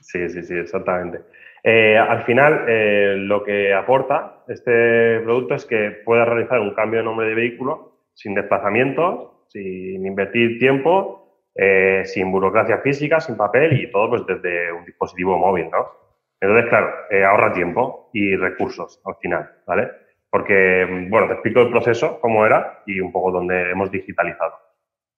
Sí, 0.01 0.30
sí, 0.30 0.43
sí, 0.43 0.53
exactamente. 0.53 1.22
Eh, 1.68 1.97
al 1.97 2.24
final, 2.26 2.66
eh, 2.68 3.16
lo 3.18 3.43
que 3.43 3.74
aporta 3.74 4.43
este 4.47 5.20
producto 5.22 5.55
es 5.55 5.66
que 5.66 6.01
puedes 6.05 6.28
realizar 6.28 6.59
un 6.59 6.76
cambio 6.76 6.99
de 6.99 7.05
nombre 7.05 7.28
de 7.28 7.34
vehículo 7.34 8.03
sin 8.13 8.36
desplazamientos, 8.36 9.47
sin 9.47 10.05
invertir 10.05 10.59
tiempo 10.59 11.41
eh, 11.55 12.03
sin 12.05 12.32
burocracia 12.32 12.78
física, 12.80 13.20
sin 13.20 13.36
papel 13.36 13.82
y 13.82 13.89
todo 13.89 14.09
pues 14.09 14.28
desde 14.28 14.72
un 14.72 14.86
dispositivo 14.86 15.39
móvil, 15.39 15.70
¿no? 15.72 15.88
Entonces, 16.39 16.70
claro, 16.70 16.93
ahorra 17.28 17.53
tiempo 17.53 18.11
y 18.13 18.36
recursos 18.36 19.01
al 19.03 19.16
final, 19.16 19.49
¿vale? 19.66 19.89
Porque, 20.36 20.86
bueno, 21.09 21.27
te 21.27 21.33
explico 21.36 21.61
el 21.61 21.69
proceso, 21.69 22.19
cómo 22.19 22.45
era 22.45 22.81
y 22.86 22.99
un 22.99 23.09
poco 23.09 23.31
dónde 23.31 23.71
hemos 23.71 23.89
digitalizado. 23.89 24.53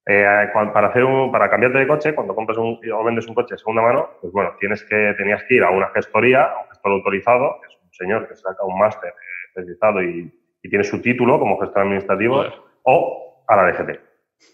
Eh, 0.06 0.24
para, 0.54 0.90
hacer 0.90 1.04
un, 1.04 1.32
para 1.32 1.50
cambiarte 1.50 1.80
de 1.80 1.88
coche, 1.88 2.14
cuando 2.14 2.36
compras 2.36 2.60
un, 2.60 2.80
o 2.94 3.04
vendes 3.04 3.26
un 3.26 3.34
coche 3.34 3.56
de 3.56 3.58
segunda 3.58 3.82
mano, 3.82 4.12
pues 4.22 4.32
bueno, 4.32 4.52
tienes 4.60 4.84
que, 4.84 5.16
tenías 5.18 5.44
que 5.46 5.56
ir 5.56 5.64
a 5.64 5.72
una 5.72 5.88
gestoría, 5.88 6.44
a 6.44 6.62
un 6.62 6.70
gestor 6.70 6.92
autorizado, 6.92 7.60
que 7.60 7.68
es 7.68 7.82
un 7.84 7.94
señor 7.94 8.28
que 8.28 8.36
saca 8.36 8.64
un 8.64 8.78
máster 8.78 9.12
especializado 9.48 10.04
y, 10.04 10.32
y, 10.62 10.70
tiene 10.70 10.84
su 10.84 11.02
título 11.02 11.40
como 11.40 11.60
gestor 11.60 11.82
administrativo, 11.82 12.44
o 12.84 13.44
a 13.48 13.56
la 13.56 13.72
DGT, 13.72 14.00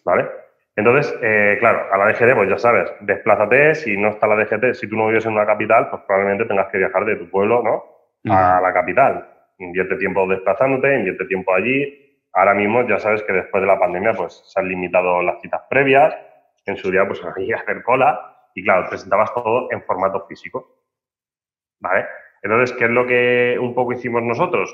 ¿vale? 0.05 0.29
Entonces, 0.77 1.13
eh, 1.21 1.57
claro, 1.59 1.87
a 1.91 1.97
la 1.97 2.05
DGT, 2.13 2.35
pues 2.35 2.49
ya 2.49 2.57
sabes, 2.57 2.89
desplázate, 3.01 3.75
si 3.75 3.97
no 3.97 4.11
está 4.11 4.27
la 4.27 4.37
DGT, 4.37 4.75
si 4.75 4.87
tú 4.87 4.95
no 4.95 5.07
vives 5.07 5.25
en 5.25 5.33
una 5.33 5.45
capital, 5.45 5.89
pues 5.89 6.03
probablemente 6.07 6.45
tengas 6.45 6.69
que 6.71 6.77
viajar 6.77 7.03
de 7.03 7.17
tu 7.17 7.29
pueblo, 7.29 7.61
¿no? 7.61 8.33
A 8.33 8.61
la 8.61 8.71
capital. 8.71 9.32
Invierte 9.59 9.95
tiempo 9.97 10.27
desplazándote, 10.27 10.95
invierte 10.95 11.25
tiempo 11.25 11.53
allí. 11.53 12.19
Ahora 12.33 12.53
mismo 12.53 12.87
ya 12.87 12.99
sabes 12.99 13.23
que 13.23 13.33
después 13.33 13.61
de 13.61 13.67
la 13.67 13.79
pandemia, 13.79 14.13
pues 14.13 14.41
se 14.45 14.59
han 14.59 14.67
limitado 14.67 15.21
las 15.21 15.41
citas 15.41 15.61
previas. 15.69 16.15
En 16.65 16.77
su 16.77 16.89
día, 16.91 17.07
pues 17.07 17.23
había 17.25 17.55
que 17.55 17.61
hacer 17.61 17.83
cola. 17.83 18.49
Y 18.55 18.63
claro, 18.63 18.87
presentabas 18.89 19.33
todo 19.33 19.71
en 19.71 19.81
formato 19.83 20.25
físico. 20.27 20.83
¿Vale? 21.79 22.05
Entonces, 22.43 22.75
¿qué 22.77 22.85
es 22.85 22.91
lo 22.91 23.05
que 23.05 23.57
un 23.59 23.73
poco 23.73 23.93
hicimos 23.93 24.21
nosotros? 24.21 24.73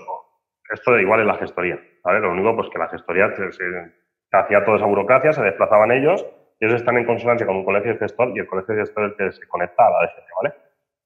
Esto 0.72 0.94
de 0.94 1.02
igual 1.02 1.22
en 1.22 1.28
la 1.28 1.36
gestoría, 1.36 1.80
¿vale? 2.04 2.20
Lo 2.20 2.32
único, 2.32 2.56
pues 2.56 2.70
que 2.70 2.78
la 2.78 2.90
gestoría 2.90 3.34
se, 3.36 3.92
hacía 4.32 4.64
toda 4.64 4.78
esa 4.78 4.86
burocracia, 4.86 5.34
se 5.34 5.44
desplazaban 5.44 5.92
ellos, 5.92 6.26
ellos 6.60 6.76
están 6.76 6.98
en 6.98 7.06
consonancia 7.06 7.48
con 7.48 7.58
un 7.58 7.66
colegio 7.66 7.94
de 7.94 8.00
gestor 8.00 8.32
y 8.36 8.40
el 8.40 8.48
colegio 8.48 8.76
de 8.76 8.82
gestor 8.82 9.06
es 9.06 9.12
el 9.12 9.18
que 9.18 9.32
se 9.32 9.48
conecta 9.48 9.88
a 9.88 9.92
la 9.92 10.00
DGT, 10.02 10.28
¿vale? 10.36 10.56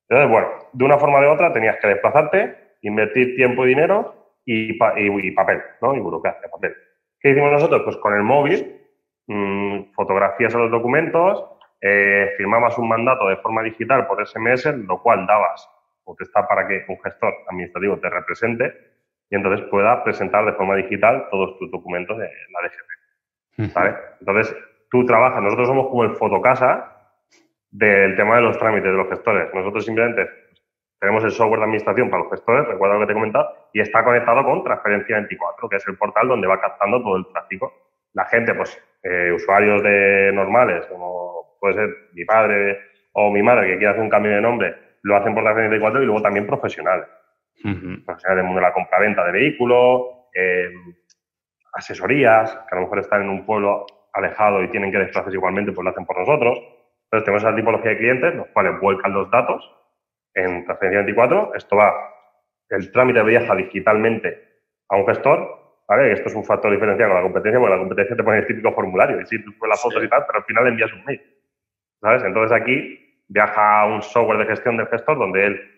Entonces, 0.09 0.31
bueno, 0.31 0.47
de 0.73 0.85
una 0.85 0.97
forma 0.97 1.19
o 1.19 1.21
de 1.21 1.27
otra 1.27 1.53
tenías 1.53 1.77
que 1.77 1.87
desplazarte, 1.87 2.62
invertir 2.83 3.35
tiempo 3.35 3.65
y 3.65 3.69
dinero 3.69 4.15
y, 4.45 4.73
papel, 5.31 5.61
¿no? 5.81 5.95
Y 5.95 5.99
burocracia, 5.99 6.49
papel. 6.49 6.75
¿Qué 7.19 7.31
hicimos 7.31 7.51
nosotros? 7.51 7.81
Pues 7.83 7.97
con 7.97 8.13
el 8.13 8.23
móvil, 8.23 8.81
mmm, 9.27 9.93
fotografías 9.93 10.53
a 10.55 10.59
los 10.59 10.71
documentos, 10.71 11.45
eh, 11.81 12.33
firmabas 12.37 12.77
un 12.77 12.87
mandato 12.87 13.27
de 13.27 13.37
forma 13.37 13.63
digital 13.63 14.07
por 14.07 14.25
SMS, 14.25 14.65
lo 14.87 15.01
cual 15.01 15.25
dabas 15.25 15.69
potestad 16.03 16.47
para 16.47 16.67
que 16.67 16.85
un 16.87 17.01
gestor 17.01 17.33
administrativo 17.47 17.97
te 17.97 18.09
represente 18.09 18.73
y 19.29 19.35
entonces 19.35 19.65
pueda 19.69 20.03
presentar 20.03 20.45
de 20.45 20.53
forma 20.53 20.75
digital 20.75 21.27
todos 21.31 21.57
tus 21.57 21.71
documentos 21.71 22.17
de 22.17 22.25
la 22.25 22.67
DGT. 22.67 23.73
Entonces, 24.19 24.55
tú 24.91 25.05
trabajas, 25.05 25.41
nosotros 25.41 25.67
somos 25.67 25.87
como 25.87 26.03
el 26.03 26.15
fotocasa 26.15 26.93
del 27.71 28.15
tema 28.15 28.35
de 28.35 28.41
los 28.43 28.57
trámites 28.57 28.91
de 28.91 28.97
los 28.97 29.09
gestores. 29.09 29.53
Nosotros 29.53 29.85
simplemente 29.85 30.29
tenemos 31.03 31.21
el 31.25 31.31
software 31.31 31.59
de 31.59 31.65
administración 31.65 32.09
para 32.09 32.23
los 32.23 32.31
gestores, 32.31 32.65
recuerda 32.65 32.95
lo 32.95 33.01
que 33.01 33.07
te 33.07 33.11
he 33.11 33.15
comentado, 33.15 33.49
y 33.73 33.81
está 33.81 34.05
conectado 34.05 34.41
con 34.45 34.63
Transferencia 34.63 35.17
24, 35.17 35.67
que 35.67 35.75
es 35.75 35.87
el 35.89 35.97
portal 35.97 36.29
donde 36.29 36.47
va 36.47 36.61
captando 36.61 37.03
todo 37.03 37.17
el 37.17 37.27
tráfico. 37.27 37.73
La 38.13 38.23
gente, 38.23 38.53
pues, 38.53 38.81
eh, 39.03 39.33
usuarios 39.33 39.83
de 39.83 40.31
normales, 40.33 40.85
como 40.85 41.57
puede 41.59 41.73
ser 41.73 41.89
mi 42.13 42.23
padre 42.23 42.79
o 43.11 43.29
mi 43.31 43.43
madre, 43.43 43.67
que 43.67 43.77
quiere 43.79 43.89
hacer 43.89 44.01
un 44.01 44.09
cambio 44.09 44.31
de 44.31 44.39
nombre, 44.39 44.75
lo 45.01 45.17
hacen 45.17 45.33
por 45.33 45.43
Transferencia 45.43 45.71
24 45.71 46.03
y 46.03 46.05
luego 46.05 46.21
también 46.21 46.47
profesionales. 46.47 47.05
Profesionales 48.05 48.37
del 48.37 48.45
mundo 48.45 48.61
de 48.61 48.67
la 48.67 48.73
compraventa 48.73 49.25
de 49.25 49.31
vehículos, 49.33 50.03
eh, 50.33 50.71
asesorías, 51.73 52.49
que 52.69 52.75
a 52.75 52.79
lo 52.79 52.83
mejor 52.83 52.99
están 52.99 53.23
en 53.23 53.29
un 53.29 53.45
pueblo 53.45 53.85
alejado 54.13 54.63
y 54.63 54.69
tienen 54.69 54.89
que 54.89 54.99
desplazarse 54.99 55.35
igualmente, 55.35 55.73
pues 55.73 55.83
lo 55.83 55.91
hacen 55.91 56.05
por 56.05 56.17
nosotros. 56.17 56.59
Entonces 57.11 57.25
tenemos 57.25 57.43
esa 57.43 57.53
tipología 57.53 57.91
de 57.91 57.97
clientes, 57.97 58.35
los 58.35 58.47
cuales 58.53 58.79
vuelcan 58.79 59.11
los 59.11 59.29
datos 59.29 59.69
en 60.33 60.65
transferencia 60.65 60.99
24. 60.99 61.55
Esto 61.55 61.75
va, 61.75 61.93
el 62.69 62.91
trámite 62.91 63.23
viaja 63.23 63.55
digitalmente 63.55 64.61
a 64.89 64.97
un 64.97 65.05
gestor, 65.05 65.83
¿vale? 65.87 66.13
Esto 66.13 66.29
es 66.29 66.35
un 66.35 66.43
factor 66.43 66.71
diferencial 66.71 67.09
con 67.09 67.17
la 67.17 67.23
competencia, 67.23 67.59
porque 67.59 67.73
la 67.73 67.79
competencia 67.79 68.15
te 68.15 68.23
pone 68.23 68.39
el 68.39 68.47
típico 68.47 68.71
formulario, 68.73 69.21
y 69.21 69.25
sí, 69.25 69.43
tú 69.43 69.51
las 69.65 69.81
fotos 69.81 70.03
y 70.03 70.09
tal, 70.09 70.25
pero 70.25 70.39
al 70.39 70.45
final 70.45 70.67
envías 70.67 70.93
un 70.93 71.03
mail, 71.05 71.21
¿sabes? 72.01 72.23
Entonces 72.23 72.51
aquí 72.59 73.23
viaja 73.27 73.81
a 73.81 73.85
un 73.85 74.01
software 74.01 74.39
de 74.39 74.45
gestión 74.45 74.77
del 74.77 74.87
gestor 74.87 75.17
donde 75.17 75.45
él 75.45 75.71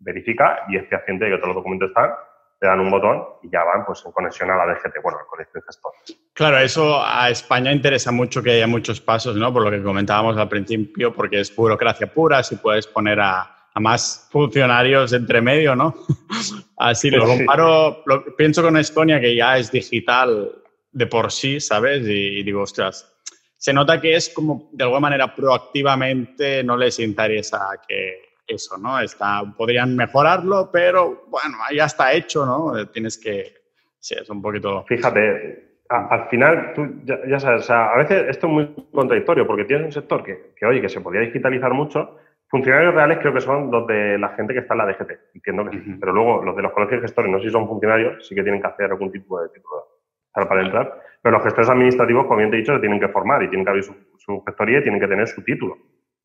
verifica 0.00 0.64
y 0.68 0.76
es 0.76 0.88
fehaciente 0.88 1.24
de 1.24 1.32
que 1.32 1.36
todos 1.38 1.48
los 1.48 1.56
documentos 1.56 1.88
están 1.88 2.12
te 2.60 2.66
dan 2.66 2.80
un 2.80 2.90
botón 2.90 3.24
y 3.42 3.50
ya 3.50 3.62
van 3.62 3.84
pues 3.86 4.02
en 4.04 4.12
conexión 4.12 4.50
a 4.50 4.56
la 4.56 4.66
DGT, 4.66 5.00
bueno, 5.02 5.18
con 5.28 5.40
este 5.40 5.60
gestor. 5.62 5.92
Claro, 6.32 6.58
eso 6.58 7.00
a 7.04 7.30
España 7.30 7.72
interesa 7.72 8.10
mucho 8.10 8.42
que 8.42 8.50
haya 8.50 8.66
muchos 8.66 9.00
pasos, 9.00 9.36
¿no? 9.36 9.52
Por 9.52 9.62
lo 9.62 9.70
que 9.70 9.82
comentábamos 9.82 10.36
al 10.36 10.48
principio, 10.48 11.12
porque 11.12 11.40
es 11.40 11.54
burocracia 11.54 12.12
pura, 12.12 12.42
si 12.42 12.56
puedes 12.56 12.86
poner 12.86 13.20
a, 13.20 13.57
más 13.80 14.28
funcionarios 14.30 15.12
entre 15.12 15.40
medio, 15.40 15.74
¿no? 15.74 15.94
Así 16.76 17.10
lo 17.10 17.26
comparo, 17.26 18.02
lo, 18.06 18.36
pienso 18.36 18.62
con 18.62 18.76
Estonia, 18.76 19.20
que 19.20 19.34
ya 19.34 19.58
es 19.58 19.70
digital 19.72 20.52
de 20.92 21.06
por 21.06 21.32
sí, 21.32 21.60
¿sabes? 21.60 22.06
Y, 22.06 22.40
y 22.40 22.42
digo, 22.42 22.62
ostras, 22.62 23.12
se 23.56 23.72
nota 23.72 24.00
que 24.00 24.14
es 24.14 24.28
como 24.30 24.70
de 24.72 24.84
alguna 24.84 25.00
manera 25.00 25.34
proactivamente 25.34 26.62
no 26.62 26.76
les 26.76 26.98
interesa 27.00 27.68
que 27.86 28.28
eso, 28.46 28.78
¿no? 28.78 28.98
Está, 29.00 29.42
podrían 29.56 29.94
mejorarlo, 29.94 30.70
pero 30.72 31.24
bueno, 31.28 31.58
ya 31.74 31.84
está 31.84 32.12
hecho, 32.12 32.46
¿no? 32.46 32.86
Tienes 32.88 33.18
que, 33.18 33.52
sí, 33.98 34.14
es 34.20 34.28
un 34.30 34.40
poquito... 34.40 34.84
Fíjate, 34.88 35.68
al 35.88 36.28
final, 36.28 36.72
tú 36.74 36.86
ya, 37.04 37.40
sabes, 37.40 37.62
o 37.62 37.66
sea, 37.66 37.92
a 37.92 37.98
veces 37.98 38.26
esto 38.28 38.46
es 38.46 38.52
muy 38.52 38.74
contradictorio 38.92 39.46
porque 39.46 39.64
tienes 39.64 39.86
un 39.86 39.92
sector 39.92 40.22
que, 40.22 40.52
que, 40.56 40.66
oye, 40.66 40.80
que 40.80 40.88
se 40.88 41.00
podría 41.00 41.22
digitalizar 41.22 41.72
mucho. 41.72 42.16
Funcionarios 42.48 42.94
reales 42.94 43.18
creo 43.18 43.34
que 43.34 43.40
son 43.40 43.70
los 43.70 43.86
de 43.86 44.18
la 44.18 44.30
gente 44.30 44.54
que 44.54 44.60
está 44.60 44.74
en 44.74 44.78
la 44.78 44.86
DGT, 44.86 45.10
entiendo 45.34 45.68
que 45.68 45.78
pero 46.00 46.12
luego 46.12 46.42
los 46.42 46.56
de 46.56 46.62
los 46.62 46.72
colegios 46.72 47.02
gestores, 47.02 47.30
no 47.30 47.38
sé 47.38 47.44
si 47.44 47.50
son 47.50 47.68
funcionarios, 47.68 48.26
sí 48.26 48.34
que 48.34 48.42
tienen 48.42 48.60
que 48.60 48.68
hacer 48.68 48.90
algún 48.90 49.12
tipo 49.12 49.40
de 49.40 49.50
título 49.50 49.86
para 50.32 50.62
entrar, 50.62 51.02
pero 51.20 51.36
los 51.36 51.44
gestores 51.44 51.68
administrativos, 51.68 52.26
como 52.26 52.38
bien 52.38 52.50
te 52.50 52.56
he 52.56 52.60
dicho, 52.60 52.72
se 52.72 52.80
tienen 52.80 53.00
que 53.00 53.08
formar 53.08 53.42
y 53.42 53.48
tienen 53.48 53.64
que 53.64 53.70
abrir 53.70 53.84
su, 53.84 53.94
su 54.18 54.42
gestoría 54.46 54.78
y 54.78 54.82
tienen 54.82 55.00
que 55.00 55.08
tener 55.08 55.26
su 55.26 55.42
título. 55.42 55.76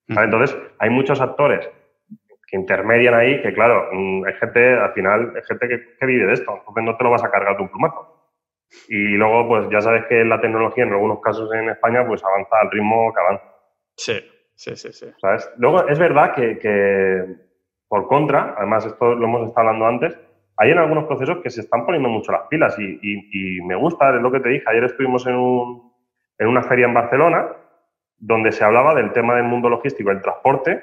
Entonces, 0.07 0.55
hay 0.79 0.89
muchos 0.89 1.19
actores 1.19 1.69
intermedian 2.53 3.13
ahí, 3.15 3.41
que 3.41 3.53
claro, 3.53 3.89
mm, 3.91 4.25
hay 4.25 4.33
gente, 4.35 4.73
al 4.73 4.93
final, 4.93 5.33
hay 5.35 5.41
gente 5.43 5.67
que, 5.67 6.05
vive 6.05 6.27
de 6.27 6.33
esto, 6.33 6.55
entonces 6.55 6.83
no 6.83 6.95
te 6.95 7.03
lo 7.03 7.09
vas 7.09 7.23
a 7.23 7.31
cargar 7.31 7.57
de 7.57 7.63
un 7.63 7.69
plumazo. 7.69 8.31
Y 8.87 9.15
luego, 9.17 9.47
pues 9.47 9.69
ya 9.71 9.81
sabes 9.81 10.05
que 10.05 10.23
la 10.23 10.39
tecnología 10.41 10.83
en 10.83 10.93
algunos 10.93 11.19
casos 11.19 11.51
en 11.53 11.69
España, 11.69 12.05
pues 12.07 12.23
avanza 12.23 12.59
al 12.59 12.71
ritmo 12.71 13.13
que 13.13 13.21
avanza. 13.21 13.43
Sí, 13.95 14.13
sí, 14.63 14.75
sí, 14.75 14.93
sí. 14.93 15.11
¿Sabes? 15.19 15.49
Luego, 15.57 15.87
es 15.87 15.99
verdad 15.99 16.33
que, 16.33 17.35
por 17.87 18.07
contra, 18.07 18.55
además 18.57 18.85
esto 18.85 19.15
lo 19.15 19.25
hemos 19.25 19.47
estado 19.47 19.67
hablando 19.67 19.87
antes, 19.87 20.19
hay 20.57 20.71
en 20.71 20.77
algunos 20.77 21.05
procesos 21.05 21.39
que 21.41 21.49
se 21.49 21.61
están 21.61 21.85
poniendo 21.85 22.09
mucho 22.09 22.31
las 22.31 22.47
pilas 22.47 22.77
y, 22.77 22.99
y, 23.01 23.61
me 23.63 23.75
gusta, 23.75 24.15
es 24.15 24.21
lo 24.21 24.31
que 24.31 24.39
te 24.39 24.49
dije, 24.49 24.65
ayer 24.67 24.83
estuvimos 24.83 25.25
en, 25.25 25.35
un, 25.35 25.91
en 26.37 26.47
una 26.47 26.63
feria 26.63 26.85
en 26.85 26.93
Barcelona 26.93 27.49
donde 28.17 28.51
se 28.51 28.63
hablaba 28.63 28.95
del 28.95 29.11
tema 29.11 29.35
del 29.35 29.43
mundo 29.43 29.69
logístico, 29.69 30.11
el 30.11 30.21
transporte, 30.21 30.81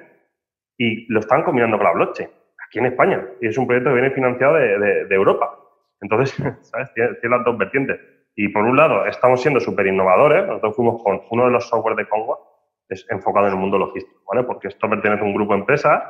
y 0.77 1.11
lo 1.13 1.21
están 1.21 1.43
combinando 1.43 1.79
con 1.79 1.85
la 1.85 1.93
blockchain, 1.93 2.29
aquí 2.67 2.79
en 2.79 2.87
España. 2.87 3.25
Y 3.41 3.47
es 3.47 3.57
un 3.57 3.67
proyecto 3.67 3.91
que 3.91 4.01
viene 4.01 4.11
financiado 4.11 4.55
de, 4.55 5.07
Europa. 5.11 5.59
Entonces, 6.01 6.35
¿sabes? 6.63 6.93
Tiene, 6.95 7.17
las 7.23 7.45
dos 7.45 7.57
vertientes. 7.57 7.99
Y 8.37 8.49
por 8.49 8.65
un 8.65 8.77
lado, 8.77 9.07
estamos 9.07 9.41
siendo 9.41 9.61
súper 9.61 9.87
innovadores. 9.87 10.47
Nosotros 10.47 10.77
fuimos 10.77 11.03
con 11.03 11.23
uno 11.31 11.47
de 11.47 11.51
los 11.51 11.69
software 11.69 11.97
de 11.97 12.09
Congo, 12.09 12.50
es 12.91 13.07
enfocado 13.11 13.47
en 13.47 13.53
el 13.53 13.59
mundo 13.59 13.79
logístico, 13.79 14.23
¿vale? 14.31 14.45
Porque 14.45 14.69
esto 14.69 14.89
pertenece 14.89 15.23
a 15.23 15.27
un 15.27 15.35
grupo 15.35 15.55
de 15.55 15.61
empresas 15.61 16.03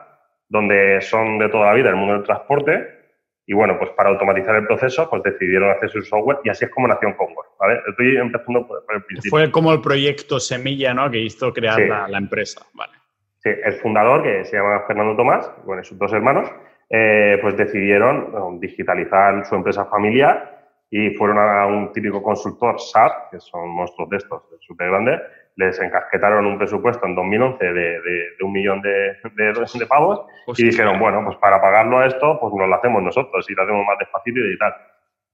donde 0.48 1.00
son 1.00 1.38
de 1.38 1.48
toda 1.48 1.66
la 1.66 1.74
vida 1.74 1.90
el 1.90 1.96
mundo 1.96 2.14
del 2.14 2.24
transporte. 2.24 2.98
Y 3.46 3.54
bueno, 3.54 3.78
pues 3.78 3.90
para 3.90 4.10
automatizar 4.10 4.54
el 4.56 4.66
proceso, 4.66 5.08
pues 5.10 5.22
decidieron 5.22 5.70
hacer 5.70 5.90
su 5.90 6.02
software 6.02 6.38
y 6.44 6.50
así 6.50 6.64
es 6.64 6.70
como 6.70 6.88
nació 6.88 7.16
Congo, 7.16 7.44
¿vale? 7.58 7.80
Estoy 7.88 8.16
empezando 8.16 8.66
por, 8.66 8.82
el 8.94 9.02
principio. 9.04 9.30
Fue 9.30 9.50
como 9.50 9.72
el 9.72 9.80
proyecto 9.80 10.38
semilla, 10.40 10.94
¿no? 10.94 11.10
Que 11.10 11.18
hizo 11.18 11.52
crear 11.52 11.80
la, 11.80 12.08
la 12.08 12.18
empresa, 12.18 12.64
¿vale? 12.74 12.92
el 13.44 13.72
fundador, 13.74 14.22
que 14.22 14.44
se 14.44 14.56
llama 14.56 14.84
Fernando 14.86 15.16
Tomás, 15.16 15.50
bueno, 15.64 15.82
sus 15.82 15.98
dos 15.98 16.12
hermanos, 16.12 16.50
eh, 16.88 17.38
pues 17.40 17.56
decidieron 17.56 18.60
digitalizar 18.60 19.44
su 19.46 19.54
empresa 19.54 19.86
familiar 19.86 20.68
y 20.90 21.10
fueron 21.10 21.38
a 21.38 21.66
un 21.66 21.92
típico 21.92 22.22
consultor 22.22 22.80
SAP, 22.80 23.30
que 23.30 23.40
son 23.40 23.68
monstruos 23.68 24.10
de 24.10 24.16
estos, 24.16 24.42
súper 24.60 24.90
grandes, 24.90 25.20
les 25.56 25.80
encasquetaron 25.80 26.46
un 26.46 26.58
presupuesto 26.58 27.06
en 27.06 27.14
2011 27.14 27.64
de, 27.64 27.72
de, 27.72 28.26
un 28.42 28.52
millón 28.52 28.80
de, 28.82 29.16
de, 29.34 29.86
pavos 29.86 30.24
y 30.56 30.64
dijeron, 30.64 30.98
bueno, 30.98 31.22
pues 31.24 31.36
para 31.38 31.60
pagarlo 31.60 31.98
a 31.98 32.06
esto, 32.06 32.38
pues 32.40 32.52
nos 32.54 32.68
lo 32.68 32.74
hacemos 32.74 33.02
nosotros 33.02 33.48
y 33.48 33.54
lo 33.54 33.62
hacemos 33.62 33.84
más 33.86 33.98
despacito 33.98 34.38
y 34.38 34.58
tal. 34.58 34.74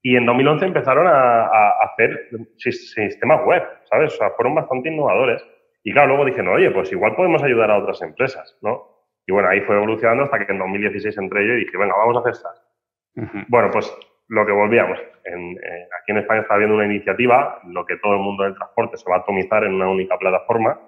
Y 0.01 0.15
en 0.15 0.25
2011 0.25 0.65
empezaron 0.65 1.07
a, 1.07 1.45
a 1.45 1.83
hacer 1.85 2.29
sistemas 2.57 3.45
web, 3.45 3.63
¿sabes? 3.85 4.13
O 4.13 4.17
sea, 4.17 4.29
fueron 4.31 4.55
bastante 4.55 4.89
innovadores. 4.89 5.43
Y 5.83 5.93
claro, 5.93 6.09
luego 6.09 6.25
dijeron, 6.25 6.49
oye, 6.49 6.71
pues 6.71 6.91
igual 6.91 7.15
podemos 7.15 7.41
ayudar 7.43 7.71
a 7.71 7.77
otras 7.77 8.01
empresas, 8.01 8.57
¿no? 8.61 8.97
Y 9.25 9.33
bueno, 9.33 9.49
ahí 9.49 9.61
fue 9.61 9.75
evolucionando 9.75 10.23
hasta 10.23 10.45
que 10.45 10.51
en 10.51 10.59
2016 10.59 11.17
entré 11.17 11.45
yo 11.45 11.53
y 11.53 11.59
dije, 11.59 11.77
venga, 11.77 11.95
vamos 11.97 12.15
a 12.15 12.19
hacer 12.19 12.31
estas. 12.31 12.63
Bueno, 13.49 13.69
pues 13.71 13.93
lo 14.29 14.45
que 14.45 14.51
volvíamos. 14.51 14.99
Eh, 14.99 15.87
aquí 16.01 16.11
en 16.11 16.17
España 16.17 16.41
está 16.41 16.55
habiendo 16.55 16.75
una 16.75 16.85
iniciativa, 16.85 17.59
lo 17.65 17.85
que 17.85 17.97
todo 17.97 18.13
el 18.13 18.19
mundo 18.19 18.43
del 18.43 18.55
transporte 18.55 18.97
se 18.97 19.09
va 19.09 19.17
a 19.17 19.19
atomizar 19.19 19.63
en 19.63 19.73
una 19.73 19.89
única 19.89 20.17
plataforma, 20.17 20.79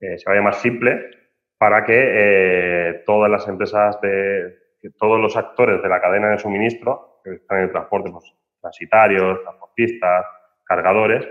eh, 0.00 0.18
se 0.18 0.28
va 0.28 0.34
a 0.34 0.36
llamar 0.36 0.54
Simple, 0.54 1.10
para 1.58 1.84
que 1.84 1.94
eh, 1.94 3.02
todas 3.04 3.30
las 3.30 3.46
empresas 3.48 4.00
de, 4.00 4.54
todos 4.98 5.20
los 5.20 5.36
actores 5.36 5.82
de 5.82 5.88
la 5.88 6.00
cadena 6.00 6.30
de 6.30 6.38
suministro, 6.38 7.20
que 7.22 7.34
están 7.34 7.58
en 7.58 7.64
el 7.64 7.70
transporte, 7.70 8.10
pues 8.10 8.24
transitarios, 8.60 9.42
transportistas, 9.42 10.26
cargadores, 10.64 11.28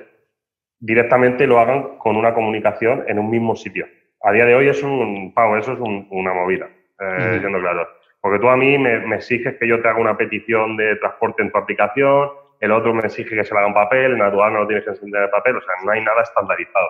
directamente 0.80 1.48
lo 1.48 1.60
hagan 1.60 1.98
con 1.98 2.16
una 2.16 2.34
comunicación 2.34 3.06
en 3.08 3.20
un 3.20 3.30
mismo 3.30 3.56
sitio. 3.56 3.88
A 4.22 4.32
día 4.32 4.46
de 4.46 4.56
hoy 4.56 4.68
es 4.68 4.84
un, 4.84 5.34
pago, 5.34 5.58
eso 5.58 5.74
es 5.74 5.80
una 5.80 6.34
movida, 6.34 6.68
eh, 7.00 7.42
claro. 7.42 7.88
Porque 8.22 8.40
tú 8.40 8.50
a 8.50 8.58
mí 8.58 8.78
me, 8.78 9.16
exiges 9.16 9.58
que 9.58 9.68
yo 9.68 9.82
te 9.82 9.88
haga 9.88 10.00
una 10.00 10.18
petición 10.18 10.76
de 10.76 10.96
transporte 10.98 11.42
en 11.42 11.52
tu 11.52 11.58
aplicación, 11.58 12.30
el 12.60 12.72
otro 12.72 12.94
me 12.94 13.02
exige 13.02 13.36
que 13.36 13.44
se 13.44 13.54
le 13.54 13.60
haga 13.60 13.70
en 13.70 13.74
papel, 13.74 14.14
en 14.14 14.22
aduana 14.22 14.60
no 14.60 14.68
tienes 14.68 14.84
que 14.84 14.92
encender 14.92 15.24
el 15.24 15.30
papel, 15.30 15.56
o 15.56 15.62
sea, 15.62 15.74
no 15.86 15.92
hay 15.92 16.04
nada 16.04 16.22
estandarizado. 16.22 16.88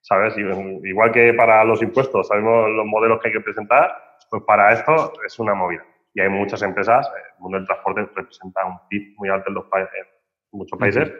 ¿Sabes? 0.00 0.36
Igual 0.36 1.12
que 1.12 1.32
para 1.32 1.64
los 1.64 1.82
impuestos 1.82 2.28
sabemos 2.28 2.68
los 2.70 2.84
modelos 2.86 3.20
que 3.20 3.28
hay 3.28 3.34
que 3.34 3.40
presentar, 3.40 3.90
pues 4.30 4.42
para 4.42 4.72
esto 4.72 5.12
es 5.24 5.38
una 5.38 5.54
movida. 5.54 5.84
Y 6.14 6.20
hay 6.20 6.28
muchas 6.28 6.62
empresas, 6.62 7.10
el 7.16 7.42
mundo 7.42 7.58
del 7.58 7.66
transporte 7.66 8.08
representa 8.14 8.64
un 8.64 8.78
PIB 8.88 9.14
muy 9.16 9.28
alto 9.28 9.48
en, 9.48 9.54
los 9.54 9.64
países, 9.64 9.92
en 10.52 10.58
muchos 10.58 10.78
países. 10.78 11.12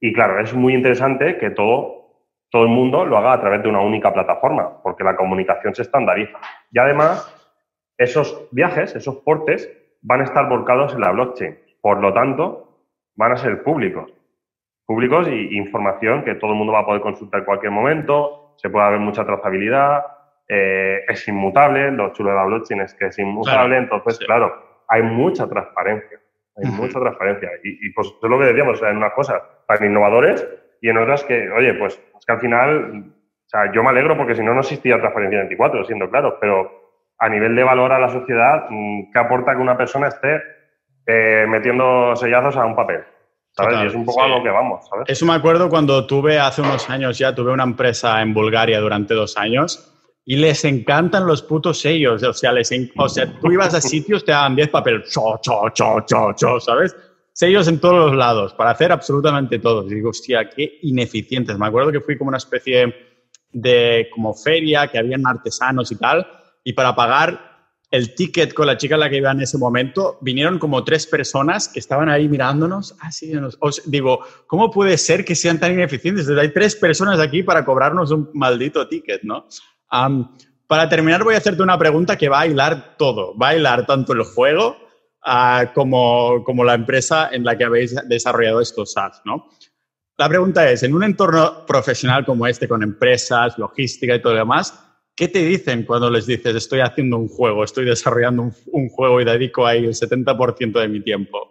Y 0.00 0.12
claro, 0.12 0.40
es 0.40 0.52
muy 0.54 0.74
interesante 0.74 1.38
que 1.38 1.50
todo, 1.50 2.26
todo 2.50 2.64
el 2.64 2.68
mundo 2.68 3.04
lo 3.04 3.16
haga 3.18 3.32
a 3.32 3.40
través 3.40 3.62
de 3.62 3.68
una 3.68 3.80
única 3.80 4.12
plataforma, 4.12 4.82
porque 4.82 5.04
la 5.04 5.16
comunicación 5.16 5.74
se 5.74 5.82
estandariza. 5.82 6.38
Y 6.70 6.78
además, 6.78 7.41
esos 7.98 8.48
viajes, 8.50 8.94
esos 8.94 9.16
portes, 9.18 9.70
van 10.02 10.20
a 10.20 10.24
estar 10.24 10.48
volcados 10.48 10.94
en 10.94 11.00
la 11.00 11.12
blockchain. 11.12 11.58
Por 11.80 12.00
lo 12.00 12.12
tanto, 12.12 12.72
van 13.16 13.32
a 13.32 13.36
ser 13.36 13.62
públicos. 13.62 14.12
Públicos 14.86 15.28
y 15.28 15.56
información 15.56 16.24
que 16.24 16.34
todo 16.34 16.52
el 16.52 16.58
mundo 16.58 16.72
va 16.72 16.80
a 16.80 16.86
poder 16.86 17.02
consultar 17.02 17.40
en 17.40 17.46
cualquier 17.46 17.72
momento, 17.72 18.54
se 18.56 18.68
puede 18.68 18.86
haber 18.86 19.00
mucha 19.00 19.24
trazabilidad, 19.24 20.02
eh, 20.48 21.04
es 21.08 21.26
inmutable, 21.28 21.90
lo 21.92 22.12
chulo 22.12 22.30
de 22.30 22.36
la 22.36 22.44
blockchain 22.44 22.80
es 22.80 22.94
que 22.94 23.06
es 23.06 23.18
inmutable, 23.18 23.76
entonces, 23.76 24.18
claro, 24.18 24.82
hay 24.88 25.02
mucha 25.02 25.48
transparencia. 25.48 26.20
Hay 26.56 26.70
mucha 26.70 27.00
transparencia. 27.00 27.48
Y, 27.64 27.90
pues 27.92 28.08
es 28.08 28.28
lo 28.28 28.38
que 28.38 28.44
decíamos, 28.46 28.76
o 28.76 28.80
sea, 28.80 28.90
en 28.90 28.98
unas 28.98 29.14
cosas 29.14 29.42
tan 29.66 29.84
innovadores 29.84 30.46
y 30.80 30.90
en 30.90 30.98
otras 30.98 31.24
que, 31.24 31.50
oye, 31.50 31.72
pues 31.74 31.94
es 32.18 32.26
que 32.26 32.32
al 32.32 32.40
final, 32.40 33.04
o 33.06 33.48
sea, 33.48 33.72
yo 33.72 33.82
me 33.82 33.90
alegro 33.90 34.16
porque 34.16 34.34
si 34.34 34.42
no, 34.42 34.52
no 34.52 34.60
existía 34.60 34.98
transparencia 34.98 35.38
24, 35.38 35.84
siendo 35.84 36.10
claro, 36.10 36.36
pero 36.38 36.81
a 37.22 37.28
nivel 37.28 37.54
de 37.54 37.62
valor 37.62 37.92
a 37.92 38.00
la 38.00 38.08
sociedad, 38.08 38.64
mm, 38.68 39.12
¿qué 39.12 39.18
aporta 39.20 39.52
que 39.54 39.62
una 39.62 39.76
persona 39.76 40.08
esté 40.08 40.42
eh, 41.06 41.46
metiendo 41.48 42.16
sellazos 42.16 42.56
a 42.56 42.66
un 42.66 42.74
papel? 42.74 43.04
¿Sabes? 43.52 43.78
y 43.82 43.86
es 43.86 43.94
un 43.94 44.06
poco 44.06 44.22
a 44.22 44.28
lo 44.28 44.42
que 44.42 44.48
vamos, 44.48 44.88
¿sabes? 44.88 45.04
Eso 45.08 45.26
me 45.26 45.34
acuerdo 45.34 45.68
cuando 45.68 46.06
tuve 46.06 46.40
hace 46.40 46.62
unos 46.62 46.88
años 46.88 47.18
ya, 47.18 47.34
tuve 47.34 47.52
una 47.52 47.64
empresa 47.64 48.22
en 48.22 48.32
Bulgaria 48.32 48.80
durante 48.80 49.12
dos 49.12 49.36
años 49.36 49.92
y 50.24 50.36
les 50.36 50.64
encantan 50.64 51.26
los 51.26 51.42
putos 51.42 51.80
sellos. 51.80 52.22
O 52.22 52.32
sea, 52.32 52.50
les 52.50 52.72
o 52.96 53.08
sea 53.10 53.30
tú 53.40 53.52
ibas 53.52 53.74
a 53.74 53.80
sitios, 53.80 54.24
te 54.24 54.32
daban 54.32 54.56
10 54.56 54.70
papeles, 54.70 55.10
cho, 55.12 55.38
cho, 55.42 55.68
cho, 55.74 56.00
cho, 56.06 56.32
cho, 56.34 56.60
¿sabes? 56.60 56.96
Sellos 57.34 57.68
en 57.68 57.78
todos 57.78 58.06
los 58.06 58.16
lados, 58.16 58.54
para 58.54 58.70
hacer 58.70 58.90
absolutamente 58.90 59.58
todo. 59.58 59.86
Y 59.86 59.94
digo, 59.94 60.10
hostia, 60.10 60.48
qué 60.48 60.78
ineficientes. 60.82 61.58
Me 61.58 61.66
acuerdo 61.66 61.92
que 61.92 62.00
fui 62.00 62.16
como 62.16 62.28
una 62.28 62.38
especie 62.38 62.94
de 63.52 64.08
como 64.14 64.32
feria, 64.32 64.88
que 64.88 64.98
habían 64.98 65.26
artesanos 65.26 65.92
y 65.92 65.98
tal, 65.98 66.26
y 66.64 66.72
para 66.72 66.94
pagar 66.94 67.52
el 67.92 68.14
ticket 68.14 68.54
con 68.54 68.66
la 68.66 68.78
chica 68.78 68.94
en 68.94 69.00
la 69.00 69.10
que 69.10 69.18
iba 69.18 69.30
en 69.30 69.42
ese 69.42 69.58
momento, 69.58 70.16
vinieron 70.22 70.58
como 70.58 70.82
tres 70.82 71.06
personas 71.06 71.68
que 71.68 71.78
estaban 71.78 72.08
ahí 72.08 72.26
mirándonos. 72.26 72.96
Ah, 73.00 73.10
os, 73.60 73.82
digo, 73.84 74.20
¿cómo 74.46 74.70
puede 74.70 74.96
ser 74.96 75.26
que 75.26 75.34
sean 75.34 75.60
tan 75.60 75.72
ineficientes? 75.72 76.26
Hay 76.28 76.52
tres 76.54 76.74
personas 76.74 77.20
aquí 77.20 77.42
para 77.42 77.66
cobrarnos 77.66 78.10
un 78.10 78.30
maldito 78.32 78.88
ticket, 78.88 79.22
¿no? 79.22 79.46
para 80.66 80.88
terminar, 80.88 81.22
voy 81.22 81.34
a 81.34 81.38
hacerte 81.38 81.62
una 81.62 81.76
pregunta 81.76 82.16
que 82.16 82.30
va 82.30 82.40
a 82.40 82.46
hilar 82.46 82.96
todo. 82.96 83.36
Va 83.36 83.48
a 83.48 83.56
hilar 83.56 83.84
tanto 83.84 84.14
el 84.14 84.22
juego 84.22 84.78
ah, 85.22 85.70
como, 85.74 86.42
como 86.44 86.64
la 86.64 86.72
empresa 86.72 87.28
en 87.30 87.44
la 87.44 87.58
que 87.58 87.64
habéis 87.64 87.94
desarrollado 88.08 88.62
estos 88.62 88.94
SaaS, 88.94 89.20
¿no? 89.26 89.50
La 90.16 90.30
pregunta 90.30 90.70
es, 90.70 90.82
en 90.82 90.94
un 90.94 91.04
entorno 91.04 91.66
profesional 91.66 92.24
como 92.24 92.46
este, 92.46 92.66
con 92.68 92.82
empresas, 92.82 93.58
logística 93.58 94.14
y 94.14 94.22
todo 94.22 94.32
lo 94.32 94.38
demás, 94.38 94.91
¿Qué 95.14 95.28
te 95.28 95.40
dicen 95.40 95.84
cuando 95.84 96.10
les 96.10 96.26
dices 96.26 96.54
estoy 96.56 96.80
haciendo 96.80 97.18
un 97.18 97.28
juego, 97.28 97.64
estoy 97.64 97.84
desarrollando 97.84 98.50
un, 98.72 98.88
juego 98.88 99.20
y 99.20 99.24
dedico 99.24 99.66
ahí 99.66 99.84
el 99.84 99.92
70% 99.92 100.80
de 100.80 100.88
mi 100.88 101.02
tiempo? 101.02 101.48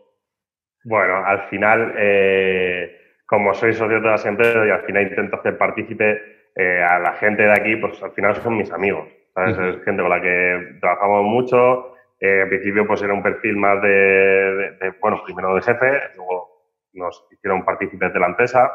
Bueno, 0.83 1.17
al 1.23 1.47
final, 1.49 1.93
eh, 1.95 2.91
como 3.27 3.53
soy 3.53 3.73
socio 3.73 4.01
de 4.01 4.07
las 4.07 4.25
empresas 4.25 4.67
y 4.67 4.71
al 4.71 4.81
final 4.81 5.03
intento 5.03 5.35
hacer 5.35 5.59
partícipe 5.59 6.21
eh, 6.55 6.83
a 6.83 6.97
la 6.97 7.13
gente 7.13 7.43
de 7.43 7.51
aquí, 7.51 7.75
pues 7.75 8.01
al 8.01 8.11
final 8.13 8.35
son 8.37 8.57
mis 8.57 8.71
amigos, 8.71 9.07
¿sabes? 9.35 9.57
Es 9.57 9.83
gente 9.83 10.01
con 10.01 10.09
la 10.09 10.21
que 10.21 10.77
trabajamos 10.79 11.23
mucho. 11.25 11.95
Eh, 12.19 12.41
al 12.41 12.49
principio 12.49 12.87
pues 12.87 13.01
era 13.03 13.13
un 13.13 13.21
perfil 13.21 13.57
más 13.57 13.79
de, 13.81 13.89
de, 13.89 14.93
bueno, 14.99 15.21
primero 15.23 15.53
de 15.53 15.61
jefe, 15.61 16.01
luego 16.15 16.49
nos 16.93 17.27
hicieron 17.31 17.63
partícipes 17.63 18.11
de 18.11 18.19
la 18.19 18.27
empresa 18.27 18.71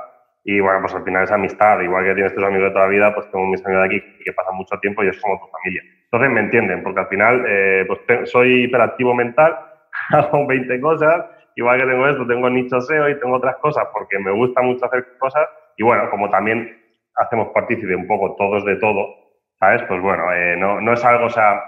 y 0.48 0.60
bueno, 0.60 0.80
pues 0.80 0.94
al 0.94 1.02
final 1.02 1.24
es 1.24 1.32
amistad, 1.32 1.80
igual 1.80 2.04
que 2.04 2.14
tienes 2.14 2.32
tus 2.32 2.44
amigos 2.44 2.68
de 2.68 2.70
toda 2.70 2.84
la 2.84 2.90
vida, 2.90 3.12
pues 3.12 3.28
tengo 3.32 3.46
mis 3.46 3.66
amigos 3.66 3.88
de 3.88 3.96
aquí 3.96 4.22
que 4.24 4.32
pasan 4.32 4.54
mucho 4.54 4.78
tiempo 4.78 5.02
y 5.02 5.08
es 5.08 5.20
como 5.20 5.40
tu 5.40 5.46
familia. 5.48 5.82
Entonces 6.04 6.30
me 6.30 6.40
entienden, 6.40 6.84
porque 6.84 7.00
al 7.00 7.08
final 7.08 7.44
eh, 7.48 7.84
pues 7.88 8.30
soy 8.30 8.62
hiperactivo 8.62 9.12
mental, 9.12 9.58
hago 10.10 10.46
20 10.46 10.80
cosas, 10.80 11.26
igual 11.56 11.80
que 11.80 11.86
tengo 11.86 12.08
esto, 12.08 12.24
tengo 12.28 12.48
nicho 12.48 12.80
SEO 12.80 13.08
y 13.08 13.18
tengo 13.18 13.38
otras 13.38 13.56
cosas 13.56 13.88
porque 13.92 14.20
me 14.20 14.30
gusta 14.30 14.62
mucho 14.62 14.86
hacer 14.86 15.18
cosas 15.18 15.48
y 15.76 15.82
bueno, 15.82 16.08
como 16.10 16.30
también 16.30 16.80
hacemos 17.16 17.48
partícipe 17.52 17.96
un 17.96 18.06
poco 18.06 18.36
todos 18.36 18.64
de 18.64 18.76
todo, 18.76 19.16
¿sabes? 19.58 19.82
Pues 19.88 20.00
bueno, 20.00 20.32
eh, 20.32 20.56
no, 20.56 20.80
no 20.80 20.92
es 20.92 21.04
algo, 21.04 21.26
o 21.26 21.30
sea, 21.30 21.60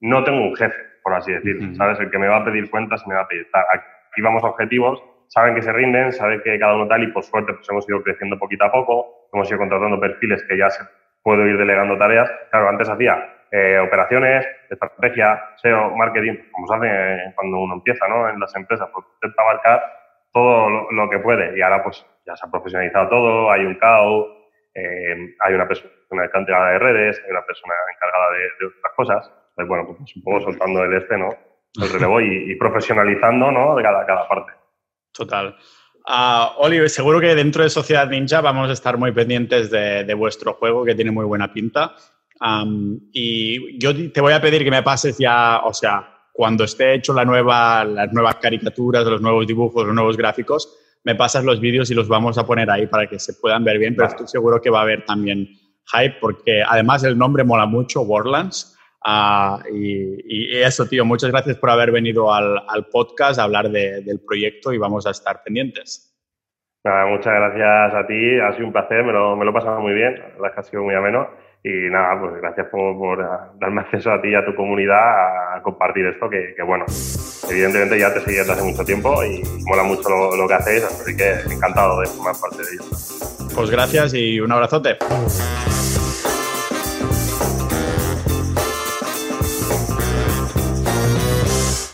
no 0.00 0.22
tengo 0.22 0.42
un 0.42 0.54
jefe, 0.54 0.76
por 1.02 1.12
así 1.14 1.32
decirlo, 1.32 1.74
¿sabes? 1.74 1.98
El 1.98 2.08
que 2.08 2.20
me 2.20 2.28
va 2.28 2.36
a 2.36 2.44
pedir 2.44 2.70
cuentas 2.70 3.02
y 3.04 3.08
me 3.08 3.16
va 3.16 3.22
a 3.22 3.26
pedir. 3.26 3.48
Aquí 3.52 4.22
vamos 4.22 4.44
a 4.44 4.46
objetivos 4.46 5.02
saben 5.32 5.54
que 5.54 5.62
se 5.62 5.72
rinden, 5.72 6.12
saben 6.12 6.42
que 6.42 6.58
cada 6.58 6.74
uno 6.74 6.86
tal 6.86 7.02
y 7.04 7.06
por 7.06 7.22
suerte 7.22 7.54
pues 7.54 7.66
hemos 7.70 7.88
ido 7.88 8.02
creciendo 8.02 8.38
poquito 8.38 8.66
a 8.66 8.72
poco, 8.72 9.28
hemos 9.32 9.48
ido 9.48 9.58
contratando 9.58 9.98
perfiles 9.98 10.44
que 10.46 10.58
ya 10.58 10.68
se 10.68 10.84
puedo 11.22 11.46
ir 11.46 11.56
delegando 11.56 11.96
tareas. 11.96 12.30
Claro, 12.50 12.68
antes 12.68 12.88
hacía 12.90 13.32
eh, 13.50 13.78
operaciones, 13.78 14.46
estrategia, 14.68 15.42
SEO, 15.56 15.96
marketing, 15.96 16.36
como 16.50 16.66
se 16.66 16.74
hace 16.74 17.34
cuando 17.34 17.60
uno 17.60 17.74
empieza 17.74 18.06
¿no? 18.08 18.28
en 18.28 18.38
las 18.40 18.54
empresas, 18.54 18.86
pues 18.92 19.06
intenta 19.14 19.42
abarcar 19.42 19.82
todo 20.34 20.90
lo, 20.90 21.08
que 21.08 21.18
puede 21.18 21.56
y 21.56 21.62
ahora 21.62 21.82
pues 21.82 22.04
ya 22.26 22.36
se 22.36 22.46
ha 22.46 22.50
profesionalizado 22.50 23.08
todo, 23.08 23.50
hay 23.50 23.64
un 23.64 23.76
CAO, 23.76 24.26
eh, 24.74 25.34
hay 25.40 25.54
una 25.54 25.66
persona 25.66 26.24
encargada 26.24 26.72
de 26.72 26.78
redes, 26.78 27.22
hay 27.24 27.30
una 27.30 27.44
persona 27.44 27.74
encargada 27.94 28.26
de, 28.32 28.66
otras 28.66 28.92
cosas, 28.94 29.32
pues 29.54 29.66
bueno, 29.66 29.86
pues 29.86 30.14
un 30.14 30.22
poco 30.22 30.40
soltando 30.40 30.84
el 30.84 30.92
este, 30.92 31.16
¿no? 31.16 31.30
El 31.80 31.90
relevo 31.90 32.20
y, 32.20 32.52
y 32.52 32.56
profesionalizando, 32.56 33.50
¿no? 33.50 33.74
De 33.76 33.82
cada, 33.82 34.04
cada 34.04 34.28
parte. 34.28 34.52
Total. 35.12 35.56
Uh, 36.08 36.58
Oliver, 36.58 36.90
seguro 36.90 37.20
que 37.20 37.34
dentro 37.34 37.62
de 37.62 37.70
Sociedad 37.70 38.08
Ninja 38.08 38.40
vamos 38.40 38.68
a 38.68 38.72
estar 38.72 38.98
muy 38.98 39.12
pendientes 39.12 39.70
de, 39.70 40.14
vuestro 40.14 40.54
juego, 40.54 40.84
que 40.84 40.94
tiene 40.94 41.10
muy 41.10 41.24
buena 41.24 41.52
pinta. 41.52 41.94
y 43.12 43.78
yo 43.78 44.12
te 44.12 44.20
voy 44.20 44.32
a 44.32 44.40
pedir 44.40 44.64
que 44.64 44.70
me 44.70 44.82
pases 44.82 45.16
ya, 45.18 45.60
o 45.64 45.72
sea, 45.72 46.12
cuando 46.32 46.64
esté 46.64 46.94
hecho 46.94 47.12
la 47.12 47.24
nueva, 47.24 47.84
las 47.84 48.12
nuevas 48.12 48.36
caricaturas, 48.36 49.04
los 49.04 49.20
nuevos 49.20 49.46
dibujos, 49.46 49.84
los 49.84 49.94
nuevos 49.94 50.16
gráficos, 50.16 50.76
me 51.04 51.14
pasas 51.14 51.44
los 51.44 51.60
vídeos 51.60 51.90
y 51.90 51.94
los 51.94 52.08
vamos 52.08 52.38
a 52.38 52.46
poner 52.46 52.70
ahí 52.70 52.86
para 52.86 53.06
que 53.06 53.18
se 53.18 53.34
puedan 53.34 53.64
ver 53.64 53.78
bien, 53.78 53.94
pero 53.94 54.08
estoy 54.08 54.26
seguro 54.26 54.60
que 54.60 54.70
va 54.70 54.80
a 54.80 54.82
haber 54.82 55.04
también 55.04 55.48
hype, 55.86 56.16
porque 56.20 56.62
además 56.66 57.04
el 57.04 57.18
nombre 57.18 57.44
mola 57.44 57.66
mucho, 57.66 58.04
Borderlands. 58.04 58.76
Ah, 59.04 59.58
y, 59.72 60.56
eso, 60.60 60.86
tío, 60.86 61.04
muchas 61.04 61.30
gracias 61.30 61.56
por 61.56 61.70
haber 61.70 61.90
venido 61.90 62.32
al, 62.32 62.62
podcast 62.90 63.38
a 63.38 63.44
hablar 63.44 63.70
del 63.70 64.20
proyecto 64.26 64.72
y 64.72 64.78
vamos 64.78 65.06
a 65.06 65.10
estar 65.10 65.42
pendientes. 65.42 66.08
Nada, 66.84 67.06
muchas 67.06 67.32
gracias 67.32 67.94
a 67.94 68.06
ti, 68.06 68.40
ha 68.40 68.52
sido 68.54 68.66
un 68.66 68.72
placer, 68.72 69.04
me 69.04 69.12
lo, 69.12 69.36
me 69.36 69.44
lo 69.44 69.52
he 69.52 69.54
pasado 69.54 69.80
muy 69.80 69.92
bien, 69.92 70.14
la 70.14 70.26
verdad 70.26 70.48
es 70.48 70.54
que 70.54 70.60
ha 70.60 70.64
sido 70.64 70.82
muy 70.82 70.94
ameno 70.94 71.28
y 71.64 71.90
nada, 71.90 72.20
pues 72.20 72.40
gracias 72.40 72.66
por, 72.70 73.18
darme 73.60 73.82
acceso 73.82 74.10
a 74.10 74.20
ti 74.20 74.30
y 74.30 74.34
a 74.34 74.44
tu 74.44 74.54
comunidad 74.56 75.54
a 75.56 75.62
compartir 75.62 76.06
esto, 76.06 76.28
que, 76.28 76.60
bueno, 76.66 76.84
evidentemente 77.48 77.98
ya 78.00 78.12
te 78.12 78.20
seguí 78.20 78.36
desde 78.36 78.52
hace 78.52 78.64
mucho 78.64 78.84
tiempo 78.84 79.22
y 79.22 79.42
mola 79.64 79.84
mucho 79.84 80.08
lo, 80.08 80.36
lo 80.36 80.48
que 80.48 80.54
hacéis, 80.54 80.82
así 80.82 81.16
que 81.16 81.54
encantado 81.54 82.00
de 82.00 82.06
formar 82.08 82.34
parte 82.40 82.58
de 82.58 82.72
ello. 82.74 82.84
Pues 83.54 83.70
gracias 83.70 84.14
y 84.14 84.40
un 84.40 84.50
abrazote. 84.50 84.98